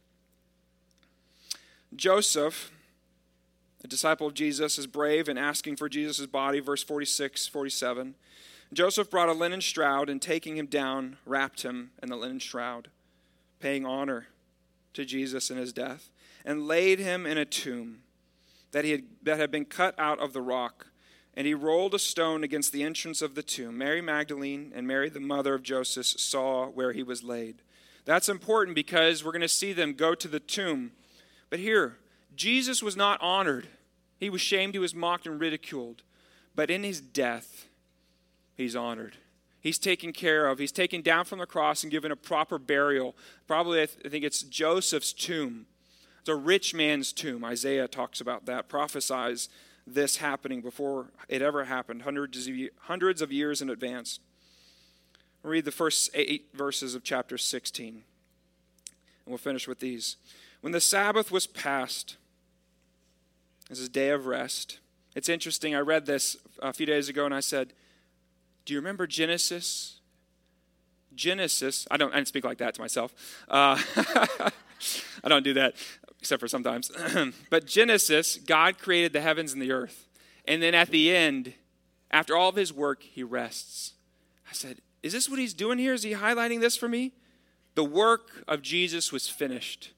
Joseph, 1.97 2.71
a 3.83 3.89
disciple 3.89 4.29
of 4.29 4.35
Jesus, 4.35 4.79
is 4.79 4.87
brave 4.87 5.29
in 5.29 5.37
asking 5.37 5.77
for 5.77 5.89
Jesus' 5.89 6.27
body, 6.27 6.61
verse 6.61 6.83
46, 6.85 7.49
47. 7.49 8.15
Joseph 8.73 9.11
brought 9.11 9.29
a 9.29 9.33
linen 9.33 9.61
shroud 9.61 10.09
and 10.09 10.21
taking 10.21 10.57
him 10.57 10.67
down, 10.67 11.17
wrapped 11.27 11.63
him 11.63 11.91
in 12.03 12.09
the 12.09 12.17
linen 12.17 12.39
shroud, 12.39 12.89
paying 13.61 13.85
honor 13.85 14.29
to 14.95 15.05
Jesus 15.05 15.51
in 15.51 15.59
his 15.59 15.73
death, 15.73 16.09
and 16.45 16.67
laid 16.67 16.99
him 16.99 17.27
in 17.27 17.37
a 17.37 17.45
tomb 17.45 18.01
that, 18.73 18.85
he 18.85 18.93
had, 18.93 19.03
that 19.23 19.39
had 19.39 19.51
been 19.51 19.67
cut 19.67 19.95
out 19.99 20.19
of 20.19 20.33
the 20.33 20.41
rock. 20.41 20.87
And 21.35 21.47
he 21.47 21.55
rolled 21.55 21.95
a 21.95 21.99
stone 21.99 22.45
against 22.45 22.73
the 22.73 22.83
entrance 22.83 23.23
of 23.23 23.35
the 23.35 23.43
tomb. 23.43 23.79
Mary 23.79 24.03
Magdalene 24.03 24.73
and 24.75 24.87
Mary, 24.87 25.09
the 25.09 25.21
mother 25.21 25.55
of 25.55 25.63
Joseph, 25.63 26.07
saw 26.07 26.67
where 26.67 26.93
he 26.93 27.03
was 27.03 27.23
laid. 27.23 27.63
That's 28.05 28.29
important 28.29 28.75
because 28.75 29.25
we're 29.25 29.33
going 29.33 29.41
to 29.43 29.49
see 29.49 29.73
them 29.73 29.95
go 29.95 30.15
to 30.15 30.29
the 30.29 30.41
tomb. 30.41 30.93
But 31.49 31.59
here, 31.59 31.99
Jesus 32.35 32.83
was 32.83 32.97
not 32.97 33.21
honored. 33.23 33.69
He 34.19 34.29
was 34.29 34.41
shamed, 34.41 34.75
he 34.75 34.79
was 34.79 34.95
mocked 34.95 35.27
and 35.27 35.41
ridiculed. 35.41 36.03
But 36.55 36.71
in 36.71 36.83
his 36.83 37.01
death, 37.01 37.67
he's 38.57 38.77
honored. 38.77 39.17
He's 39.61 39.79
taken 39.79 40.13
care 40.13 40.49
of. 40.49 40.59
He's 40.59 40.73
taken 40.73 41.03
down 41.03 41.25
from 41.25 41.39
the 41.39 41.47
cross 41.47 41.83
and 41.83 41.91
given 41.91 42.11
a 42.11 42.17
proper 42.17 42.59
burial. 42.59 43.15
Probably, 43.47 43.83
I 43.83 43.87
think 43.87 44.25
it's 44.25 44.43
Joseph's 44.43 45.13
tomb. 45.13 45.67
It's 46.21 46.29
a 46.29 46.35
rich 46.35 46.75
man's 46.75 47.13
tomb. 47.13 47.45
Isaiah 47.45 47.89
talks 47.89 48.21
about 48.21 48.47
that, 48.47 48.69
prophesies 48.69 49.49
this 49.87 50.19
happening 50.19 50.61
before 50.61 51.07
it 51.29 51.43
ever 51.43 51.65
happened, 51.65 52.03
hundreds 52.03 52.47
of, 52.47 52.55
hundreds 52.83 53.21
of 53.21 53.33
years 53.33 53.61
in 53.61 53.69
advance 53.69 54.21
read 55.43 55.65
the 55.65 55.73
first 55.73 56.11
eight 56.15 56.49
verses 56.55 56.95
of 56.95 57.03
chapter 57.03 57.37
16. 57.37 57.89
And 57.89 58.05
we'll 59.27 59.39
finish 59.39 59.67
with 59.67 59.81
these. 59.81 60.17
When 60.61 60.73
the 60.73 60.81
Sabbath 60.81 61.31
was 61.31 61.47
passed, 61.47 62.17
this 63.69 63.81
is 63.81 63.89
day 63.89 64.11
of 64.11 64.27
rest. 64.27 64.79
It's 65.15 65.29
interesting. 65.29 65.75
I 65.75 65.81
read 65.81 66.07
this 66.07 66.37
a 66.61 66.73
few 66.73 66.87
days 66.87 67.09
ago 67.09 67.25
and 67.25 67.35
I 67.35 67.41
said, 67.41 67.73
Do 68.65 68.75
you 68.75 68.81
remember 68.81 69.07
Genesis? 69.07 70.01
Genesis, 71.15 71.87
I 71.91 71.97
don't, 71.97 72.13
I 72.13 72.17
didn't 72.17 72.29
speak 72.29 72.45
like 72.45 72.59
that 72.59 72.75
to 72.75 72.81
myself. 72.81 73.15
Uh, 73.49 73.79
I 75.25 75.29
don't 75.29 75.43
do 75.43 75.55
that, 75.55 75.75
except 76.21 76.41
for 76.41 76.49
sometimes. 76.49 76.91
but 77.51 77.67
Genesis, 77.67 78.37
God 78.39 78.79
created 78.79 79.13
the 79.13 79.21
heavens 79.21 79.53
and 79.53 79.61
the 79.61 79.73
earth. 79.73 80.09
And 80.47 80.63
then 80.63 80.75
at 80.75 80.89
the 80.89 81.15
end, 81.15 81.55
after 82.11 82.37
all 82.37 82.49
of 82.49 82.57
his 82.57 82.73
work, 82.73 83.03
he 83.03 83.23
rests. 83.23 83.95
I 84.51 84.55
said, 84.55 84.79
is 85.03 85.13
this 85.13 85.29
what 85.29 85.39
he's 85.39 85.55
doing 85.55 85.79
here? 85.79 85.95
Is 85.95 86.03
he 86.03 86.13
highlighting 86.13 86.61
this 86.61 86.77
for 86.77 86.89
me? 86.89 87.13
The 87.75 87.85
work 87.85 88.45
of 88.47 88.63
Jesus 88.63 89.13
was 89.13 89.29
finished. 89.29 89.93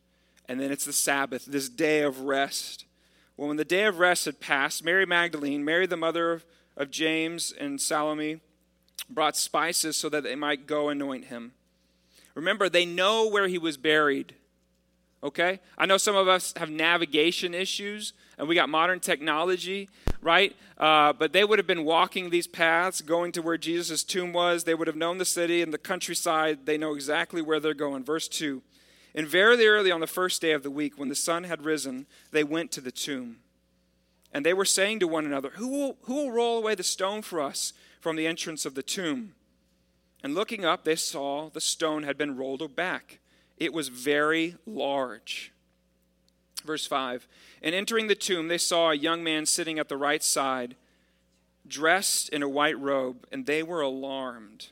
And 0.48 0.61
then 0.61 0.70
it's 0.70 0.85
the 0.85 0.92
Sabbath, 0.92 1.46
this 1.46 1.68
day 1.68 2.03
of 2.03 2.20
rest. 2.20 2.85
Well, 3.37 3.48
when 3.48 3.57
the 3.57 3.64
day 3.64 3.85
of 3.85 3.98
rest 3.98 4.27
had 4.27 4.40
passed, 4.40 4.85
Mary 4.85 5.07
Magdalene, 5.07 5.64
Mary 5.64 5.87
the 5.87 5.96
mother 5.96 6.42
of 6.77 6.90
James 6.90 7.53
and 7.59 7.81
Salome, 7.81 8.40
brought 9.09 9.37
spices 9.37 9.97
so 9.97 10.09
that 10.09 10.25
they 10.25 10.35
might 10.35 10.67
go 10.67 10.89
anoint 10.89 11.27
him. 11.27 11.53
Remember, 12.35 12.69
they 12.69 12.87
know 12.87 13.29
where 13.29 13.49
he 13.49 13.59
was 13.59 13.77
buried. 13.77 14.35
Okay? 15.23 15.61
I 15.79 15.87
know 15.87 15.97
some 15.97 16.17
of 16.17 16.29
us 16.29 16.53
have 16.57 16.69
navigation 16.69 17.55
issues, 17.55 18.13
and 18.37 18.49
we 18.49 18.55
got 18.55 18.69
modern 18.69 19.01
technology, 19.01 19.89
right? 20.21 20.55
Uh, 20.77 21.13
but 21.13 21.33
they 21.33 21.45
would 21.45 21.59
have 21.59 21.67
been 21.67 21.85
walking 21.85 22.31
these 22.31 22.47
paths, 22.47 23.01
going 23.01 23.33
to 23.33 23.43
where 23.43 23.57
Jesus' 23.57 24.03
tomb 24.03 24.33
was. 24.33 24.65
They 24.65 24.75
would 24.75 24.89
have 24.89 24.97
known 24.97 25.19
the 25.19 25.25
city 25.25 25.63
and 25.63 25.73
the 25.73 25.79
countryside. 25.79 26.67
They 26.67 26.77
know 26.77 26.95
exactly 26.95 27.41
where 27.41 27.61
they're 27.61 27.75
going. 27.75 28.05
Verse 28.05 28.29
2 28.29 28.61
And 29.15 29.27
very 29.27 29.65
early 29.67 29.91
on 29.91 30.01
the 30.01 30.07
first 30.07 30.43
day 30.43 30.53
of 30.53 30.63
the 30.63 30.71
week, 30.71 30.99
when 30.99 31.09
the 31.09 31.15
sun 31.15 31.45
had 31.45 31.65
risen, 31.65 32.07
they 32.33 32.45
went 32.45 32.73
to 32.73 32.81
the 32.81 32.93
tomb. 32.93 33.39
And 34.33 34.45
they 34.45 34.53
were 34.53 34.65
saying 34.65 34.99
to 34.99 35.07
one 35.07 35.25
another, 35.25 35.51
Who 35.55 35.69
will, 35.69 35.97
who 36.03 36.15
will 36.15 36.33
roll 36.33 36.59
away 36.59 36.75
the 36.75 36.83
stone 36.83 37.23
for 37.23 37.41
us 37.41 37.73
from 38.05 38.17
the 38.17 38.27
entrance 38.27 38.67
of 38.67 38.75
the 38.75 38.83
tomb? 38.83 39.33
And 40.23 40.35
looking 40.35 40.62
up, 40.62 40.85
they 40.85 40.95
saw 40.95 41.49
the 41.49 41.59
stone 41.59 42.03
had 42.03 42.19
been 42.19 42.37
rolled 42.37 42.77
back. 42.77 43.19
It 43.57 43.73
was 43.73 43.88
very 43.88 44.57
large. 44.67 45.55
Verse 46.67 46.87
5 46.87 47.27
And 47.62 47.75
entering 47.75 48.09
the 48.09 48.14
tomb, 48.14 48.49
they 48.49 48.59
saw 48.59 48.90
a 48.90 48.95
young 48.95 49.25
man 49.25 49.47
sitting 49.47 49.79
at 49.79 49.88
the 49.88 49.97
right 49.97 50.23
side, 50.23 50.77
dressed 51.67 52.29
in 52.29 52.43
a 52.43 52.49
white 52.49 52.79
robe, 52.79 53.27
and 53.33 53.47
they 53.47 53.62
were 53.62 53.81
alarmed. 53.81 54.69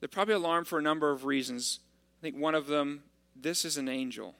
They're 0.00 0.08
probably 0.08 0.34
alarmed 0.34 0.66
for 0.66 0.80
a 0.80 0.82
number 0.82 1.12
of 1.12 1.24
reasons. 1.24 1.78
I 2.18 2.22
think 2.22 2.36
one 2.36 2.56
of 2.56 2.66
them, 2.66 3.04
this 3.36 3.64
is 3.64 3.76
an 3.76 3.88
angel. 3.88 4.34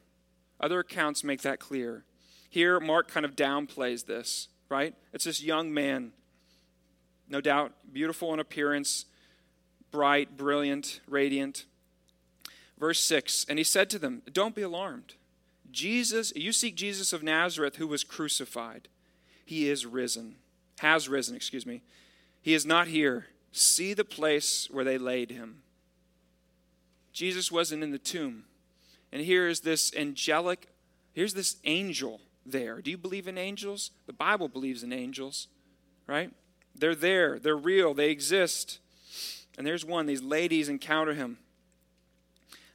Other 0.59 0.81
accounts 0.81 1.23
make 1.23 1.43
that 1.43 1.61
clear. 1.61 2.05
Here, 2.49 2.81
Mark 2.81 3.07
kind 3.07 3.25
of 3.25 3.37
downplays 3.37 4.07
this, 4.07 4.49
right? 4.69 4.93
It's 5.13 5.27
this 5.27 5.41
young 5.41 5.73
man, 5.73 6.15
no 7.31 7.41
doubt 7.41 7.73
beautiful 7.93 8.35
in 8.35 8.41
appearance, 8.41 9.07
bright, 9.91 10.37
brilliant, 10.37 11.01
radiant. 11.09 11.65
Verse 12.79 13.01
6 13.01 13.47
And 13.49 13.59
he 13.59 13.65
said 13.65 13.89
to 13.91 13.99
them, 13.99 14.23
Don't 14.33 14.55
be 14.55 14.63
alarmed. 14.63 15.15
Jesus, 15.71 16.33
you 16.35 16.53
seek 16.53 16.75
Jesus 16.75 17.13
of 17.13 17.23
Nazareth 17.23 17.77
who 17.77 17.87
was 17.87 18.03
crucified. 18.03 18.89
He 19.45 19.69
is 19.69 19.87
risen, 19.87 20.37
has 20.81 21.09
risen, 21.09 21.37
excuse 21.37 21.67
me. 21.67 21.83
He 22.43 22.55
is 22.55 22.67
not 22.67 22.89
here. 22.89 23.27
See 23.53 23.95
the 23.95 24.05
place 24.05 24.69
where 24.71 24.85
they 24.85 24.99
laid 24.99 25.31
him. 25.31 25.63
Jesus 27.13 27.51
wasn't 27.51 27.83
in 27.83 27.91
the 27.91 27.99
tomb. 27.99 28.45
And 29.13 29.23
here 29.23 29.49
is 29.49 29.61
this 29.61 29.93
angelic, 29.97 30.69
here's 31.13 31.35
this 31.35 31.57
angel 31.65 32.21
there. 32.47 32.81
Do 32.81 32.91
you 32.91 32.99
believe 32.99 33.27
in 33.27 33.39
angels? 33.39 33.91
The 34.07 34.13
Bible 34.13 34.49
believes 34.49 34.83
in 34.83 34.93
angels, 34.93 35.49
right? 36.07 36.33
They're 36.81 36.95
there, 36.95 37.39
they're 37.39 37.57
real, 37.57 37.93
they 37.93 38.11
exist. 38.11 38.79
And 39.59 39.67
there's 39.67 39.85
one, 39.85 40.07
these 40.07 40.23
ladies 40.23 40.69
encounter 40.71 41.13
him. 41.13 41.39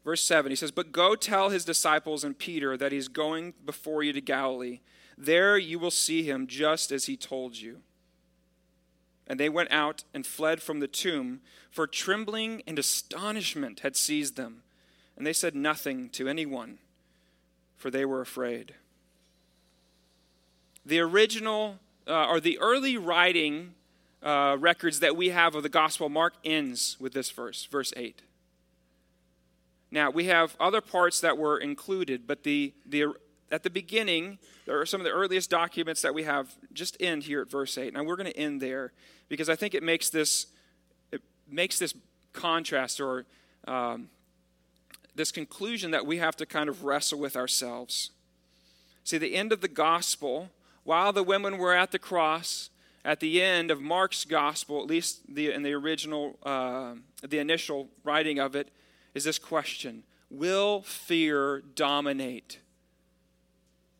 Verse 0.03 0.23
7, 0.23 0.51
he 0.51 0.55
says, 0.55 0.69
But 0.69 0.91
go 0.91 1.15
tell 1.15 1.49
his 1.49 1.65
disciples 1.65 2.23
and 2.23 2.37
Peter 2.37 2.77
that 2.77 2.91
he's 2.91 3.07
going 3.07 3.55
before 3.65 4.03
you 4.03 4.13
to 4.13 4.21
Galilee. 4.21 4.81
There 5.17 5.57
you 5.57 5.79
will 5.79 5.91
see 5.91 6.21
him 6.21 6.45
just 6.45 6.91
as 6.91 7.05
he 7.05 7.17
told 7.17 7.57
you. 7.57 7.79
And 9.25 9.39
they 9.39 9.49
went 9.49 9.71
out 9.71 10.03
and 10.13 10.27
fled 10.27 10.61
from 10.61 10.79
the 10.79 10.87
tomb, 10.87 11.41
for 11.71 11.87
trembling 11.87 12.61
and 12.67 12.77
astonishment 12.77 13.79
had 13.79 13.95
seized 13.95 14.35
them. 14.35 14.61
And 15.17 15.25
they 15.25 15.33
said 15.33 15.55
nothing 15.55 16.09
to 16.09 16.27
anyone, 16.27 16.77
for 17.75 17.89
they 17.89 18.05
were 18.05 18.21
afraid. 18.21 18.75
The 20.85 20.99
original, 20.99 21.79
uh, 22.07 22.27
or 22.27 22.39
the 22.39 22.59
early 22.59 22.97
writing 22.97 23.73
uh, 24.25 24.57
records 24.59 24.99
that 25.01 25.15
we 25.15 25.29
have 25.29 25.53
of 25.53 25.63
the 25.63 25.69
Gospel, 25.69 26.09
Mark 26.09 26.33
ends 26.43 26.97
with 26.99 27.13
this 27.13 27.29
verse, 27.29 27.65
verse 27.65 27.93
8. 27.95 28.23
Now, 29.91 30.09
we 30.09 30.25
have 30.25 30.55
other 30.59 30.81
parts 30.81 31.21
that 31.21 31.37
were 31.37 31.57
included, 31.59 32.25
but 32.25 32.43
the, 32.43 32.73
the, 32.87 33.13
at 33.51 33.61
the 33.61 33.69
beginning, 33.69 34.39
there 34.65 34.81
are 34.81 34.85
some 34.85 34.99
of 34.99 35.05
the 35.05 35.11
earliest 35.11 35.51
documents 35.51 36.01
that 36.01 36.13
we 36.13 36.23
have 36.23 36.55
just 36.73 36.97
end 36.99 37.23
here 37.23 37.41
at 37.41 37.51
verse 37.51 37.77
8. 37.77 37.93
Now, 37.93 38.03
we're 38.03 38.15
going 38.15 38.31
to 38.31 38.37
end 38.37 38.61
there 38.61 38.93
because 39.29 39.47
I 39.47 39.55
think 39.55 39.75
it 39.75 39.83
makes 39.83 40.09
this, 40.09 40.47
it 41.11 41.21
makes 41.47 41.77
this 41.77 41.93
contrast 42.33 42.99
or 42.99 43.25
um, 43.67 44.09
this 45.13 45.31
conclusion 45.31 45.91
that 45.91 46.05
we 46.05 46.17
have 46.17 46.35
to 46.37 46.47
kind 46.47 46.67
of 46.67 46.83
wrestle 46.83 47.19
with 47.19 47.35
ourselves. 47.35 48.09
See, 49.03 49.19
the 49.19 49.35
end 49.35 49.51
of 49.51 49.61
the 49.61 49.67
gospel, 49.67 50.49
while 50.83 51.13
the 51.13 51.23
women 51.23 51.59
were 51.59 51.75
at 51.75 51.91
the 51.91 51.99
cross, 51.99 52.71
at 53.05 53.19
the 53.19 53.41
end 53.41 53.69
of 53.69 53.79
Mark's 53.79 54.25
gospel, 54.25 54.81
at 54.81 54.87
least 54.87 55.21
the, 55.33 55.51
in 55.51 55.61
the 55.61 55.73
original, 55.73 56.39
uh, 56.43 56.95
the 57.21 57.37
initial 57.37 57.87
writing 58.03 58.39
of 58.39 58.55
it, 58.55 58.69
is 59.13 59.23
this 59.23 59.39
question 59.39 60.03
Will 60.29 60.81
fear 60.81 61.61
dominate? 61.75 62.59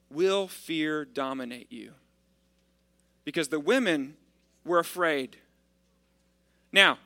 Will 0.09 0.47
fear 0.47 1.05
dominate 1.05 1.71
you? 1.71 1.91
Because 3.23 3.49
the 3.49 3.59
women 3.59 4.15
were 4.65 4.79
afraid. 4.79 5.37
Now, 6.71 6.97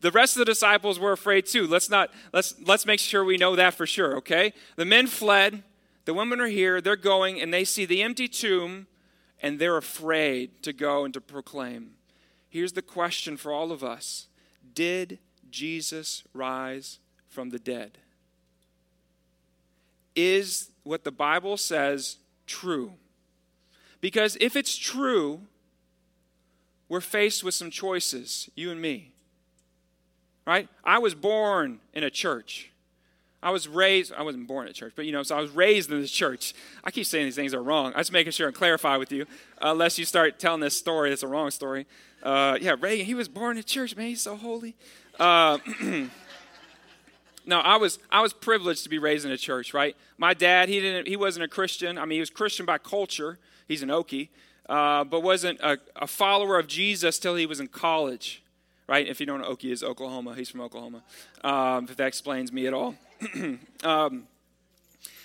the 0.00 0.10
rest 0.10 0.34
of 0.34 0.38
the 0.38 0.46
disciples 0.46 0.98
were 0.98 1.12
afraid 1.12 1.44
too. 1.44 1.66
Let's 1.66 1.90
not 1.90 2.10
let's 2.32 2.54
let's 2.64 2.86
make 2.86 3.00
sure 3.00 3.22
we 3.22 3.36
know 3.36 3.54
that 3.54 3.74
for 3.74 3.86
sure, 3.86 4.16
okay? 4.16 4.54
The 4.76 4.86
men 4.86 5.06
fled, 5.06 5.62
the 6.06 6.14
women 6.14 6.40
are 6.40 6.46
here, 6.46 6.80
they're 6.80 6.96
going 6.96 7.38
and 7.38 7.52
they 7.52 7.64
see 7.64 7.84
the 7.84 8.02
empty 8.02 8.28
tomb 8.28 8.86
and 9.44 9.58
they're 9.58 9.76
afraid 9.76 10.62
to 10.62 10.72
go 10.72 11.04
and 11.04 11.12
to 11.12 11.20
proclaim. 11.20 11.90
Here's 12.48 12.72
the 12.72 12.80
question 12.80 13.36
for 13.36 13.52
all 13.52 13.72
of 13.72 13.84
us. 13.84 14.26
Did 14.74 15.18
Jesus 15.50 16.24
rise 16.32 16.98
from 17.28 17.50
the 17.50 17.58
dead? 17.58 17.98
Is 20.16 20.70
what 20.82 21.04
the 21.04 21.12
Bible 21.12 21.58
says 21.58 22.16
true? 22.46 22.94
Because 24.00 24.38
if 24.40 24.56
it's 24.56 24.76
true, 24.76 25.42
we're 26.88 27.02
faced 27.02 27.44
with 27.44 27.52
some 27.52 27.70
choices, 27.70 28.48
you 28.54 28.70
and 28.70 28.80
me. 28.80 29.12
Right? 30.46 30.70
I 30.82 30.96
was 30.96 31.14
born 31.14 31.80
in 31.92 32.02
a 32.02 32.10
church. 32.10 32.72
I 33.44 33.50
was 33.50 33.68
raised, 33.68 34.10
I 34.14 34.22
wasn't 34.22 34.48
born 34.48 34.66
in 34.66 34.70
a 34.70 34.72
church, 34.72 34.94
but 34.96 35.04
you 35.04 35.12
know, 35.12 35.22
so 35.22 35.36
I 35.36 35.40
was 35.40 35.50
raised 35.50 35.92
in 35.92 36.00
the 36.00 36.08
church. 36.08 36.54
I 36.82 36.90
keep 36.90 37.04
saying 37.04 37.26
these 37.26 37.36
things 37.36 37.52
are 37.52 37.62
wrong. 37.62 37.92
I'm 37.94 38.00
just 38.00 38.10
making 38.10 38.32
sure 38.32 38.46
and 38.46 38.56
clarify 38.56 38.96
with 38.96 39.12
you, 39.12 39.26
unless 39.60 39.98
you 39.98 40.06
start 40.06 40.38
telling 40.38 40.60
this 40.60 40.76
story, 40.76 41.12
it's 41.12 41.22
a 41.22 41.28
wrong 41.28 41.50
story. 41.50 41.86
Uh, 42.22 42.56
yeah, 42.58 42.74
Reagan, 42.80 43.04
he 43.04 43.14
was 43.14 43.28
born 43.28 43.58
in 43.58 43.62
church, 43.62 43.96
man, 43.96 44.06
he's 44.08 44.22
so 44.22 44.34
holy. 44.34 44.74
Uh, 45.20 45.58
no, 47.46 47.60
I 47.60 47.76
was 47.76 47.98
I 48.10 48.22
was 48.22 48.32
privileged 48.32 48.82
to 48.84 48.88
be 48.88 48.98
raised 48.98 49.26
in 49.26 49.30
a 49.30 49.36
church, 49.36 49.74
right? 49.74 49.94
My 50.16 50.32
dad, 50.32 50.70
he 50.70 50.80
didn't 50.80 51.06
he 51.06 51.16
wasn't 51.16 51.44
a 51.44 51.48
Christian. 51.48 51.98
I 51.98 52.06
mean, 52.06 52.16
he 52.16 52.20
was 52.20 52.30
Christian 52.30 52.64
by 52.64 52.78
culture. 52.78 53.38
He's 53.68 53.82
an 53.82 53.90
Okie, 53.90 54.30
uh, 54.70 55.04
but 55.04 55.20
wasn't 55.20 55.60
a, 55.60 55.78
a, 55.96 56.06
follower 56.06 56.58
of 56.58 56.66
Jesus 56.66 57.18
till 57.18 57.36
he 57.36 57.44
was 57.46 57.60
in 57.60 57.68
college, 57.68 58.42
right? 58.86 59.06
If 59.06 59.20
you 59.20 59.26
don't 59.26 59.40
know, 59.40 59.50
Okie 59.50 59.72
is 59.72 59.82
Oklahoma. 59.82 60.34
He's 60.34 60.48
from 60.48 60.60
Oklahoma. 60.60 61.02
Um, 61.42 61.86
if 61.88 61.96
that 61.96 62.06
explains 62.06 62.52
me 62.52 62.66
at 62.66 62.74
all. 62.74 62.94
um, 63.84 64.26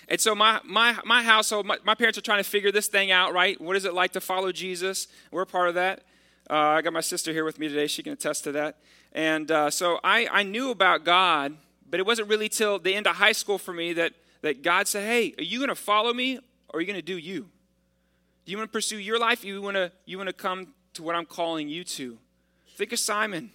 and 0.10 0.20
so 0.20 0.34
my, 0.34 0.60
my, 0.64 0.98
my 1.06 1.22
household, 1.22 1.68
my, 1.68 1.78
my, 1.84 1.94
parents 1.94 2.18
are 2.18 2.22
trying 2.22 2.44
to 2.44 2.50
figure 2.50 2.72
this 2.72 2.88
thing 2.88 3.12
out, 3.12 3.32
right? 3.32 3.60
What 3.62 3.76
is 3.76 3.86
it 3.86 3.94
like 3.94 4.14
to 4.14 4.22
follow 4.22 4.52
Jesus? 4.52 5.08
We're 5.32 5.46
part 5.46 5.70
of 5.70 5.76
that. 5.76 6.04
Uh, 6.50 6.56
I 6.56 6.82
got 6.82 6.94
my 6.94 7.02
sister 7.02 7.32
here 7.32 7.46
with 7.46 7.60
me 7.60 7.68
today. 7.68 7.86
She 7.86 8.02
can 8.02 8.14
attest 8.14 8.44
to 8.46 8.52
that. 8.54 8.78
And 9.14 9.52
uh, 9.52 9.70
so 9.70 10.00
I, 10.04 10.28
I 10.32 10.44
knew 10.44 10.72
about 10.72 11.04
God, 11.04 11.56
but 11.88 12.00
it 12.00 12.08
wasn't 12.08 12.28
really 12.28 12.50
till 12.50 12.80
the 12.80 12.96
end 12.96 13.06
of 13.06 13.18
high 13.18 13.34
school 13.34 13.60
for 13.60 13.72
me 13.72 13.94
that, 13.94 14.14
that 14.42 14.64
God 14.64 14.88
said, 14.88 15.06
hey, 15.06 15.36
are 15.38 15.44
you 15.44 15.60
going 15.60 15.70
to 15.70 15.76
follow 15.76 16.12
me 16.12 16.38
or 16.70 16.78
are 16.78 16.82
you 16.82 16.88
going 16.88 16.98
to 17.00 17.06
do 17.06 17.18
you? 17.18 17.48
Do 18.46 18.52
you 18.52 18.58
want 18.58 18.70
to 18.70 18.74
pursue 18.74 18.98
your 18.98 19.20
life? 19.20 19.44
You 19.44 19.62
want 19.62 19.76
to, 19.76 19.92
you 20.06 20.18
want 20.18 20.28
to 20.28 20.34
come 20.34 20.74
to 20.94 21.04
what 21.04 21.16
I'm 21.16 21.26
calling 21.26 21.70
you 21.70 21.84
to? 21.84 22.18
Think 22.80 22.94
of 22.94 23.00
Simon, 23.00 23.52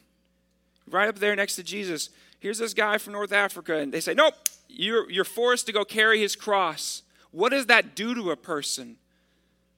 right 0.86 1.08
up 1.08 1.18
there 1.18 1.34
next 1.34 1.56
to 1.56 1.62
Jesus. 1.62 2.10
Here's 2.40 2.58
this 2.58 2.74
guy 2.74 2.98
from 2.98 3.14
North 3.14 3.32
Africa, 3.32 3.76
and 3.78 3.90
they 3.90 4.00
say, 4.00 4.12
Nope, 4.12 4.34
you're, 4.68 5.10
you're 5.10 5.24
forced 5.24 5.64
to 5.64 5.72
go 5.72 5.82
carry 5.82 6.20
his 6.20 6.36
cross. 6.36 7.00
What 7.30 7.48
does 7.48 7.64
that 7.64 7.96
do 7.96 8.14
to 8.14 8.32
a 8.32 8.36
person? 8.36 8.96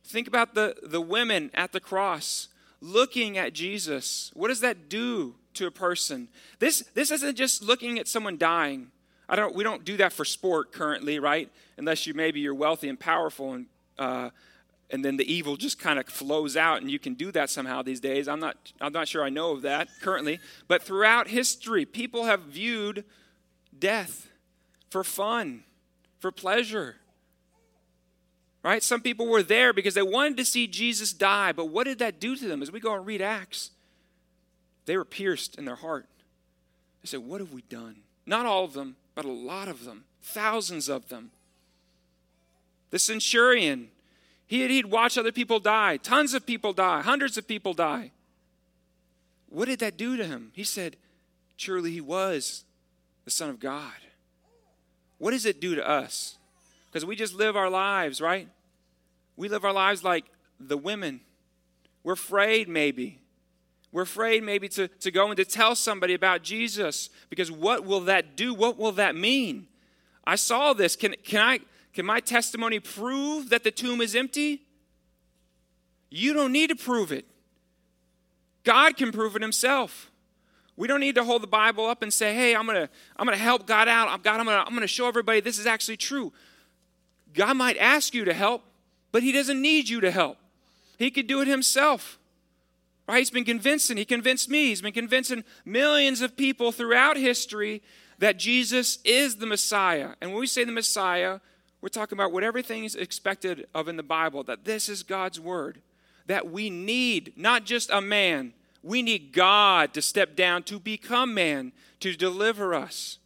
Think 0.02 0.26
about 0.26 0.54
the, 0.54 0.74
the 0.82 1.00
women 1.00 1.52
at 1.54 1.70
the 1.70 1.78
cross 1.78 2.48
looking 2.80 3.38
at 3.38 3.52
Jesus. 3.52 4.32
What 4.34 4.48
does 4.48 4.58
that 4.62 4.88
do 4.88 5.36
to 5.54 5.68
a 5.68 5.70
person? 5.70 6.26
This, 6.58 6.80
this 6.94 7.12
isn't 7.12 7.36
just 7.36 7.62
looking 7.62 8.00
at 8.00 8.08
someone 8.08 8.38
dying. 8.38 8.88
I 9.28 9.36
don't, 9.36 9.54
we 9.54 9.62
don't 9.62 9.84
do 9.84 9.96
that 9.98 10.12
for 10.12 10.24
sport 10.24 10.72
currently, 10.72 11.20
right? 11.20 11.52
Unless 11.78 12.04
you 12.04 12.14
maybe 12.14 12.40
you're 12.40 12.52
wealthy 12.52 12.88
and 12.88 12.98
powerful 12.98 13.52
and 13.52 13.66
uh, 13.96 14.30
and 14.90 15.04
then 15.04 15.16
the 15.16 15.32
evil 15.32 15.56
just 15.56 15.78
kind 15.78 15.98
of 15.98 16.06
flows 16.06 16.56
out 16.56 16.80
and 16.80 16.90
you 16.90 16.98
can 16.98 17.14
do 17.14 17.32
that 17.32 17.50
somehow 17.50 17.82
these 17.82 18.00
days. 18.00 18.28
I'm 18.28 18.40
not 18.40 18.72
i'm 18.80 18.92
not 18.92 19.08
sure 19.08 19.24
i 19.24 19.28
know 19.28 19.52
of 19.52 19.62
that 19.62 19.88
currently 20.00 20.38
but 20.68 20.82
throughout 20.82 21.28
history 21.28 21.84
people 21.84 22.24
have 22.24 22.42
viewed 22.42 23.04
death 23.78 24.28
for 24.90 25.04
fun 25.04 25.64
for 26.18 26.30
pleasure 26.30 26.96
right? 28.62 28.82
Some 28.82 29.00
people 29.00 29.28
were 29.28 29.44
there 29.44 29.72
because 29.72 29.94
they 29.94 30.02
wanted 30.02 30.36
to 30.38 30.44
see 30.44 30.66
jesus 30.66 31.12
die 31.12 31.52
but 31.52 31.66
what 31.66 31.84
did 31.84 31.98
that 31.98 32.20
do 32.20 32.36
to 32.36 32.48
them? 32.48 32.62
As 32.62 32.72
we 32.72 32.80
go 32.80 32.94
and 32.94 33.06
read 33.06 33.22
acts 33.22 33.70
they 34.84 34.96
were 34.96 35.04
pierced 35.04 35.56
in 35.56 35.64
their 35.64 35.76
heart. 35.76 36.06
They 37.02 37.08
said 37.08 37.20
what 37.20 37.40
have 37.40 37.52
we 37.52 37.62
done? 37.62 37.96
Not 38.24 38.46
all 38.46 38.64
of 38.64 38.72
them 38.72 38.96
but 39.14 39.24
a 39.24 39.32
lot 39.32 39.68
of 39.68 39.84
them 39.84 40.04
thousands 40.22 40.88
of 40.88 41.08
them. 41.08 41.30
The 42.90 42.98
centurion 42.98 43.88
He'd, 44.46 44.70
he'd 44.70 44.86
watch 44.86 45.18
other 45.18 45.32
people 45.32 45.58
die, 45.58 45.96
tons 45.96 46.34
of 46.34 46.46
people 46.46 46.72
die, 46.72 47.02
hundreds 47.02 47.36
of 47.36 47.48
people 47.48 47.74
die. 47.74 48.12
What 49.48 49.66
did 49.66 49.80
that 49.80 49.96
do 49.96 50.16
to 50.16 50.24
him? 50.24 50.50
He 50.54 50.64
said, 50.64 50.96
Surely 51.56 51.90
he 51.90 52.00
was 52.00 52.64
the 53.24 53.30
Son 53.30 53.48
of 53.48 53.58
God. 53.58 53.92
What 55.18 55.30
does 55.30 55.46
it 55.46 55.60
do 55.60 55.74
to 55.74 55.88
us? 55.88 56.36
Because 56.86 57.04
we 57.06 57.16
just 57.16 57.34
live 57.34 57.56
our 57.56 57.70
lives, 57.70 58.20
right? 58.20 58.48
We 59.36 59.48
live 59.48 59.64
our 59.64 59.72
lives 59.72 60.04
like 60.04 60.26
the 60.60 60.76
women. 60.76 61.20
We're 62.04 62.12
afraid, 62.12 62.68
maybe. 62.68 63.20
We're 63.92 64.02
afraid, 64.02 64.42
maybe, 64.42 64.68
to, 64.70 64.88
to 64.88 65.10
go 65.10 65.28
and 65.28 65.36
to 65.38 65.44
tell 65.44 65.74
somebody 65.74 66.14
about 66.14 66.42
Jesus 66.42 67.08
because 67.30 67.50
what 67.50 67.84
will 67.84 68.00
that 68.02 68.36
do? 68.36 68.52
What 68.52 68.76
will 68.76 68.92
that 68.92 69.16
mean? 69.16 69.66
I 70.26 70.36
saw 70.36 70.72
this. 70.72 70.96
Can, 70.96 71.14
can, 71.24 71.40
I, 71.40 71.60
can 71.96 72.04
my 72.04 72.20
testimony 72.20 72.78
prove 72.78 73.48
that 73.48 73.64
the 73.64 73.70
tomb 73.70 74.02
is 74.02 74.14
empty? 74.14 74.60
You 76.10 76.34
don't 76.34 76.52
need 76.52 76.68
to 76.68 76.76
prove 76.76 77.10
it. 77.10 77.24
God 78.64 78.98
can 78.98 79.12
prove 79.12 79.34
it 79.34 79.40
himself. 79.40 80.12
We 80.76 80.88
don't 80.88 81.00
need 81.00 81.14
to 81.14 81.24
hold 81.24 81.42
the 81.42 81.46
Bible 81.46 81.86
up 81.86 82.02
and 82.02 82.12
say, 82.12 82.34
hey, 82.34 82.54
I'm 82.54 82.66
going 82.66 82.86
to 82.86 82.90
I'm 83.16 83.26
to 83.28 83.34
help 83.34 83.66
God 83.66 83.88
out. 83.88 84.10
I'm, 84.10 84.20
God, 84.20 84.40
I'm 84.40 84.44
going 84.44 84.58
to 84.58 84.66
I'm 84.66 84.78
to 84.78 84.86
show 84.86 85.08
everybody 85.08 85.40
this 85.40 85.58
is 85.58 85.64
actually 85.64 85.96
true. 85.96 86.34
God 87.32 87.56
might 87.56 87.78
ask 87.78 88.12
you 88.12 88.26
to 88.26 88.34
help, 88.34 88.62
but 89.10 89.22
he 89.22 89.32
doesn't 89.32 89.62
need 89.62 89.88
you 89.88 90.02
to 90.02 90.10
help. 90.10 90.36
He 90.98 91.10
could 91.10 91.26
do 91.26 91.40
it 91.40 91.48
himself. 91.48 92.18
Right? 93.08 93.20
He's 93.20 93.30
been 93.30 93.44
convincing, 93.44 93.96
he 93.96 94.04
convinced 94.04 94.50
me, 94.50 94.66
he's 94.66 94.82
been 94.82 94.92
convincing 94.92 95.44
millions 95.64 96.20
of 96.20 96.36
people 96.36 96.72
throughout 96.72 97.16
history 97.16 97.82
that 98.18 98.38
Jesus 98.38 98.98
is 99.02 99.36
the 99.36 99.46
Messiah. 99.46 100.10
And 100.20 100.32
when 100.32 100.40
we 100.40 100.46
say 100.46 100.64
the 100.64 100.72
Messiah, 100.72 101.40
we're 101.80 101.88
talking 101.88 102.16
about 102.16 102.32
what 102.32 102.42
everything 102.42 102.84
is 102.84 102.94
expected 102.94 103.66
of 103.74 103.88
in 103.88 103.96
the 103.96 104.02
Bible, 104.02 104.42
that 104.44 104.64
this 104.64 104.88
is 104.88 105.02
God's 105.02 105.38
word, 105.38 105.80
that 106.26 106.50
we 106.50 106.70
need 106.70 107.32
not 107.36 107.64
just 107.64 107.90
a 107.90 108.00
man, 108.00 108.52
we 108.82 109.02
need 109.02 109.32
God 109.32 109.92
to 109.94 110.02
step 110.02 110.36
down 110.36 110.62
to 110.64 110.78
become 110.78 111.34
man, 111.34 111.72
to 112.00 112.14
deliver 112.14 112.74
us 112.74 113.18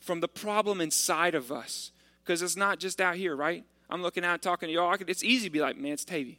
from 0.00 0.20
the 0.20 0.28
problem 0.28 0.80
inside 0.80 1.34
of 1.34 1.50
us. 1.50 1.90
Because 2.22 2.42
it's 2.42 2.56
not 2.56 2.78
just 2.78 3.00
out 3.00 3.16
here, 3.16 3.36
right? 3.36 3.64
I'm 3.90 4.02
looking 4.02 4.24
out 4.24 4.42
talking 4.42 4.68
to 4.68 4.72
y'all. 4.72 4.96
It's 5.06 5.22
easy 5.22 5.48
to 5.48 5.52
be 5.52 5.60
like, 5.60 5.76
man, 5.76 5.92
it's 5.92 6.04
Tavy. 6.04 6.38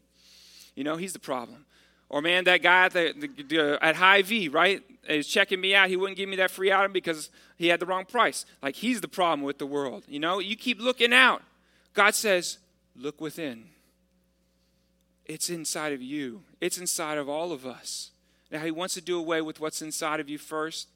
You 0.76 0.84
know, 0.84 0.98
he's 0.98 1.14
the 1.14 1.20
problem. 1.20 1.66
Or 2.10 2.22
man, 2.22 2.44
that 2.46 2.62
guy 2.62 2.86
at, 2.86 2.94
the, 2.94 3.14
the, 3.48 3.80
at 3.82 3.96
Hy-Vee, 3.96 4.50
right, 4.50 4.84
is 5.08 5.28
checking 5.28 5.62
me 5.62 5.74
out. 5.74 5.90
He 5.90 5.96
wouldn't 5.96 6.18
give 6.18 6.30
me 6.30 6.36
that 6.38 6.52
free 6.52 6.72
item 6.72 6.92
because 6.92 7.30
he 7.58 7.68
had 7.68 7.80
the 7.80 7.86
wrong 7.86 8.06
price. 8.06 8.46
Like 8.62 8.76
he's 8.76 9.02
the 9.02 9.08
problem 9.08 9.44
with 9.44 9.58
the 9.58 9.66
world. 9.66 10.04
You 10.08 10.20
know, 10.20 10.40
you 10.40 10.56
keep 10.56 10.80
looking 10.80 11.14
out. 11.14 11.42
God 11.96 12.14
says, 12.14 12.60
look 12.96 13.20
within. 13.20 13.66
It's 15.26 15.50
inside 15.50 15.94
of 15.94 16.02
you. 16.02 16.44
It's 16.62 16.78
inside 16.78 17.18
of 17.18 17.28
all 17.28 17.52
of 17.52 17.66
us. 17.66 18.12
Now 18.52 18.60
he 18.60 18.70
wants 18.70 18.94
to 18.94 19.02
do 19.02 19.18
away 19.18 19.42
with 19.42 19.60
what's 19.60 19.82
inside 19.82 20.20
of 20.20 20.30
you 20.30 20.38
first 20.38 20.90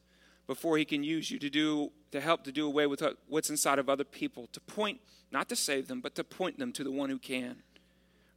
before 0.46 0.78
he 0.78 0.86
can 0.86 1.04
use 1.04 1.32
you 1.32 1.40
to 1.40 1.50
do 1.50 1.92
to 2.12 2.22
help 2.22 2.44
to 2.44 2.52
do 2.52 2.66
away 2.66 2.86
with 2.86 3.02
what's 3.28 3.50
inside 3.50 3.80
of 3.80 3.90
other 3.90 4.04
people, 4.04 4.48
to 4.52 4.60
point 4.60 5.00
not 5.32 5.48
to 5.50 5.56
save 5.56 5.88
them, 5.88 6.02
but 6.02 6.16
to 6.16 6.24
point 6.24 6.60
them 6.60 6.72
to 6.74 6.84
the 6.84 6.92
one 6.92 7.10
who 7.10 7.20
can. 7.20 7.58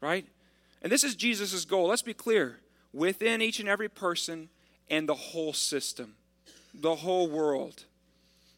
Right? 0.01 0.27
And 0.83 0.91
this 0.91 1.05
is 1.05 1.15
Jesus' 1.15 1.65
goal. 1.65 1.89
Let's 1.89 2.03
be 2.03 2.15
clear. 2.15 2.59
Within 2.93 3.41
each 3.41 3.61
and 3.61 3.69
every 3.69 3.89
person 3.89 4.51
and 4.91 5.09
the 5.09 5.15
whole 5.15 5.53
system, 5.53 6.15
the 6.75 6.97
whole 6.97 7.29
world. 7.29 7.85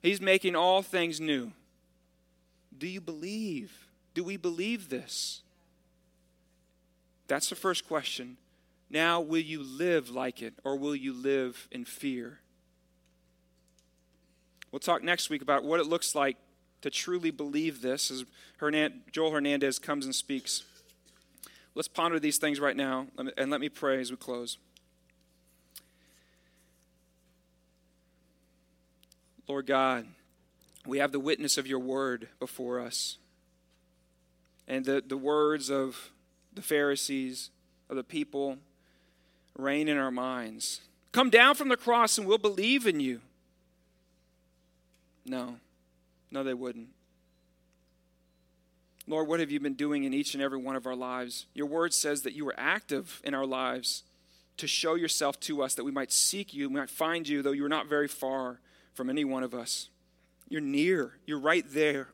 He's 0.02 0.20
making 0.20 0.56
all 0.56 0.82
things 0.82 1.20
new. 1.20 1.52
Do 2.76 2.86
you 2.86 3.00
believe? 3.00 3.83
Do 4.14 4.24
we 4.24 4.36
believe 4.36 4.88
this? 4.88 5.42
That's 7.26 7.48
the 7.48 7.56
first 7.56 7.86
question. 7.86 8.36
Now, 8.90 9.20
will 9.20 9.40
you 9.40 9.62
live 9.62 10.10
like 10.10 10.40
it 10.40 10.54
or 10.62 10.76
will 10.76 10.94
you 10.94 11.12
live 11.12 11.68
in 11.72 11.84
fear? 11.84 12.38
We'll 14.70 14.80
talk 14.80 15.02
next 15.02 15.30
week 15.30 15.42
about 15.42 15.64
what 15.64 15.80
it 15.80 15.86
looks 15.86 16.14
like 16.14 16.36
to 16.82 16.90
truly 16.90 17.30
believe 17.30 17.80
this 17.80 18.10
as 18.10 18.24
Joel 19.10 19.30
Hernandez 19.30 19.78
comes 19.78 20.04
and 20.04 20.14
speaks. 20.14 20.64
Let's 21.74 21.88
ponder 21.88 22.20
these 22.20 22.38
things 22.38 22.60
right 22.60 22.76
now 22.76 23.06
and 23.16 23.50
let 23.50 23.60
me 23.60 23.68
pray 23.68 24.00
as 24.00 24.10
we 24.10 24.16
close. 24.16 24.58
Lord 29.48 29.66
God, 29.66 30.06
we 30.86 30.98
have 30.98 31.12
the 31.12 31.20
witness 31.20 31.58
of 31.58 31.66
your 31.66 31.78
word 31.78 32.28
before 32.38 32.80
us. 32.80 33.18
And 34.66 34.84
the, 34.84 35.02
the 35.06 35.16
words 35.16 35.70
of 35.70 36.10
the 36.54 36.62
Pharisees, 36.62 37.50
of 37.88 37.96
the 37.96 38.04
people, 38.04 38.58
reign 39.56 39.88
in 39.88 39.98
our 39.98 40.10
minds. 40.10 40.80
Come 41.12 41.30
down 41.30 41.54
from 41.54 41.68
the 41.68 41.76
cross 41.76 42.18
and 42.18 42.26
we'll 42.26 42.38
believe 42.38 42.86
in 42.86 43.00
you. 43.00 43.20
No, 45.26 45.56
no, 46.30 46.42
they 46.42 46.54
wouldn't. 46.54 46.88
Lord, 49.06 49.28
what 49.28 49.40
have 49.40 49.50
you 49.50 49.60
been 49.60 49.74
doing 49.74 50.04
in 50.04 50.14
each 50.14 50.34
and 50.34 50.42
every 50.42 50.58
one 50.58 50.76
of 50.76 50.86
our 50.86 50.96
lives? 50.96 51.46
Your 51.54 51.66
word 51.66 51.92
says 51.92 52.22
that 52.22 52.32
you 52.32 52.44
were 52.44 52.54
active 52.56 53.20
in 53.24 53.34
our 53.34 53.46
lives 53.46 54.02
to 54.56 54.66
show 54.66 54.94
yourself 54.94 55.38
to 55.40 55.62
us, 55.62 55.74
that 55.74 55.84
we 55.84 55.90
might 55.90 56.12
seek 56.12 56.54
you, 56.54 56.68
we 56.68 56.76
might 56.76 56.90
find 56.90 57.28
you, 57.28 57.42
though 57.42 57.52
you're 57.52 57.68
not 57.68 57.86
very 57.86 58.08
far 58.08 58.60
from 58.94 59.10
any 59.10 59.24
one 59.24 59.42
of 59.42 59.52
us. 59.54 59.88
You're 60.48 60.60
near, 60.60 61.12
you're 61.26 61.40
right 61.40 61.64
there. 61.68 62.08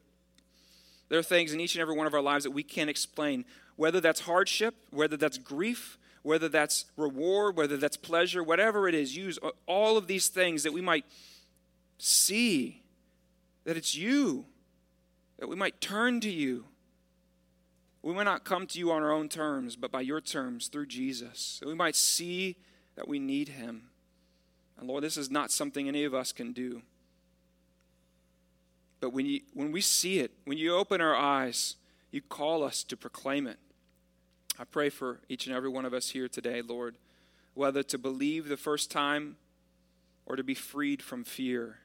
There 1.10 1.18
are 1.18 1.22
things 1.22 1.52
in 1.52 1.60
each 1.60 1.74
and 1.74 1.82
every 1.82 1.94
one 1.94 2.06
of 2.06 2.14
our 2.14 2.22
lives 2.22 2.44
that 2.44 2.52
we 2.52 2.62
can't 2.62 2.88
explain, 2.88 3.44
whether 3.76 4.00
that's 4.00 4.20
hardship, 4.20 4.74
whether 4.90 5.18
that's 5.18 5.36
grief, 5.36 5.98
whether 6.22 6.48
that's 6.48 6.86
reward, 6.96 7.56
whether 7.56 7.76
that's 7.76 7.98
pleasure, 7.98 8.42
whatever 8.42 8.88
it 8.88 8.94
is. 8.94 9.14
Use 9.14 9.38
all 9.66 9.98
of 9.98 10.06
these 10.06 10.28
things 10.28 10.62
that 10.62 10.72
we 10.72 10.80
might 10.80 11.04
see 11.98 12.82
that 13.64 13.76
it's 13.76 13.94
you, 13.94 14.46
that 15.38 15.50
we 15.50 15.56
might 15.56 15.82
turn 15.82 16.20
to 16.20 16.30
you 16.30 16.64
we 18.02 18.14
might 18.14 18.24
not 18.24 18.44
come 18.44 18.66
to 18.68 18.78
you 18.78 18.90
on 18.92 19.02
our 19.02 19.12
own 19.12 19.28
terms, 19.28 19.76
but 19.76 19.92
by 19.92 20.00
your 20.00 20.20
terms 20.20 20.68
through 20.68 20.86
Jesus. 20.86 21.58
That 21.60 21.68
we 21.68 21.74
might 21.74 21.94
see 21.94 22.56
that 22.96 23.08
we 23.08 23.18
need 23.18 23.50
him. 23.50 23.90
And 24.78 24.88
Lord, 24.88 25.04
this 25.04 25.16
is 25.16 25.30
not 25.30 25.50
something 25.50 25.86
any 25.86 26.04
of 26.04 26.14
us 26.14 26.32
can 26.32 26.52
do. 26.52 26.82
But 29.00 29.12
when, 29.12 29.26
you, 29.26 29.40
when 29.54 29.72
we 29.72 29.80
see 29.80 30.20
it, 30.20 30.32
when 30.44 30.58
you 30.58 30.74
open 30.74 31.00
our 31.00 31.16
eyes, 31.16 31.76
you 32.10 32.20
call 32.20 32.62
us 32.62 32.84
to 32.84 32.96
proclaim 32.96 33.46
it. 33.46 33.58
I 34.58 34.64
pray 34.64 34.90
for 34.90 35.20
each 35.28 35.46
and 35.46 35.56
every 35.56 35.70
one 35.70 35.84
of 35.84 35.94
us 35.94 36.10
here 36.10 36.28
today, 36.28 36.60
Lord, 36.60 36.96
whether 37.54 37.82
to 37.82 37.98
believe 37.98 38.48
the 38.48 38.56
first 38.56 38.90
time 38.90 39.36
or 40.26 40.36
to 40.36 40.44
be 40.44 40.54
freed 40.54 41.02
from 41.02 41.24
fear, 41.24 41.78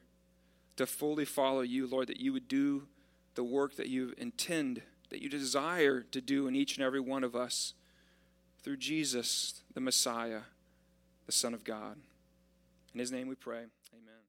to 0.76 0.86
fully 0.86 1.24
follow 1.24 1.62
you, 1.62 1.86
Lord, 1.86 2.08
that 2.08 2.20
you 2.20 2.32
would 2.32 2.48
do 2.48 2.86
the 3.34 3.44
work 3.44 3.76
that 3.76 3.88
you 3.88 4.14
intend 4.18 4.82
that 5.10 5.22
you 5.22 5.28
desire 5.28 6.00
to 6.00 6.20
do 6.20 6.46
in 6.46 6.56
each 6.56 6.76
and 6.76 6.84
every 6.84 7.00
one 7.00 7.24
of 7.24 7.36
us 7.36 7.74
through 8.62 8.76
Jesus, 8.76 9.62
the 9.74 9.80
Messiah, 9.80 10.42
the 11.26 11.32
Son 11.32 11.54
of 11.54 11.64
God. 11.64 11.96
In 12.92 13.00
his 13.00 13.12
name 13.12 13.28
we 13.28 13.34
pray. 13.34 13.64
Amen. 13.92 14.25